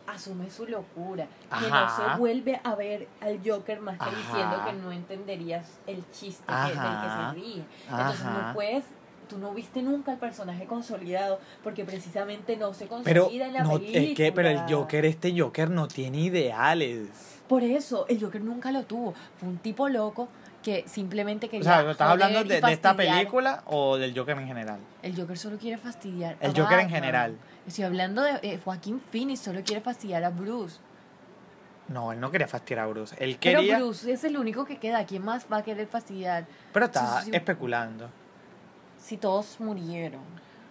asume 0.07 0.49
su 0.49 0.65
locura. 0.65 1.27
Que 1.59 1.69
no 1.69 1.89
se 1.95 2.17
vuelve 2.17 2.59
a 2.63 2.75
ver 2.75 3.07
al 3.21 3.39
Joker 3.45 3.79
más 3.81 3.97
que 3.99 4.05
Ajá. 4.05 4.15
diciendo 4.17 4.63
que 4.65 4.73
no 4.73 4.91
entenderías 4.91 5.79
el 5.85 6.03
chiste 6.11 6.43
que, 6.47 6.53
del 6.53 6.73
que 6.73 7.07
se 7.09 7.31
ríe. 7.33 7.63
Entonces 7.89 8.21
Ajá. 8.25 8.47
no 8.47 8.53
puedes... 8.55 8.85
Tú 9.26 9.38
no 9.38 9.53
viste 9.53 9.82
nunca 9.82 10.11
al 10.13 10.17
personaje 10.17 10.65
consolidado 10.65 11.39
porque 11.63 11.84
precisamente 11.86 12.57
no 12.57 12.73
se 12.73 12.88
Pero, 13.03 13.23
consolida 13.23 13.47
en 13.47 13.53
la 13.53 13.63
no, 13.63 13.73
película. 13.73 13.99
es 13.99 14.15
que, 14.15 14.32
pero 14.32 14.49
el 14.49 14.59
Joker, 14.69 15.05
este 15.05 15.39
Joker 15.39 15.69
no 15.69 15.88
tiene 15.88 16.19
ideales. 16.19 17.07
Por 17.47 17.63
eso, 17.63 18.05
el 18.07 18.19
Joker 18.21 18.41
nunca 18.41 18.71
lo 18.71 18.84
tuvo. 18.84 19.13
Fue 19.39 19.47
un 19.49 19.57
tipo 19.57 19.88
loco 19.89 20.28
que 20.63 20.84
simplemente 20.88 21.45
O 21.45 21.49
quería. 21.49 21.63
sea, 21.82 21.91
¿estás 21.91 22.09
hablando 22.09 22.43
de, 22.43 22.59
de 22.59 22.71
esta 22.73 22.95
película 22.95 23.61
o 23.67 23.97
del 23.97 24.17
Joker 24.17 24.38
en 24.39 24.47
general? 24.47 24.80
El 25.03 25.15
Joker 25.15 25.38
solo 25.38 25.57
quiere 25.57 25.78
fastidiar. 25.78 26.38
El 26.39 26.51
a 26.51 26.63
Joker 26.63 26.80
en 26.80 26.89
general. 26.89 27.38
Estoy 27.67 27.84
hablando 27.84 28.23
de 28.23 28.32
eh, 28.41 28.59
Joaquín 28.63 28.99
Phoenix, 29.11 29.41
solo 29.41 29.61
quiere 29.63 29.82
fastidiar 29.82 30.23
a 30.23 30.30
Bruce. 30.32 30.78
No, 31.88 32.11
él 32.11 32.19
no 32.19 32.32
quería 32.32 32.47
fastidiar 32.47 32.86
a 32.86 32.88
Bruce. 32.88 33.15
Él 33.19 33.38
Pero 33.39 33.59
quería. 33.59 33.78
Bruce 33.78 34.11
es 34.11 34.23
el 34.23 34.38
único 34.38 34.65
que 34.65 34.78
queda. 34.78 35.05
¿Quién 35.05 35.23
más 35.23 35.45
va 35.51 35.57
a 35.57 35.63
querer 35.63 35.86
fastidiar 35.88 36.47
pero 36.73 36.88
está 36.88 37.19
Sí, 37.19 37.26
sí, 37.26 37.30
sí. 37.32 37.38
especulando. 37.38 38.09
Si 39.05 39.17
todos 39.17 39.59
murieron? 39.59 40.21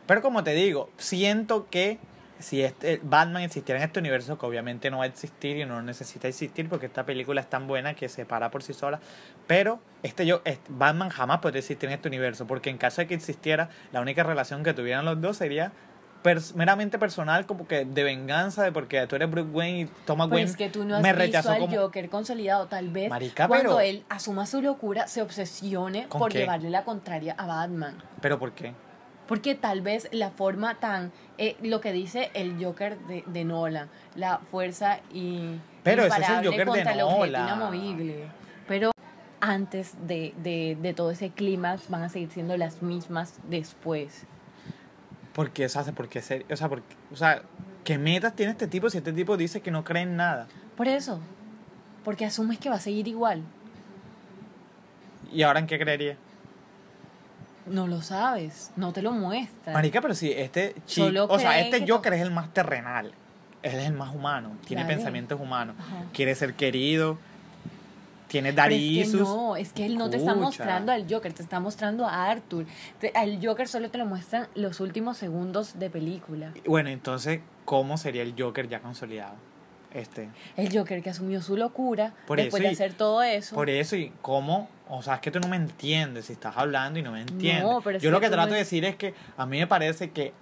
Pero 0.06 0.20
como 0.20 0.42
te 0.42 0.54
digo, 0.54 0.90
siento 0.98 1.68
que 1.70 1.98
si 2.40 2.62
este 2.62 3.00
Batman 3.02 3.42
existiera 3.42 3.80
en 3.80 3.86
este 3.86 4.00
universo, 4.00 4.36
que 4.36 4.44
obviamente 4.44 4.90
no 4.90 4.98
va 4.98 5.04
a 5.04 5.06
existir 5.06 5.56
y 5.56 5.64
no 5.64 5.80
necesita 5.82 6.26
existir 6.26 6.68
porque 6.68 6.86
esta 6.86 7.06
película 7.06 7.40
es 7.40 7.48
tan 7.48 7.68
buena 7.68 7.94
que 7.94 8.08
se 8.08 8.26
para 8.26 8.50
por 8.50 8.62
sí 8.64 8.74
sola, 8.74 8.98
pero 9.46 9.78
este 10.02 10.26
yo 10.26 10.42
este- 10.44 10.68
Batman 10.68 11.10
jamás 11.10 11.38
podría 11.38 11.60
existir 11.60 11.88
en 11.88 11.94
este 11.94 12.08
universo 12.08 12.46
porque 12.46 12.70
en 12.70 12.76
caso 12.76 13.00
de 13.02 13.06
que 13.06 13.14
existiera, 13.14 13.70
la 13.92 14.00
única 14.00 14.24
relación 14.24 14.64
que 14.64 14.74
tuvieran 14.74 15.04
los 15.04 15.20
dos 15.20 15.36
sería 15.36 15.70
pers- 16.24 16.54
meramente 16.54 16.98
personal, 16.98 17.46
como 17.46 17.68
que 17.68 17.84
de 17.84 18.02
venganza, 18.02 18.64
de 18.64 18.72
porque 18.72 19.06
tú 19.06 19.14
eres 19.14 19.30
Bruce 19.30 19.50
Wayne 19.50 19.80
y 19.82 19.84
Thomas 20.06 20.26
Pero 20.28 20.36
Wayne 20.36 20.50
es 20.50 20.56
que 20.56 20.68
tú 20.70 20.84
no 20.84 20.96
has 20.96 21.02
me 21.02 21.12
visto 21.12 21.48
al 21.50 21.60
como 21.60 21.76
Joker 21.76 22.08
consolidado. 22.08 22.66
Tal 22.66 22.88
vez 22.90 23.10
Marica, 23.10 23.46
cuando 23.46 23.76
pero- 23.76 23.80
él 23.80 24.04
asuma 24.08 24.46
su 24.46 24.60
locura, 24.62 25.06
se 25.06 25.22
obsesione 25.22 26.08
¿Con 26.08 26.18
por 26.20 26.32
qué? 26.32 26.38
llevarle 26.38 26.70
la 26.70 26.82
contraria 26.84 27.34
a 27.38 27.46
Batman. 27.46 27.96
pero 28.20 28.38
¿por 28.40 28.52
qué? 28.52 28.72
Porque 29.28 29.54
tal 29.54 29.80
vez 29.80 30.08
la 30.12 30.30
forma 30.30 30.74
tan... 30.80 31.10
eh, 31.38 31.56
lo 31.62 31.80
que 31.80 31.92
dice 31.92 32.30
el 32.34 32.62
Joker 32.62 32.98
de, 33.06 33.24
de 33.26 33.44
Nolan, 33.44 33.88
la 34.16 34.38
fuerza 34.50 35.00
y... 35.14 35.58
Pero 35.82 36.04
ese 36.04 36.20
es 36.20 36.28
el 36.28 36.44
Joker 36.46 36.70
de 36.70 36.94
Nolan. 36.96 37.44
inamovible. 37.44 38.24
Pero 38.68 38.90
antes 39.40 39.94
de, 40.06 40.34
de, 40.42 40.76
de 40.80 40.92
todo 40.94 41.10
ese 41.10 41.30
clímax 41.30 41.88
van 41.88 42.02
a 42.02 42.08
seguir 42.10 42.30
siendo 42.30 42.56
las 42.58 42.82
mismas 42.82 43.38
después. 43.48 44.26
Porque, 45.34 45.66
o 45.66 45.68
sea, 45.68 45.82
¿por 45.84 46.08
qué 46.08 46.22
ser- 46.22 46.46
o 46.50 46.56
sea, 46.56 46.68
porque, 46.68 46.94
o 47.12 47.16
sea, 47.16 47.42
¿qué 47.84 47.98
metas 47.98 48.34
tiene 48.36 48.52
este 48.52 48.66
tipo 48.68 48.88
si 48.88 48.98
este 48.98 49.12
tipo 49.12 49.36
dice 49.36 49.60
que 49.60 49.70
no 49.70 49.84
cree 49.84 50.02
en 50.02 50.16
nada? 50.16 50.46
Por 50.76 50.88
eso. 50.88 51.20
Porque 52.04 52.24
asumes 52.24 52.58
que 52.58 52.68
va 52.70 52.76
a 52.76 52.80
seguir 52.80 53.08
igual. 53.08 53.42
¿Y 55.32 55.42
ahora 55.42 55.58
en 55.60 55.66
qué 55.66 55.78
creería? 55.78 56.16
No 57.66 57.86
lo 57.86 58.02
sabes, 58.02 58.70
no 58.76 58.92
te 58.92 59.00
lo 59.02 59.12
muestran. 59.12 59.72
Marica, 59.74 60.00
pero 60.02 60.14
si 60.14 60.30
este 60.30 60.74
chico, 60.86 61.06
Solo 61.06 61.24
o 61.24 61.38
sea, 61.38 61.58
este 61.60 61.84
que 61.84 61.90
Joker 61.90 62.12
es 62.12 62.20
el 62.20 62.30
más 62.30 62.52
terrenal. 62.52 63.12
Él 63.62 63.78
es 63.80 63.86
el 63.86 63.94
más 63.94 64.14
humano, 64.14 64.50
tiene 64.66 64.84
pensamientos 64.84 65.40
humanos, 65.40 65.74
Ajá. 65.78 66.04
quiere 66.12 66.34
ser 66.34 66.52
querido, 66.52 67.16
tiene 68.34 68.52
Pero 68.52 68.74
es 68.74 69.10
que 69.10 69.16
no, 69.16 69.56
es 69.56 69.72
que 69.72 69.86
él 69.86 69.96
no 69.96 70.10
te 70.10 70.16
está 70.16 70.34
mostrando 70.34 70.90
al 70.90 71.06
Joker, 71.08 71.32
te 71.32 71.42
está 71.42 71.60
mostrando 71.60 72.04
a 72.04 72.30
Arthur. 72.30 72.66
Te- 72.98 73.12
al 73.14 73.38
Joker 73.44 73.68
solo 73.68 73.90
te 73.90 73.98
lo 73.98 74.06
muestran 74.06 74.48
los 74.56 74.80
últimos 74.80 75.16
segundos 75.16 75.78
de 75.78 75.88
película. 75.88 76.52
Bueno, 76.66 76.88
entonces, 76.88 77.40
¿cómo 77.64 77.96
sería 77.96 78.22
el 78.22 78.34
Joker 78.36 78.68
ya 78.68 78.80
consolidado? 78.80 79.34
Este. 79.92 80.28
El 80.56 80.76
Joker 80.76 81.00
que 81.00 81.10
asumió 81.10 81.40
su 81.40 81.56
locura 81.56 82.12
Por 82.26 82.38
después 82.38 82.60
de 82.60 82.70
hacer 82.70 82.94
todo 82.94 83.22
eso. 83.22 83.54
Por 83.54 83.70
eso, 83.70 83.94
y 83.94 84.12
cómo, 84.20 84.68
o 84.88 85.00
sea, 85.02 85.14
es 85.14 85.20
que 85.20 85.30
tú 85.30 85.38
no 85.38 85.46
me 85.46 85.54
entiendes 85.54 86.24
si 86.24 86.32
estás 86.32 86.56
hablando 86.56 86.98
y 86.98 87.02
no 87.02 87.12
me 87.12 87.20
entiendes. 87.20 87.62
No, 87.62 87.80
pero 87.82 87.98
es 87.98 88.02
Yo 88.02 88.10
lo 88.10 88.18
que 88.18 88.30
trato 88.30 88.52
de 88.52 88.58
decir 88.58 88.84
es 88.84 88.96
que 88.96 89.14
a 89.36 89.46
mí 89.46 89.58
me 89.58 89.68
parece 89.68 90.10
que 90.10 90.32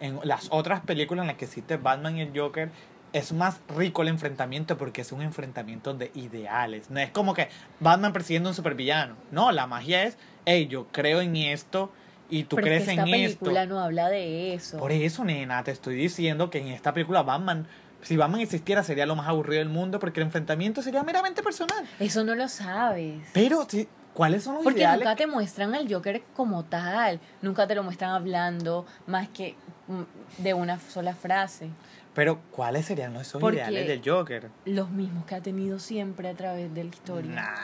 en 0.00 0.20
las 0.22 0.46
otras 0.52 0.80
películas 0.82 1.24
en 1.24 1.26
las 1.26 1.36
que 1.36 1.46
existe 1.46 1.76
Batman 1.76 2.16
y 2.16 2.20
el 2.22 2.30
Joker 2.38 2.70
es 3.12 3.32
más 3.32 3.60
rico 3.76 4.02
el 4.02 4.08
enfrentamiento 4.08 4.76
porque 4.78 5.00
es 5.00 5.12
un 5.12 5.22
enfrentamiento 5.22 5.94
de 5.94 6.10
ideales. 6.14 6.90
No 6.90 7.00
es 7.00 7.10
como 7.10 7.34
que 7.34 7.48
Batman 7.80 8.12
persiguiendo 8.12 8.48
a 8.48 8.52
un 8.52 8.56
supervillano. 8.56 9.16
No, 9.30 9.50
la 9.52 9.66
magia 9.66 10.04
es, 10.04 10.16
hey, 10.44 10.66
yo 10.68 10.86
creo 10.92 11.20
en 11.20 11.36
esto 11.36 11.92
y 12.28 12.44
tú 12.44 12.56
pero 12.56 12.66
crees 12.66 12.82
en 12.88 13.00
esta 13.00 13.04
esto. 13.16 13.38
película 13.40 13.66
no 13.66 13.80
habla 13.80 14.08
de 14.08 14.54
eso. 14.54 14.78
Por 14.78 14.92
eso, 14.92 15.24
nena, 15.24 15.64
te 15.64 15.72
estoy 15.72 15.96
diciendo 15.96 16.50
que 16.50 16.58
en 16.58 16.68
esta 16.68 16.94
película 16.94 17.22
Batman, 17.22 17.66
si 18.02 18.16
Batman 18.16 18.40
existiera, 18.40 18.84
sería 18.84 19.06
lo 19.06 19.16
más 19.16 19.26
aburrido 19.28 19.58
del 19.58 19.68
mundo 19.68 19.98
porque 19.98 20.20
el 20.20 20.26
enfrentamiento 20.26 20.80
sería 20.82 21.02
meramente 21.02 21.42
personal. 21.42 21.84
Eso 21.98 22.22
no 22.22 22.34
lo 22.36 22.48
sabes. 22.48 23.20
Pero, 23.32 23.66
¿cuáles 24.14 24.44
son 24.44 24.54
los 24.54 24.62
Porque 24.64 24.80
ideales? 24.80 25.00
nunca 25.04 25.16
te 25.16 25.26
muestran 25.26 25.74
al 25.74 25.92
Joker 25.92 26.22
como 26.36 26.64
tal. 26.64 27.18
Nunca 27.42 27.66
te 27.66 27.74
lo 27.74 27.82
muestran 27.82 28.12
hablando 28.12 28.86
más 29.08 29.28
que 29.30 29.56
mm, 29.88 30.42
de 30.42 30.54
una 30.54 30.78
sola 30.78 31.14
frase. 31.14 31.68
Pero, 32.14 32.40
¿cuáles 32.50 32.86
serían 32.86 33.14
esos 33.16 33.40
Porque- 33.40 33.58
ideales 33.58 33.86
del 33.88 34.02
Joker? 34.04 34.50
Los 34.64 34.90
mismos 34.90 35.24
que 35.26 35.34
ha 35.36 35.40
tenido 35.40 35.78
siempre 35.78 36.28
a 36.28 36.34
través 36.34 36.72
de 36.74 36.84
la 36.84 36.90
historia. 36.90 37.34
Nah, 37.34 37.54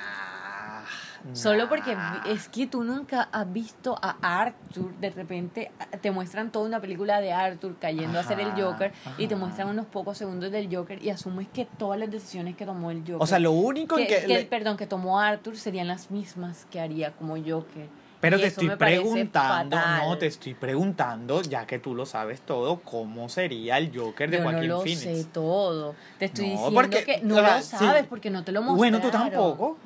Solo 1.33 1.69
porque 1.69 1.97
es 2.27 2.49
que 2.49 2.69
tú 2.69 2.85
nunca 2.85 3.23
has 3.33 3.53
visto 3.53 3.99
a 4.01 4.17
Arthur, 4.43 4.95
de 5.01 5.11
repente 5.11 5.73
te 6.01 6.13
muestran 6.13 6.53
toda 6.53 6.67
una 6.67 6.79
película 6.81 7.21
de 7.21 7.33
Arthur 7.33 7.77
cayendo 7.81 8.21
a 8.21 8.23
ser 8.23 8.39
el 8.39 8.51
Ajá, 8.53 8.63
Joker 8.63 8.93
y 9.19 9.27
te 9.27 9.35
muestran 9.35 9.69
unos 9.69 9.87
pocos 9.87 10.17
segundos 10.17 10.53
del 10.53 10.73
Joker 10.73 11.03
y 11.03 11.11
asumes 11.11 11.49
que 11.49 11.65
todas 11.65 11.99
las 11.99 12.13
decisiones 12.13 12.55
que 12.55 12.65
tomó 12.65 12.93
el 12.93 13.01
Joker, 13.01 13.17
O 13.19 13.27
sea, 13.27 13.41
lo 13.41 13.51
único 13.51 13.97
que, 13.97 14.07
que... 14.07 14.21
que- 14.21 14.29
le- 14.29 14.45
perdón, 14.45 14.77
que 14.77 14.87
tomó 14.87 15.19
Arthur 15.19 15.57
serían 15.57 15.89
las 15.89 16.13
mismas 16.13 16.65
que 16.71 16.79
haría 16.81 17.11
como 17.11 17.35
Joker. 17.37 17.89
Pero 18.21 18.39
Y 18.39 18.41
te 18.41 18.47
estoy 18.47 18.71
preguntando, 18.71 19.77
no, 19.77 20.17
te 20.19 20.27
estoy 20.27 20.55
preguntando, 20.55 21.43
ya 21.43 21.67
que 21.67 21.79
tú 21.79 21.95
lo 21.95 22.07
sabes 22.07 22.41
todo, 22.41 22.81
¿cómo 22.81 23.29
sería 23.29 23.77
el 23.79 23.97
Joker 23.97 24.31
de 24.31 24.39
Yo 24.39 24.43
no 24.45 24.51
Joaquín 24.51 24.69
lo 24.69 24.81
Phoenix? 24.81 25.01
sé 25.01 25.25
todo. 25.33 25.95
Te 26.19 26.25
estoy 26.27 26.47
No, 26.47 26.51
diciendo 26.53 26.75
porque- 26.81 27.05
que 27.05 27.21
no 27.23 27.35
o 27.35 27.39
sea, 27.39 27.57
lo 27.59 27.63
sabes 27.63 28.03
sí. 28.03 28.07
porque 28.09 28.31
no 28.31 28.43
te 28.43 28.53
lo 28.53 28.63
mostraron. 28.63 28.79
Bueno, 28.79 29.01
tú 29.01 29.11
tampoco. 29.11 29.77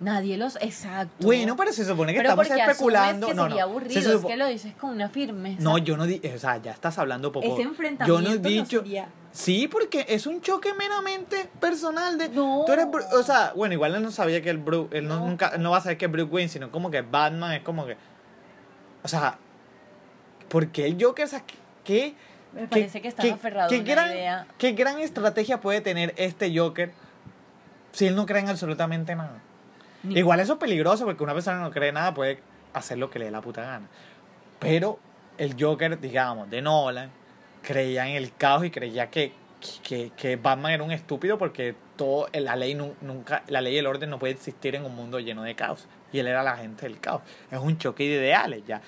Nadie 0.00 0.36
los... 0.36 0.56
Exacto. 0.60 1.14
Bueno, 1.24 1.56
pero 1.56 1.72
se 1.72 1.84
supone 1.84 2.12
que 2.12 2.18
Pero 2.18 2.30
estamos 2.30 2.48
porque 2.48 2.60
especulando. 2.62 3.28
que 3.28 3.34
no, 3.34 3.42
sería 3.44 3.64
no. 3.64 3.70
aburrido, 3.70 4.00
se 4.02 4.14
es 4.16 4.24
que 4.24 4.36
lo 4.36 4.46
dices 4.48 4.74
con 4.74 4.90
una 4.90 5.08
firmeza. 5.08 5.62
No, 5.62 5.78
yo 5.78 5.96
no 5.96 6.04
dije, 6.04 6.34
o 6.34 6.38
sea, 6.38 6.56
ya 6.60 6.72
estás 6.72 6.98
hablando 6.98 7.30
poco. 7.32 7.46
Ese 7.46 7.62
Yo 7.62 7.68
enfrentamiento 7.68 8.20
no 8.28 8.34
he 8.34 8.38
dicho. 8.38 8.80
sería... 8.80 9.08
Sí, 9.30 9.66
porque 9.68 10.04
es 10.08 10.26
un 10.26 10.40
choque 10.40 10.74
meramente 10.74 11.48
personal 11.60 12.18
de. 12.18 12.28
No. 12.28 12.62
Tú 12.66 12.72
eres. 12.72 12.86
Bru- 12.86 13.04
O 13.14 13.22
sea, 13.24 13.52
bueno, 13.56 13.74
igual 13.74 13.92
él 13.96 14.02
no 14.02 14.12
sabía 14.12 14.40
que 14.40 14.48
el 14.50 14.58
Bruce. 14.58 14.96
Él 14.96 15.08
no, 15.08 15.18
No. 15.18 15.26
nunca, 15.26 15.48
él 15.48 15.60
no 15.62 15.72
va 15.72 15.78
a 15.78 15.80
saber 15.80 15.98
que 15.98 16.04
es 16.04 16.10
Bruce 16.12 16.30
Wayne, 16.32 16.48
sino 16.48 16.70
como 16.70 16.88
que 16.88 17.02
Batman 17.02 17.52
es 17.54 17.62
como 17.64 17.84
que. 17.84 17.96
O 19.02 19.08
sea, 19.08 19.36
¿por 20.48 20.68
qué 20.68 20.86
el 20.86 21.02
Joker? 21.02 21.24
O 21.24 21.28
sea, 21.28 21.42
¿qué. 21.82 22.14
Me 22.52 22.60
qué- 22.62 22.66
parece 22.68 23.02
que 23.02 23.12
qué- 23.12 23.30
aferrado 23.32 23.68
qué 23.70 23.76
a 23.76 23.80
una 23.80 23.90
gran, 23.90 24.10
idea. 24.12 24.46
¿Qué 24.56 24.70
gran 24.72 25.00
estrategia 25.00 25.60
puede 25.60 25.80
tener 25.80 26.14
este 26.16 26.56
Joker 26.56 26.92
si 27.90 28.06
él 28.06 28.14
no 28.14 28.26
cree 28.26 28.40
en 28.40 28.50
absolutamente 28.50 29.16
nada? 29.16 29.40
Igual 30.10 30.40
eso 30.40 30.54
es 30.54 30.58
peligroso 30.58 31.04
porque 31.04 31.22
una 31.22 31.32
persona 31.34 31.58
que 31.58 31.62
no 31.64 31.70
cree 31.70 31.92
nada 31.92 32.12
puede 32.14 32.40
hacer 32.72 32.98
lo 32.98 33.10
que 33.10 33.18
le 33.18 33.26
dé 33.26 33.30
la 33.30 33.40
puta 33.40 33.62
gana. 33.62 33.88
Pero 34.58 34.98
el 35.38 35.56
Joker, 35.58 35.98
digamos, 36.00 36.48
de 36.50 36.62
Nolan, 36.62 37.10
creía 37.62 38.08
en 38.08 38.16
el 38.16 38.34
caos 38.34 38.64
y 38.64 38.70
creía 38.70 39.10
que, 39.10 39.32
que, 39.82 40.10
que 40.16 40.36
Batman 40.36 40.72
era 40.72 40.82
un 40.82 40.92
estúpido 40.92 41.38
porque 41.38 41.74
todo, 41.96 42.28
la 42.32 42.56
ley 42.56 42.74
nu- 42.74 42.94
nunca, 43.00 43.42
la 43.48 43.60
ley 43.60 43.74
y 43.74 43.78
el 43.78 43.86
orden 43.86 44.10
no 44.10 44.18
puede 44.18 44.34
existir 44.34 44.74
en 44.74 44.84
un 44.84 44.94
mundo 44.94 45.18
lleno 45.20 45.42
de 45.42 45.54
caos. 45.54 45.86
Y 46.12 46.18
él 46.18 46.26
era 46.26 46.42
la 46.42 46.56
gente 46.56 46.86
del 46.86 47.00
caos. 47.00 47.22
Es 47.50 47.58
un 47.58 47.78
choque 47.78 48.04
de 48.04 48.16
ideales 48.16 48.62
ya. 48.66 48.80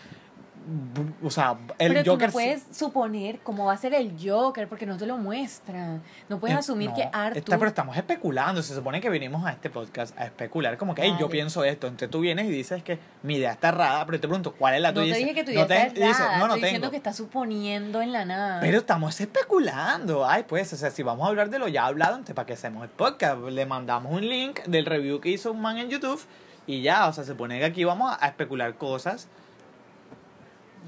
O 1.22 1.30
sea, 1.30 1.56
el 1.78 1.92
Pero 1.92 2.02
tú 2.04 2.10
Joker 2.12 2.28
no 2.28 2.32
puedes 2.32 2.64
suponer 2.72 3.38
cómo 3.44 3.66
va 3.66 3.72
a 3.74 3.76
ser 3.76 3.94
el 3.94 4.16
Joker 4.20 4.66
porque 4.68 4.84
no 4.84 4.96
te 4.96 5.06
lo 5.06 5.16
muestran. 5.16 6.02
No 6.28 6.40
puedes 6.40 6.56
Eh, 6.56 6.58
asumir 6.58 6.90
no, 6.90 6.96
que 6.96 7.08
Arthur... 7.12 7.38
está- 7.38 7.56
pero 7.58 7.68
estamos 7.68 7.96
especulando. 7.96 8.62
Se 8.62 8.74
supone 8.74 9.00
que 9.00 9.08
vinimos 9.08 9.46
a 9.46 9.52
este 9.52 9.70
podcast 9.70 10.18
a 10.18 10.24
especular. 10.24 10.76
Como 10.76 10.94
que, 10.94 11.02
hey, 11.02 11.14
yo 11.20 11.28
pienso 11.28 11.62
esto. 11.64 11.86
Entonces 11.86 12.10
tú 12.10 12.20
vienes 12.20 12.46
y 12.46 12.50
dices 12.50 12.82
que 12.82 12.98
mi 13.22 13.36
idea 13.36 13.52
está 13.52 13.68
errada, 13.68 14.04
pero 14.06 14.18
te 14.20 14.26
pregunto, 14.26 14.52
¿cuál 14.54 14.74
es 14.74 14.80
la 14.80 14.90
no 14.92 15.00
tuya? 15.02 15.12
te 15.14 15.18
dije 15.20 15.34
que 15.34 15.44
tu 15.44 15.50
idea 15.52 15.62
no 15.62 15.66
te- 15.68 15.86
está 15.86 15.98
y 16.00 16.02
dices, 16.02 16.18
errada, 16.20 16.38
no, 16.38 16.46
no 16.48 16.54
estoy 16.54 16.60
diciendo 16.62 16.80
tengo. 16.86 16.90
que 16.90 16.96
estás 16.96 17.16
suponiendo 17.16 18.02
en 18.02 18.12
la 18.12 18.24
nada. 18.24 18.60
Pero 18.60 18.78
estamos 18.78 19.20
especulando. 19.20 20.26
Ay, 20.28 20.44
pues, 20.48 20.72
o 20.72 20.76
sea, 20.76 20.90
si 20.90 21.02
vamos 21.02 21.26
a 21.26 21.28
hablar 21.28 21.48
de 21.50 21.58
lo 21.58 21.68
ya 21.68 21.86
hablado, 21.86 22.12
entonces, 22.14 22.34
¿para 22.34 22.46
qué 22.46 22.54
hacemos 22.54 22.82
el 22.82 22.90
podcast? 22.90 23.40
Le 23.40 23.66
mandamos 23.66 24.12
un 24.12 24.28
link 24.28 24.60
del 24.64 24.84
review 24.86 25.20
que 25.20 25.28
hizo 25.30 25.52
un 25.52 25.60
man 25.60 25.78
en 25.78 25.88
YouTube 25.90 26.20
y 26.66 26.82
ya, 26.82 27.06
o 27.06 27.12
sea, 27.12 27.22
se 27.24 27.30
supone 27.32 27.58
que 27.60 27.64
aquí 27.64 27.84
vamos 27.84 28.16
a 28.20 28.26
especular 28.26 28.74
cosas 28.74 29.28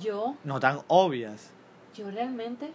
Yo, 0.01 0.37
no 0.45 0.61
tan 0.61 0.81
obvias. 0.89 1.51
yo 1.95 2.11
realmente 2.11 2.67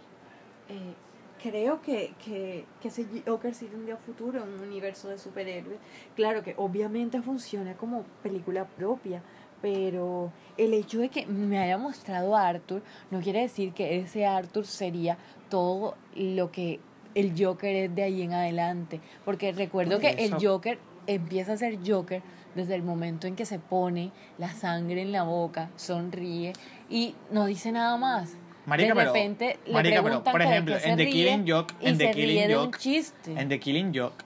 eh, 0.68 0.94
creo 1.42 1.82
que, 1.82 2.14
que, 2.24 2.64
que 2.80 2.88
ese 2.88 3.06
Joker 3.26 3.54
sí 3.54 3.66
tendría 3.66 3.96
futuro 3.96 4.42
en 4.42 4.48
un 4.48 4.60
universo 4.60 5.08
de 5.08 5.18
superhéroes. 5.18 5.78
Claro 6.16 6.42
que 6.42 6.54
obviamente 6.56 7.20
funciona 7.22 7.74
como 7.74 8.04
película 8.22 8.66
propia, 8.66 9.22
pero 9.60 10.32
el 10.56 10.74
hecho 10.74 10.98
de 10.98 11.08
que 11.08 11.26
me 11.26 11.58
haya 11.58 11.78
mostrado 11.78 12.36
a 12.36 12.48
Arthur 12.48 12.82
no 13.10 13.20
quiere 13.20 13.40
decir 13.40 13.72
que 13.72 13.98
ese 13.98 14.26
Arthur 14.26 14.66
sería 14.66 15.18
todo 15.48 15.96
lo 16.14 16.50
que 16.50 16.80
el 17.14 17.32
Joker 17.38 17.74
es 17.74 17.94
de 17.94 18.02
ahí 18.02 18.22
en 18.22 18.32
adelante. 18.32 19.00
Porque 19.24 19.52
recuerdo 19.52 19.98
que 19.98 20.10
el 20.10 20.34
Joker 20.34 20.78
empieza 21.06 21.54
a 21.54 21.56
ser 21.56 21.78
Joker 21.86 22.22
desde 22.54 22.74
el 22.74 22.82
momento 22.82 23.26
en 23.26 23.36
que 23.36 23.44
se 23.44 23.58
pone 23.58 24.12
la 24.38 24.52
sangre 24.52 25.02
en 25.02 25.12
la 25.12 25.24
boca, 25.24 25.70
sonríe 25.76 26.52
y 26.90 27.14
no 27.30 27.46
dice 27.46 27.72
nada 27.72 27.96
más. 27.96 28.34
Marica, 28.66 28.88
de 28.90 28.94
pero- 28.94 29.12
repente 29.12 29.58
le 29.66 29.72
marica, 29.72 29.96
pero, 29.96 30.04
preguntan 30.04 30.32
por 30.32 30.40
que 30.40 30.46
de 30.46 30.52
ejemplo, 30.52 30.78
se 30.80 30.88
en 30.90 30.96
The 30.96 31.06
Killing 31.08 31.46
Joke- 31.46 31.74
en 31.80 31.98
The 31.98 32.06
se 32.06 32.10
Killing 32.12 32.50
Joke- 32.54 32.78
chiste. 32.78 33.40
En 33.40 33.48
The 33.48 33.60
Killing 33.60 33.92
Joke, 33.94 34.24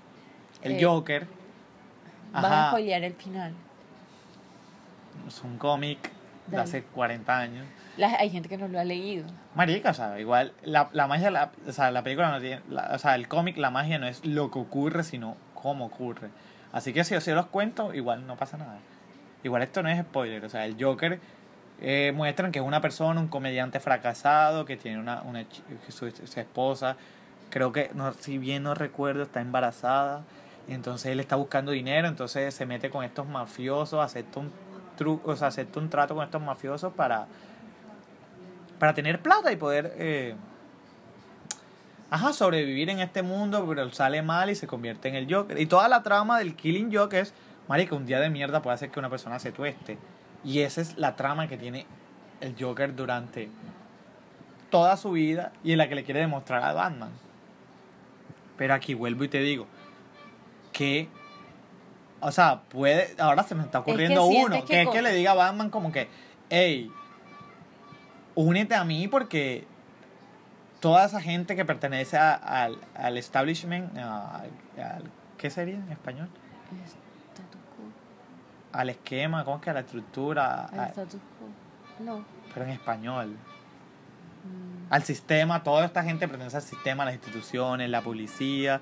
el 0.63 0.73
Eh, 0.73 0.85
Joker. 0.85 1.27
Vas 2.33 2.45
a 2.45 2.69
spoilear 2.69 3.03
el 3.05 3.15
final. 3.15 3.53
es 5.27 5.43
un 5.43 5.59
cómic 5.59 5.99
de 6.47 6.57
hace 6.57 6.83
40 6.83 7.39
años. 7.39 7.67
La- 7.97 8.15
hay 8.19 8.31
gente 8.31 8.49
que 8.49 8.57
no 8.57 8.69
lo 8.69 8.79
ha 8.79 8.85
leído. 8.85 9.27
Marica, 9.55 9.91
o 9.91 9.95
sea, 9.95 10.19
igual 10.21 10.53
la, 10.63 10.89
la 10.93 11.07
magia, 11.07 11.31
la, 11.31 11.51
o 11.67 11.73
sea, 11.73 11.91
la 11.91 12.03
película 12.03 12.31
no 12.31 12.41
tiene, 12.41 12.63
la- 12.71 12.91
o 12.95 12.99
sea, 12.99 13.15
el 13.17 13.29
cómic, 13.29 13.57
la 13.59 13.71
magia 13.71 13.99
no 13.99 14.07
es 14.07 14.25
lo 14.25 14.51
que 14.51 14.59
ocurre, 14.59 15.03
sino 15.05 15.37
cómo 15.55 15.87
ocurre. 15.87 16.29
Así 16.73 16.93
que 16.93 17.03
si 17.05 17.15
yo, 17.15 17.21
si 17.21 17.31
yo 17.31 17.37
los 17.37 17.47
cuento, 17.47 17.93
igual 17.93 18.27
no 18.27 18.37
pasa 18.37 18.57
nada. 18.57 18.79
Igual 19.43 19.63
esto 19.63 19.83
no 19.83 19.89
es 19.89 19.99
spoiler, 20.01 20.45
o 20.45 20.49
sea, 20.49 20.65
el 20.65 20.77
Joker 20.83 21.21
eh, 21.81 22.13
muestran 22.15 22.53
que 22.53 22.59
es 22.59 22.65
una 22.65 22.81
persona, 22.81 23.21
un 23.21 23.29
comediante 23.29 23.81
fracasado, 23.81 24.65
que 24.65 24.77
tiene 24.77 24.99
una, 24.99 25.23
una 25.23 25.45
que 25.45 25.93
su, 25.93 26.07
esposa, 26.07 26.97
creo 27.51 27.73
que, 27.73 27.91
no, 27.95 28.13
si 28.15 28.39
bien 28.39 28.63
no 28.63 28.75
recuerdo, 28.75 29.23
está 29.23 29.41
embarazada, 29.41 30.23
y 30.69 30.75
entonces 30.75 31.13
él 31.13 31.21
está 31.21 31.37
buscando 31.37 31.73
dinero, 31.73 32.09
entonces 32.09 32.55
se 32.55 32.67
mete 32.67 32.91
con 32.91 33.05
estos 33.05 33.27
mafiosos, 33.27 34.05
acepta 34.05 34.41
un 34.41 34.53
truco, 34.97 35.31
o 35.31 35.37
sea, 35.37 35.49
acepta 35.49 35.81
un 35.81 35.89
trato 35.89 36.15
con 36.15 36.25
estos 36.25 36.43
mafiosos 36.43 36.93
para 36.93 37.27
para 38.79 38.95
tener 38.95 39.21
plata 39.21 39.53
y 39.53 39.57
poder 39.57 39.93
eh, 39.97 40.35
ajá, 42.11 42.33
sobrevivir 42.33 42.91
en 42.91 43.01
este 43.01 43.23
mundo, 43.23 43.65
pero 43.69 43.91
sale 43.91 44.23
mal 44.23 44.51
y 44.51 44.55
se 44.55 44.67
convierte 44.67 45.09
en 45.09 45.15
el 45.15 45.33
Joker. 45.33 45.61
Y 45.61 45.67
toda 45.67 45.89
la 45.89 46.03
trama 46.03 46.39
del 46.39 46.55
Killing 46.55 46.95
Joke 46.95 47.21
es, 47.21 47.35
marica, 47.69 47.95
un 47.95 48.07
día 48.07 48.21
de 48.21 48.31
mierda 48.31 48.63
puede 48.63 48.75
hacer 48.75 48.91
que 48.91 48.99
una 48.99 49.11
persona 49.11 49.39
se 49.39 49.53
tueste. 49.53 49.99
Y 50.45 50.61
esa 50.61 50.81
es 50.81 50.97
la 50.97 51.17
trama 51.17 51.49
que 51.49 51.57
tiene 51.57 51.87
el 52.41 52.55
Joker 52.59 52.95
durante 52.95 53.49
toda 54.71 54.97
su 54.97 55.13
vida 55.13 55.53
y 55.65 55.73
en 55.73 55.79
la 55.79 55.89
que 55.89 55.95
le 55.95 56.05
quiere 56.05 56.21
demostrar 56.21 56.63
a 56.63 56.73
Batman. 56.73 57.11
Pero 58.57 58.75
aquí 58.75 58.95
vuelvo 58.95 59.25
y 59.25 59.29
te 59.29 59.41
digo 59.41 59.67
que 60.73 61.09
o 62.21 62.33
sea, 62.33 62.63
puede 62.69 63.15
ahora 63.21 63.45
se 63.45 63.55
me 63.55 63.63
está 63.63 63.79
ocurriendo 63.81 64.23
uno, 64.47 64.57
que 64.57 64.67
que 64.67 64.83
es 64.83 64.89
que 64.93 65.03
le 65.03 65.13
diga 65.13 65.31
a 65.33 65.35
Batman 65.35 65.71
como 65.71 65.93
que, 65.93 66.09
hey, 66.51 66.91
únete 68.35 68.75
a 68.75 68.85
mí 68.85 69.07
porque 69.09 69.65
toda 70.81 71.05
esa 71.07 71.21
gente 71.21 71.55
que 71.57 71.65
pertenece 71.65 72.17
a- 72.17 72.35
al, 72.35 72.79
al 72.95 73.17
establishment, 73.19 73.97
a- 73.99 74.43
al, 74.77 75.03
¿qué 75.37 75.49
sería 75.51 75.77
en 75.77 75.91
español? 75.93 76.29
Al 78.79 78.91
esquema, 78.91 79.45
¿cómo 79.45 79.57
es 79.57 79.63
que? 79.63 79.71
A 79.71 79.75
la 79.75 79.81
estructura, 79.81 80.67
Al 80.67 80.79
a- 80.81 80.87
status 80.87 81.21
quo. 81.39 82.05
No. 82.05 82.25
pero 82.55 82.65
en 82.67 82.71
español. 82.73 83.27
Mm, 83.31 84.93
Al 84.93 85.03
sistema, 85.03 85.63
toda 85.65 85.85
esta 85.85 86.03
gente 86.05 86.29
pertenece 86.29 86.57
al 86.57 86.63
sistema, 86.63 87.05
las 87.05 87.15
instituciones, 87.15 87.91
la 87.91 88.01
policía. 88.03 88.81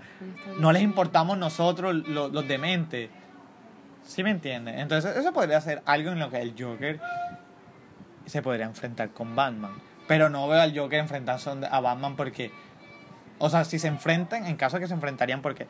No 0.61 0.71
les 0.71 0.83
importamos 0.83 1.39
nosotros, 1.39 1.95
lo- 2.09 2.29
los 2.29 2.47
dementes. 2.47 3.09
¿Sí 4.05 4.23
me 4.23 4.31
entienden? 4.31 4.79
Entonces, 4.79 5.17
eso 5.17 5.33
podría 5.33 5.61
ser 5.63 5.83
algo 5.87 6.11
en 6.11 6.19
lo 6.21 6.29
que 6.31 6.41
el 6.43 6.55
Joker 6.57 7.01
se 8.27 8.43
podría 8.43 8.67
enfrentar 8.67 9.11
con 9.11 9.35
Batman. 9.35 9.73
Pero 10.07 10.29
no 10.29 10.47
veo 10.47 10.61
al 10.61 10.79
Joker 10.79 10.99
enfrentarse 11.01 11.51
a 11.71 11.81
Batman 11.81 12.17
porque. 12.17 12.53
O 13.39 13.49
sea, 13.51 13.65
si 13.65 13.79
se 13.79 13.89
enfrentan, 13.89 14.47
en 14.47 14.57
caso 14.57 14.77
de 14.77 14.83
que 14.83 14.89
se 14.89 14.95
enfrentarían, 14.95 15.43
porque 15.43 15.67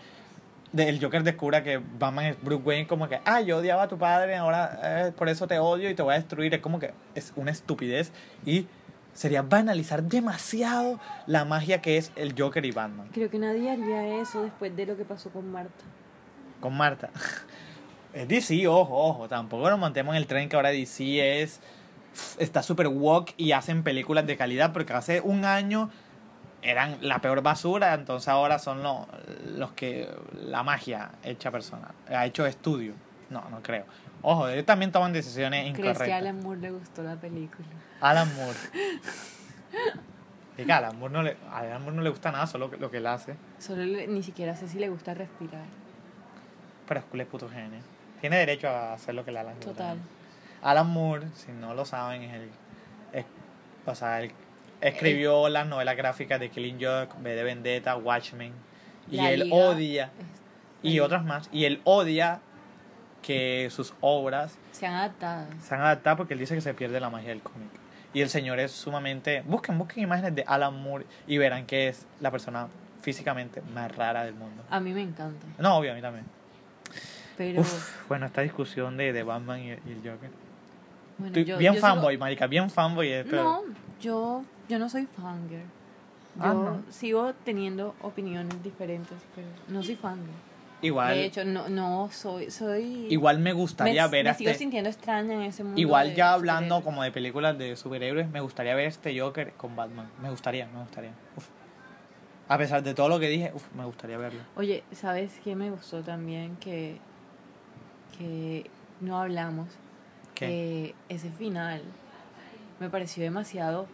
el 0.79 1.03
Joker 1.03 1.23
descubra 1.23 1.63
que 1.63 1.79
Batman 1.79 2.27
es 2.27 2.43
Bruce 2.43 2.63
Wayne, 2.65 2.87
como 2.87 3.09
que, 3.09 3.21
ah, 3.25 3.41
yo 3.41 3.59
odiaba 3.59 3.85
a 3.85 3.89
tu 3.89 3.99
padre, 3.99 4.37
ahora 4.37 4.81
eh, 4.83 5.13
por 5.17 5.29
eso 5.29 5.47
te 5.47 5.59
odio 5.59 5.91
y 5.91 5.95
te 5.95 6.03
voy 6.03 6.15
a 6.15 6.17
destruir. 6.17 6.53
Es 6.55 6.61
como 6.61 6.79
que 6.79 6.93
es 7.15 7.33
una 7.37 7.51
estupidez 7.51 8.13
y 8.45 8.67
sería 9.17 9.43
banalizar 9.43 10.03
demasiado 10.03 11.01
la 11.27 11.45
magia 11.45 11.81
que 11.81 11.97
es 11.97 12.13
el 12.17 12.35
Joker 12.39 12.65
y 12.65 12.71
Batman. 12.71 13.09
Creo 13.13 13.31
que 13.31 13.39
nadie 13.39 13.71
haría 13.71 14.21
eso 14.21 14.43
después 14.43 14.77
de 14.77 14.87
lo 14.87 14.97
que 14.97 15.05
pasó 15.05 15.31
con 15.31 15.51
Marta. 15.51 15.85
con 16.61 16.77
Marta. 16.77 17.11
Es 18.17 18.27
DC, 18.27 18.67
ojo, 18.67 18.97
ojo. 18.97 19.29
Tampoco 19.29 19.69
nos 19.69 19.79
montemos 19.79 20.15
en 20.15 20.17
el 20.17 20.27
tren 20.27 20.49
que 20.49 20.57
ahora 20.57 20.71
DC 20.71 21.43
es. 21.43 21.61
Está 22.39 22.63
súper 22.63 22.89
woke 22.89 23.35
y 23.37 23.53
hacen 23.53 23.83
películas 23.83 24.27
de 24.27 24.39
calidad 24.39 24.73
porque 24.73 24.95
hace 24.95 25.21
un 25.21 25.45
año 25.45 25.91
eran 26.63 26.99
la 27.01 27.21
peor 27.21 27.43
basura, 27.43 27.95
entonces 27.95 28.29
ahora 28.29 28.59
son 28.59 28.83
lo- 28.83 29.07
los 29.57 29.73
que. 29.73 30.09
La 30.45 30.63
magia 30.63 31.11
hecha 31.23 31.51
personal. 31.51 31.93
Ha 32.09 32.27
hecho 32.27 32.45
estudio. 32.47 32.95
No, 33.31 33.43
no 33.51 33.63
creo. 33.63 33.85
Ojo, 34.23 34.49
ellos 34.49 34.65
también 34.67 34.91
toman 34.93 35.13
decisiones 35.13 35.61
¿Crees 35.63 35.77
que 35.77 35.83
a 35.83 35.91
incorrectas. 35.91 36.19
Alan 36.21 36.41
Moore 36.43 36.61
le 36.61 36.71
gustó 36.71 37.03
la 37.03 37.17
película? 37.17 37.69
Alan 38.01 38.33
Moore. 38.37 38.59
Diga, 40.57 40.79
Alan 40.79 40.99
Moore 40.99 41.13
no 41.13 41.23
le, 41.23 41.37
a 41.51 41.59
Alan 41.59 41.83
Moore 41.83 41.97
no 41.97 42.03
le 42.03 42.11
gusta 42.11 42.33
nada, 42.33 42.47
solo 42.47 42.71
lo 42.79 42.91
que 42.91 42.97
él 42.97 43.07
hace. 43.07 43.37
Solo 43.59 43.85
le- 43.85 44.07
ni 44.07 44.23
siquiera 44.23 44.57
sé 44.57 44.69
si 44.69 44.79
le 44.79 44.89
gusta 44.89 45.13
respirar. 45.15 45.65
Pero 46.89 47.01
es 47.01 47.07
es 47.23 47.27
puto 47.27 47.49
genio. 47.51 47.81
Tiene 48.21 48.39
derecho 48.39 48.69
a 48.69 48.95
hacer 48.95 49.15
lo 49.15 49.25
que 49.25 49.33
le 49.33 49.35
la 49.35 49.43
gana. 49.45 49.61
Total. 49.61 49.99
Alan 50.63 50.87
Moore, 50.89 51.27
si 51.35 51.53
no 51.53 51.75
lo 51.75 51.85
saben, 51.85 52.23
es 52.23 52.35
el. 52.35 52.51
es- 53.13 53.27
o 53.85 53.95
sea, 53.95 54.21
él 54.23 54.33
escribió 54.81 55.49
las 55.49 55.67
novelas 55.67 55.97
gráficas 55.97 56.39
de 56.41 56.51
Killing 56.51 56.77
Joke, 56.81 57.15
V 57.21 57.35
de 57.35 57.43
Vendetta, 57.45 57.97
Watchmen. 57.97 58.53
Y 59.11 59.17
La 59.17 59.31
él 59.33 59.41
Liga 59.45 59.57
odia. 59.57 60.11
Y 60.83 61.01
otras 61.01 61.25
más. 61.25 61.49
Y 61.53 61.65
él 61.65 61.81
odia 61.85 62.41
que 63.23 63.69
sus 63.71 63.95
obras 64.01 64.57
Se 64.73 64.87
han 64.87 64.95
adaptado. 64.95 65.47
se 65.61 65.75
han 65.75 65.81
adaptado 65.81 66.17
porque 66.19 66.35
él 66.35 66.41
dice 66.41 66.55
que 66.55 66.61
se 66.61 66.75
pierde 66.75 67.01
la 67.01 67.11
magia 67.11 67.31
del 67.31 67.41
cómic. 67.43 67.69
Y 68.15 68.21
el 68.21 68.29
señor 68.31 68.61
es 68.61 68.71
sumamente... 68.73 69.43
Busquen, 69.47 69.77
busquen 69.79 70.05
imágenes 70.05 70.35
de 70.35 70.45
Alan 70.47 70.75
Moore 70.81 71.05
y 71.27 71.37
verán 71.39 71.67
que 71.67 71.89
es 71.89 72.07
la 72.21 72.31
persona 72.31 72.69
físicamente 73.03 73.61
más 73.75 73.95
rara 73.97 74.25
del 74.25 74.35
mundo. 74.35 74.63
A 74.71 74.81
mí 74.81 74.93
me 74.93 75.03
encanta. 75.03 75.45
No, 75.59 75.77
obvio, 75.77 75.93
a 75.93 75.95
mí 75.95 76.01
también. 76.01 76.25
Pero 77.37 77.61
Uf, 77.61 78.09
bueno, 78.09 78.27
esta 78.27 78.41
discusión 78.43 78.97
de, 78.97 79.13
de 79.13 79.23
Batman 79.23 79.61
y, 79.61 79.67
y 79.71 79.71
el 79.93 79.97
Joker. 80.03 80.31
bueno, 81.19 81.35
yo, 81.41 81.59
bien 81.59 81.75
yo 81.75 81.81
fanboy, 81.81 82.15
sigo- 82.15 82.21
marica, 82.21 82.47
bien 82.47 82.71
fanboy. 82.71 83.25
pero- 83.29 83.43
No, 83.43 83.63
yo, 84.01 84.45
yo 84.69 84.79
no 84.79 84.89
soy 84.89 85.07
fangirl. 85.07 85.63
Yo 86.37 86.43
Ah, 86.43 86.53
no. 86.53 86.83
sigo 86.91 87.33
teniendo 87.45 87.95
opiniones 88.03 88.63
diferentes, 88.63 89.17
pero 89.35 89.47
no 89.69 89.83
soy 89.83 89.97
fangirl. 89.97 90.31
Igual, 90.83 91.15
De 91.15 91.25
hecho, 91.25 91.45
no, 91.45 91.71
no 91.71 92.11
soy, 92.13 92.51
soy... 92.51 93.07
igual 93.09 93.39
me 93.39 93.55
gustaría 93.55 94.05
me, 94.05 94.11
ver 94.11 94.25
me 94.25 94.31
a 94.31 94.35
sigo 94.35 94.51
este... 94.51 94.59
sintiendo 94.59 94.91
extraña 94.91 95.33
en 95.33 95.41
ese 95.41 95.65
mundo 95.65 95.81
Igual 95.81 96.15
ya 96.15 96.35
hablando 96.35 96.83
como 96.85 97.03
de 97.03 97.11
películas 97.11 97.57
de 97.57 97.77
superhéroes, 97.77 98.29
me 98.29 98.41
gustaría 98.43 98.75
ver 98.75 98.87
este 98.89 99.19
Joker 99.19 99.55
con 99.55 99.75
Batman. 99.75 100.07
Me 100.23 100.29
gustaría, 100.29 100.67
me 100.67 100.81
gustaría. 100.81 101.13
Uf. 101.37 101.47
A 102.49 102.59
pesar 102.59 102.83
de 102.83 102.93
todo 102.95 103.09
lo 103.09 103.19
que 103.19 103.29
dije, 103.29 103.51
uf, 103.55 103.65
me 103.75 103.87
gustaría 103.87 104.19
verlo. 104.19 104.41
Oye, 104.55 104.85
¿sabes 104.93 105.33
qué 105.43 105.57
me 105.57 105.71
gustó 105.71 106.03
también? 106.03 106.57
Que, 106.57 106.99
que 108.19 108.71
no 109.01 109.19
hablamos. 109.19 109.69
¿Qué? 110.35 110.47
Que 111.09 111.15
ese 111.15 111.31
final 111.31 111.83
me 112.81 112.91
pareció 112.91 113.23
demasiado 113.23 113.87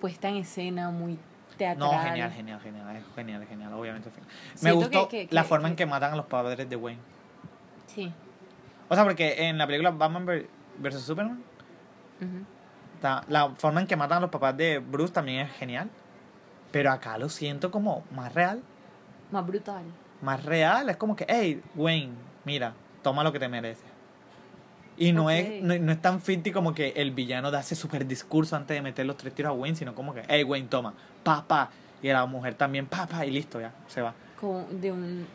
puesta 0.00 0.28
en 0.28 0.36
escena, 0.36 0.90
muy 0.90 1.18
teatral. 1.56 1.78
No, 1.92 2.02
genial, 2.02 2.32
genial, 2.32 2.60
genial, 2.60 2.96
es 2.96 3.04
genial, 3.14 3.46
genial, 3.46 3.72
obviamente. 3.74 4.10
Me 4.62 4.72
gustó 4.72 5.08
que- 5.08 5.26
que- 5.28 5.34
la 5.34 5.42
que- 5.42 5.48
forma 5.48 5.68
en 5.68 5.76
que- 5.76 5.86
matan 5.86 6.12
a 6.12 6.16
los 6.16 6.26
padres 6.26 6.68
de 6.68 6.76
Wayne. 6.76 7.00
Sí. 7.86 8.12
O 8.88 8.94
sea, 8.94 9.04
porque 9.04 9.46
en 9.48 9.58
la 9.58 9.66
película 9.66 9.90
Batman 9.90 10.26
vs 10.78 11.00
Superman, 11.02 11.42
la 13.28 13.50
forma 13.56 13.80
en 13.80 13.86
que 13.86 13.96
matan 13.96 14.18
a 14.18 14.20
los 14.22 14.30
papás 14.30 14.56
de 14.56 14.78
Bruce 14.78 15.12
también 15.12 15.46
es 15.46 15.52
genial. 15.52 15.88
Pero 16.72 16.92
acá 16.92 17.18
lo 17.18 17.28
siento 17.28 17.70
como 17.70 18.04
más 18.12 18.32
real. 18.34 18.62
Más 19.32 19.44
brutal. 19.46 19.82
Más 20.22 20.44
real, 20.44 20.88
es 20.88 20.96
como 20.96 21.16
que, 21.16 21.26
hey, 21.28 21.62
Wayne, 21.74 22.12
mira, 22.44 22.74
toma 23.02 23.24
lo 23.24 23.32
que 23.32 23.38
te 23.40 23.48
mereces. 23.48 23.89
Y 25.00 25.12
no, 25.12 25.30
es, 25.30 25.62
no, 25.62 25.76
no 25.78 25.92
es 25.92 26.00
tan 26.02 26.20
ficti 26.20 26.52
como 26.52 26.74
que 26.74 26.90
el 26.96 27.10
villano 27.10 27.50
da 27.50 27.60
ese 27.60 27.74
super 27.74 28.06
discurso 28.06 28.54
antes 28.54 28.76
de 28.76 28.82
meter 28.82 29.06
los 29.06 29.16
tres 29.16 29.34
tiros 29.34 29.50
a 29.50 29.52
Wayne, 29.54 29.74
sino 29.76 29.94
como 29.94 30.12
que, 30.14 30.22
hey, 30.28 30.44
Wayne, 30.44 30.68
toma, 30.68 30.92
pa, 31.24 31.42
pa. 31.48 31.70
Y 32.02 32.08
la 32.08 32.26
mujer 32.26 32.54
también, 32.54 32.86
pa, 32.86 33.06
pa, 33.06 33.24
y 33.26 33.30
listo, 33.30 33.60
ya, 33.60 33.72
se 33.88 34.02
va. 34.02 34.14
Como 34.40 34.66
de 34.70 34.92
un... 34.92 35.26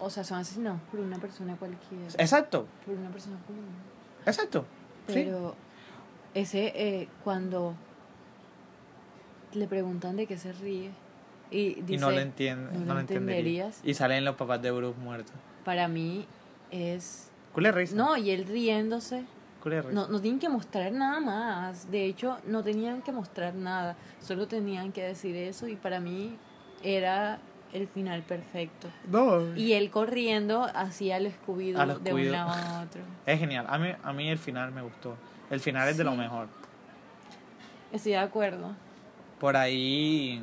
O 0.00 0.10
sea, 0.10 0.24
son 0.24 0.38
asesinados 0.38 0.80
por 0.90 0.98
una 1.00 1.18
persona 1.18 1.56
cualquiera. 1.56 2.04
Exacto, 2.18 2.66
Por 2.84 2.96
una 2.96 3.10
persona 3.10 3.36
común. 3.46 3.64
exacto. 4.26 4.64
sí. 5.06 5.14
Pero 5.14 5.54
ese, 6.34 6.72
eh, 6.74 7.08
cuando 7.22 7.74
le 9.52 9.66
preguntan 9.66 10.16
de 10.16 10.26
qué 10.26 10.38
se 10.38 10.52
ríe 10.52 10.90
y 11.50 11.74
dice, 11.82 11.94
y 11.94 11.98
no 11.98 12.10
lo 12.10 12.20
entiende, 12.20 12.72
"No 12.72 12.78
no, 12.80 12.86
lo 12.86 12.94
lo 12.94 13.00
entendería. 13.00 13.66
entenderías". 13.66 13.80
Y 13.84 13.94
salen 13.94 14.24
los 14.24 14.36
papás 14.36 14.62
de 14.62 14.70
Bruce 14.70 14.98
muertos. 14.98 15.34
para 15.64 15.86
mí 15.88 16.26
es... 16.70 17.29
Culé 17.52 17.72
risa. 17.72 17.96
No, 17.96 18.16
y 18.16 18.30
él 18.30 18.46
riéndose. 18.46 19.24
Risa. 19.64 19.90
No, 19.90 20.08
no 20.08 20.20
tienen 20.20 20.40
que 20.40 20.48
mostrar 20.48 20.92
nada 20.92 21.20
más. 21.20 21.90
De 21.90 22.06
hecho, 22.06 22.38
no 22.46 22.62
tenían 22.62 23.02
que 23.02 23.12
mostrar 23.12 23.54
nada. 23.54 23.96
Solo 24.20 24.46
tenían 24.46 24.92
que 24.92 25.02
decir 25.02 25.36
eso 25.36 25.68
y 25.68 25.76
para 25.76 26.00
mí 26.00 26.36
era 26.82 27.38
el 27.72 27.86
final 27.88 28.22
perfecto. 28.22 28.88
No. 29.08 29.54
Y 29.56 29.72
él 29.74 29.90
corriendo 29.90 30.66
hacia 30.74 31.16
el 31.18 31.32
lo 31.46 31.98
de 31.98 32.14
un 32.14 32.32
lado 32.32 32.50
a 32.50 32.82
otro. 32.86 33.02
Es 33.26 33.38
genial. 33.38 33.66
A 33.68 33.78
mí, 33.78 33.88
a 34.02 34.12
mí 34.12 34.28
el 34.28 34.38
final 34.38 34.72
me 34.72 34.82
gustó. 34.82 35.16
El 35.50 35.60
final 35.60 35.88
es 35.88 35.96
de 35.96 36.04
lo 36.04 36.14
mejor. 36.14 36.48
Estoy 37.92 38.12
de 38.12 38.18
acuerdo. 38.18 38.74
Por 39.38 39.56
ahí. 39.56 40.42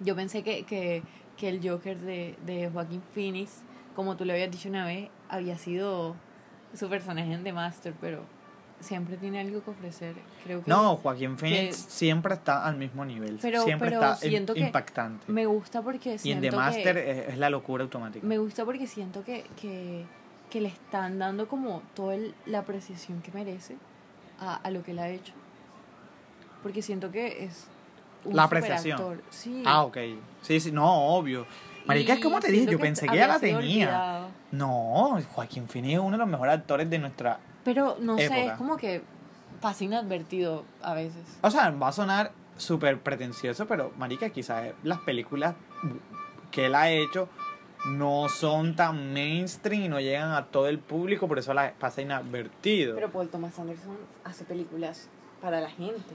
Yo 0.00 0.14
pensé 0.14 0.42
que, 0.42 0.64
que, 0.64 1.02
que 1.36 1.48
el 1.48 1.68
Joker 1.68 1.98
de, 1.98 2.36
de 2.44 2.70
Joaquín 2.70 3.02
Phoenix, 3.14 3.62
como 3.96 4.16
tú 4.16 4.24
le 4.24 4.32
habías 4.32 4.50
dicho 4.50 4.68
una 4.68 4.84
vez, 4.86 5.08
había 5.28 5.58
sido 5.58 6.14
su 6.74 6.88
personaje 6.88 7.32
en 7.32 7.42
The 7.44 7.52
Master, 7.52 7.94
pero 8.00 8.22
siempre 8.80 9.16
tiene 9.16 9.40
algo 9.40 9.62
que 9.62 9.70
ofrecer. 9.70 10.14
Creo 10.44 10.62
que 10.62 10.70
No, 10.70 10.96
Joaquín 10.96 11.38
Phoenix 11.38 11.84
que- 11.84 11.90
siempre 11.90 12.34
está 12.34 12.66
al 12.66 12.76
mismo 12.76 13.04
nivel. 13.04 13.38
Pero- 13.40 13.62
siempre 13.62 13.88
pero 13.90 14.00
está 14.02 14.16
siento 14.16 14.52
que 14.54 14.60
impactante. 14.60 15.24
me 15.32 15.46
gusta 15.46 15.80
porque 15.82 16.10
y 16.10 16.12
en 16.12 16.18
siento 16.18 16.50
The 16.50 16.56
Master 16.56 16.96
es, 16.98 17.28
es 17.28 17.38
la 17.38 17.48
locura 17.50 17.82
automática. 17.84 18.26
me 18.26 18.38
gusta 18.38 18.64
porque 18.64 18.86
siento 18.86 19.24
que, 19.24 19.44
que, 19.60 20.04
que 20.50 20.60
le 20.60 20.68
están 20.68 21.18
dando 21.18 21.48
como 21.48 21.82
toda 21.94 22.14
el- 22.16 22.34
la 22.46 22.58
apreciación 22.60 23.22
que 23.22 23.30
merece 23.32 23.76
a, 24.40 24.56
a 24.56 24.70
lo 24.70 24.82
que 24.82 24.90
él 24.90 24.98
ha 24.98 25.08
hecho. 25.08 25.32
Porque 26.62 26.82
siento 26.82 27.10
que 27.10 27.44
es 27.44 27.66
un 28.24 28.36
La 28.36 28.44
apreciación. 28.44 29.20
Sí. 29.30 29.62
Ah, 29.66 29.84
ok. 29.84 29.98
Sí, 30.42 30.60
sí, 30.60 30.72
no, 30.72 31.08
obvio. 31.08 31.46
Marica, 31.86 32.14
Y 32.14 32.20
¿cómo 32.20 32.40
te 32.40 32.50
dije? 32.50 32.70
Yo 32.70 32.78
pensé 32.78 33.06
que 33.06 33.16
ya 33.16 33.24
había 33.24 33.34
la 33.34 33.40
tenía. 33.40 33.58
olvidado. 33.58 34.28
No, 34.52 35.18
Joaquín 35.32 35.68
Phoenix 35.68 35.94
es 35.94 36.00
uno 36.00 36.12
de 36.12 36.18
los 36.18 36.28
mejores 36.28 36.54
actores 36.54 36.88
de 36.88 36.98
nuestra. 36.98 37.38
Pero 37.64 37.96
no 38.00 38.16
sé, 38.16 38.46
es 38.46 38.52
como 38.52 38.76
que 38.76 39.02
pasa 39.60 39.84
inadvertido 39.84 40.64
a 40.82 40.94
veces. 40.94 41.22
O 41.42 41.50
sea, 41.50 41.70
va 41.70 41.88
a 41.88 41.92
sonar 41.92 42.32
súper 42.56 43.00
pretencioso, 43.00 43.66
pero 43.66 43.92
Marica, 43.98 44.30
quizás 44.30 44.72
las 44.82 45.00
películas 45.00 45.54
que 46.50 46.66
él 46.66 46.74
ha 46.74 46.90
hecho 46.90 47.28
no 47.86 48.28
son 48.28 48.76
tan 48.76 49.12
mainstream 49.12 49.82
y 49.84 49.88
no 49.88 50.00
llegan 50.00 50.32
a 50.32 50.46
todo 50.46 50.68
el 50.68 50.78
público, 50.78 51.28
por 51.28 51.38
eso 51.38 51.52
las 51.52 51.72
pasa 51.72 52.00
inadvertido. 52.00 52.94
Pero 52.94 53.10
Paul 53.10 53.28
Thomas 53.28 53.58
Anderson 53.58 53.96
hace 54.24 54.44
películas 54.44 55.08
para 55.42 55.60
la 55.60 55.70
gente. 55.70 56.14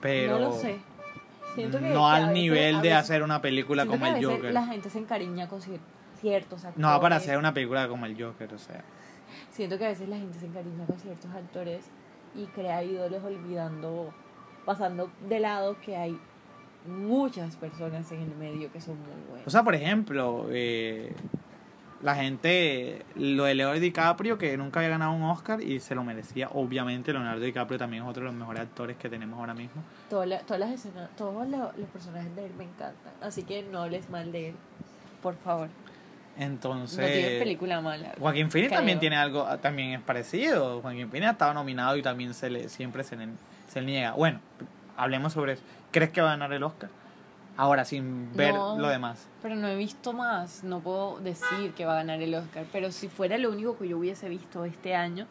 Pero 0.00 0.38
no 0.38 0.50
lo 0.50 0.52
sé. 0.52 0.78
Siento 1.56 1.78
que- 1.80 1.88
no 1.90 2.08
a 2.08 2.14
al 2.16 2.32
nivel 2.34 2.76
a 2.76 2.80
de 2.82 2.92
hacer 2.94 3.22
una 3.22 3.40
película 3.42 3.82
siento 3.82 3.92
como 3.98 4.04
que 4.04 4.10
a 4.10 4.14
el 4.18 4.20
veces 4.24 4.36
Joker. 4.36 4.52
La 4.54 4.66
gente 4.66 4.90
se 4.90 4.98
encariña 4.98 5.48
con 5.48 5.60
cier- 5.60 5.80
ciertos 6.20 6.64
actores. 6.64 6.78
No 6.78 7.00
para 7.00 7.16
hacer 7.16 7.36
una 7.38 7.52
película 7.52 7.88
como 7.88 8.06
el 8.06 8.22
Joker, 8.22 8.54
o 8.54 8.58
sea. 8.58 8.84
Siento 9.50 9.76
que 9.78 9.86
a 9.86 9.88
veces 9.88 10.08
la 10.08 10.16
gente 10.16 10.38
se 10.38 10.46
encariña 10.46 10.86
con 10.86 10.98
ciertos 11.00 11.30
actores 11.34 11.90
y 12.34 12.44
crea 12.46 12.82
ídolos 12.84 13.24
olvidando, 13.24 14.12
pasando 14.64 15.10
de 15.28 15.40
lado 15.40 15.76
que 15.80 15.96
hay 15.96 16.18
muchas 16.86 17.56
personas 17.56 18.10
en 18.12 18.20
el 18.22 18.36
medio 18.36 18.70
que 18.70 18.80
son 18.80 18.96
muy 19.00 19.08
buenas. 19.28 19.46
O 19.46 19.50
sea, 19.50 19.62
por 19.64 19.74
ejemplo, 19.74 20.46
eh, 20.50 21.12
la 22.06 22.14
gente, 22.14 23.04
lo 23.16 23.44
de 23.44 23.56
Leonardo 23.56 23.80
DiCaprio, 23.80 24.38
que 24.38 24.56
nunca 24.56 24.78
había 24.78 24.90
ganado 24.90 25.10
un 25.12 25.24
Oscar 25.24 25.60
y 25.60 25.80
se 25.80 25.96
lo 25.96 26.04
merecía. 26.04 26.48
Obviamente, 26.52 27.12
Leonardo 27.12 27.40
DiCaprio 27.40 27.78
también 27.80 28.04
es 28.04 28.08
otro 28.08 28.22
de 28.22 28.26
los 28.28 28.34
mejores 28.34 28.62
actores 28.62 28.96
que 28.96 29.08
tenemos 29.08 29.40
ahora 29.40 29.54
mismo. 29.54 29.82
Todas 30.08 30.28
la- 30.28 30.38
todas 30.38 30.60
las 30.60 30.70
escenas, 30.70 31.10
todos 31.16 31.48
lo- 31.48 31.72
los 31.76 31.88
personajes 31.92 32.34
de 32.36 32.46
él 32.46 32.52
me 32.56 32.62
encantan. 32.62 33.12
Así 33.20 33.42
que 33.42 33.64
no 33.64 33.82
hables 33.82 34.08
mal 34.08 34.30
de 34.30 34.50
él, 34.50 34.54
por 35.20 35.34
favor. 35.36 35.68
Entonces, 36.38 36.98
no 36.98 37.06
tiene 37.06 37.38
película 37.40 37.80
mala. 37.80 38.12
Joaquín 38.20 38.50
Phoenix 38.52 38.72
también 38.72 39.00
tiene 39.00 39.16
algo, 39.16 39.44
ah, 39.44 39.58
también 39.58 39.90
es 39.94 40.00
parecido. 40.00 40.80
Joaquín 40.82 41.10
Phoenix 41.10 41.32
estaba 41.32 41.54
nominado 41.54 41.96
y 41.96 42.02
también 42.02 42.34
se 42.34 42.50
le, 42.50 42.68
siempre 42.68 43.02
se 43.02 43.16
le, 43.16 43.26
se 43.66 43.80
le 43.80 43.86
niega. 43.86 44.12
Bueno, 44.12 44.38
hablemos 44.96 45.32
sobre 45.32 45.54
eso. 45.54 45.62
¿Crees 45.90 46.10
que 46.10 46.20
va 46.20 46.28
a 46.28 46.30
ganar 46.32 46.52
el 46.52 46.62
Oscar? 46.62 46.88
Ahora, 47.56 47.84
sin 47.84 48.34
ver 48.36 48.54
No. 48.54 48.78
lo 48.78 48.88
demás. 48.88 49.28
Pero 49.42 49.56
no 49.56 49.66
he 49.68 49.76
visto 49.76 50.12
más, 50.12 50.62
no 50.64 50.80
puedo 50.80 51.18
decir 51.20 51.72
que 51.74 51.84
va 51.86 51.92
a 51.92 51.96
ganar 51.96 52.20
el 52.20 52.34
Oscar. 52.34 52.64
Pero 52.72 52.92
si 52.92 53.08
fuera 53.08 53.38
lo 53.38 53.50
único 53.50 53.78
que 53.78 53.88
yo 53.88 53.98
hubiese 53.98 54.28
visto 54.28 54.64
este 54.64 54.94
año, 54.94 55.26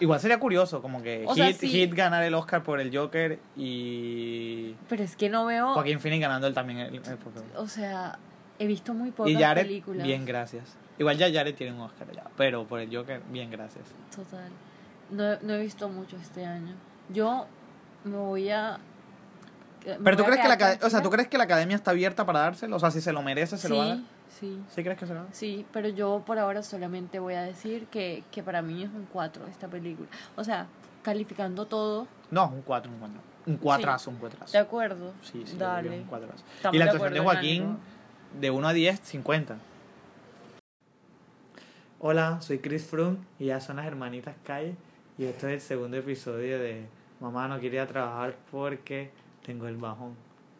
Igual 0.00 0.20
sería 0.20 0.38
curioso, 0.38 0.80
como 0.80 1.02
que 1.02 1.24
O 1.26 1.34
sea, 1.34 1.48
Hit, 1.48 1.56
sí. 1.56 1.68
Hit 1.68 1.92
ganar 1.92 2.22
el 2.22 2.32
Oscar 2.34 2.62
por 2.62 2.78
el 2.78 2.96
Joker 2.96 3.40
y 3.56 4.74
pero 4.88 5.02
es 5.02 5.16
que 5.16 5.28
no 5.28 5.44
veo, 5.46 5.74
Joaquín 5.74 5.98
Phoenix 5.98 6.20
ganando 6.20 6.46
él 6.46 6.54
también 6.54 6.78
el, 6.78 6.94
el 6.94 7.18
o 7.56 7.66
sea, 7.66 8.16
he 8.60 8.66
visto 8.68 8.94
muy 8.94 9.10
pocas 9.10 9.32
Y 9.32 9.34
Jared, 9.36 9.62
películas. 9.62 10.06
bien, 10.06 10.24
gracias. 10.24 10.76
Igual 10.98 11.16
ya 11.18 11.32
Jared 11.32 11.54
tiene 11.54 11.72
un 11.74 11.80
Oscar 11.80 12.06
ya, 12.12 12.24
pero 12.36 12.64
por 12.64 12.78
el 12.78 12.94
Joker, 12.94 13.20
bien, 13.30 13.50
gracias. 13.50 13.86
Total. 14.14 14.48
No, 15.10 15.36
no 15.42 15.54
he 15.54 15.62
visto 15.62 15.88
mucho 15.88 16.16
este 16.16 16.44
año. 16.46 16.74
Yo 17.08 17.46
me 18.04 18.16
voy 18.16 18.50
a... 18.50 18.78
Pero 19.84 20.16
tú 20.16 20.24
crees 20.24 20.40
que 20.40 20.48
la 20.48 20.78
o 20.86 20.90
sea, 20.90 21.02
¿tú 21.02 21.10
crees 21.10 21.28
que 21.28 21.38
la 21.38 21.44
academia 21.44 21.76
está 21.76 21.92
abierta 21.92 22.26
para 22.26 22.40
dárselo? 22.40 22.76
O 22.76 22.78
sea, 22.78 22.90
si 22.90 23.00
se 23.00 23.12
lo 23.12 23.22
merece, 23.22 23.56
se 23.56 23.68
lo 23.68 23.78
va 23.78 23.84
a 23.84 23.88
dar. 23.88 23.98
Sí, 23.98 24.04
sí, 24.40 24.62
¿Sí 24.74 24.82
crees 24.82 24.98
que 24.98 25.06
se 25.06 25.14
lo 25.14 25.20
va 25.20 25.26
sí, 25.32 25.66
pero 25.72 25.88
yo 25.88 26.22
por 26.26 26.38
ahora 26.38 26.62
solamente 26.62 27.18
voy 27.18 27.34
a 27.34 27.42
decir 27.42 27.86
que, 27.86 28.24
que 28.30 28.42
para 28.42 28.62
mí 28.62 28.82
es 28.82 28.90
un 28.90 29.06
4 29.12 29.46
esta 29.46 29.68
película. 29.68 30.08
O 30.36 30.44
sea, 30.44 30.66
calificando 31.02 31.66
todo, 31.66 32.06
No, 32.30 32.48
un 32.48 32.62
4, 32.62 32.90
un 32.90 32.98
4. 32.98 33.20
Un 33.46 33.56
cuatrazo, 33.56 34.10
un 34.10 34.16
cuatrazo. 34.16 34.52
de 34.52 34.58
acuerdo. 34.58 35.12
Sí, 35.22 35.42
sí, 35.46 35.56
Dale. 35.56 36.00
un 36.00 36.04
cuatrazo. 36.04 36.44
Estamos 36.56 36.74
Y 36.74 36.78
la 36.78 36.84
de 36.84 36.90
actuación 36.90 37.14
de 37.14 37.20
Joaquín, 37.20 37.78
de 38.38 38.50
1 38.50 38.68
a 38.68 38.72
10, 38.72 39.00
50. 39.00 39.56
Hola, 42.00 42.40
soy 42.40 42.58
Chris 42.58 42.86
Froome 42.86 43.18
y 43.38 43.46
ya 43.46 43.60
son 43.60 43.76
las 43.76 43.86
hermanitas 43.86 44.36
Calle. 44.44 44.76
Y 45.16 45.24
esto 45.24 45.48
es 45.48 45.54
el 45.54 45.60
segundo 45.60 45.96
episodio 45.96 46.58
de 46.58 46.86
Mamá 47.20 47.48
no 47.48 47.58
quería 47.58 47.86
trabajar 47.86 48.36
porque 48.52 49.10
tengo 49.48 49.66
el 49.66 49.78
bajón. 49.78 50.14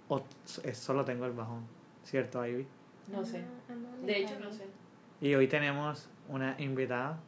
O 0.09 0.23
es- 0.65 0.79
solo 0.79 1.05
tengo 1.05 1.27
el 1.27 1.33
bajón. 1.33 1.61
¿Cierto, 2.05 2.45
Ivy? 2.47 2.67
No 3.13 3.23
sé. 3.23 3.45
De 4.03 4.19
hecho, 4.23 4.41
no 4.41 4.51
sé. 4.51 4.65
Y 5.21 5.35
hoy 5.35 5.47
tenemos 5.47 6.09
una 6.27 6.55
invitada 6.59 7.19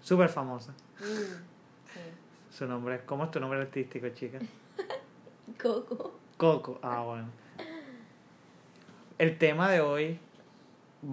súper 0.00 0.30
famosa. 0.30 0.72
Mm, 0.98 1.02
sí. 1.04 2.00
Su 2.48 2.66
nombre, 2.66 3.02
¿cómo 3.04 3.24
es 3.24 3.30
tu 3.30 3.38
nombre 3.40 3.60
artístico, 3.60 4.08
chica? 4.08 4.38
Coco. 5.62 6.14
Coco. 6.38 6.78
Ah, 6.82 7.02
bueno. 7.02 7.26
El 9.18 9.36
tema 9.36 9.70
de 9.70 9.82
hoy 9.82 10.18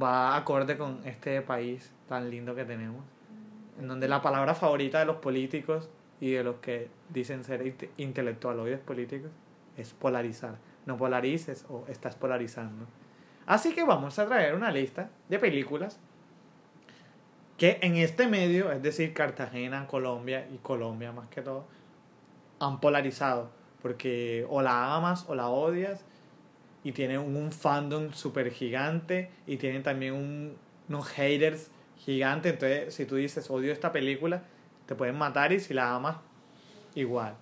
va 0.02 0.38
acorde 0.38 0.78
con 0.78 1.06
este 1.06 1.42
país 1.42 1.92
tan 2.08 2.30
lindo 2.30 2.56
que 2.56 2.64
tenemos, 2.64 3.04
en 3.78 3.90
donde 3.90 4.08
la 4.08 4.22
palabra 4.22 4.56
favorita 4.56 5.00
de 5.00 5.06
los 5.06 5.18
políticos 5.18 5.90
y 6.22 6.32
de 6.32 6.44
los 6.46 6.56
que 6.58 6.88
dicen 7.10 7.44
ser 7.44 7.64
inte- 7.68 7.90
intelectualoides 7.98 8.80
políticos 8.80 9.30
es 9.78 9.94
polarizar. 9.94 10.58
No 10.86 10.98
polarices 10.98 11.66
o 11.70 11.86
estás 11.88 12.16
polarizando. 12.16 12.86
Así 13.46 13.74
que 13.74 13.84
vamos 13.84 14.20
a 14.20 14.26
traer 14.26 14.56
una 14.56 14.72
lista 14.72 15.10
de 15.30 15.40
películas 15.40 16.00
que 17.58 17.80
en 17.82 17.96
este 17.96 18.28
medio, 18.28 18.72
es 18.72 18.82
decir, 18.82 19.14
Cartagena, 19.14 19.88
Colombia 19.88 20.48
y 20.54 20.58
Colombia 20.58 21.12
más 21.12 21.28
que 21.30 21.42
todo, 21.42 21.66
han 22.60 22.80
polarizado. 22.80 23.50
Porque 23.82 24.46
o 24.50 24.62
la 24.62 24.96
amas 24.96 25.26
o 25.28 25.36
la 25.36 25.50
odias 25.50 26.04
y 26.84 26.92
tienen 26.92 27.20
un 27.20 27.52
fandom 27.52 28.12
súper 28.14 28.52
gigante 28.52 29.30
y 29.46 29.58
tienen 29.58 29.84
también 29.84 30.14
un, 30.14 30.58
unos 30.90 31.08
haters 31.10 31.70
gigantes. 31.98 32.54
Entonces, 32.54 32.94
si 32.94 33.06
tú 33.06 33.16
dices 33.16 33.50
odio 33.50 33.72
esta 33.72 33.92
película, 33.92 34.44
te 34.86 34.96
pueden 34.96 35.18
matar 35.18 35.52
y 35.52 35.60
si 35.60 35.74
la 35.74 35.94
amas, 35.94 36.18
igual. 36.96 37.36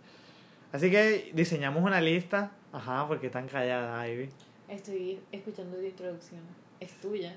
Así 0.76 0.91
que 0.91 1.32
diseñamos 1.34 1.82
una 1.82 2.01
lista. 2.01 2.51
Ajá, 2.73 3.07
porque 3.07 3.30
tan 3.30 3.47
callada, 3.47 4.05
Ivy. 4.09 4.28
Estoy 4.67 5.21
escuchando 5.32 5.78
tu 5.78 5.84
introducción. 5.84 6.41
Es 6.82 6.91
tuya. 6.99 7.34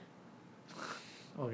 Ok. 1.37 1.53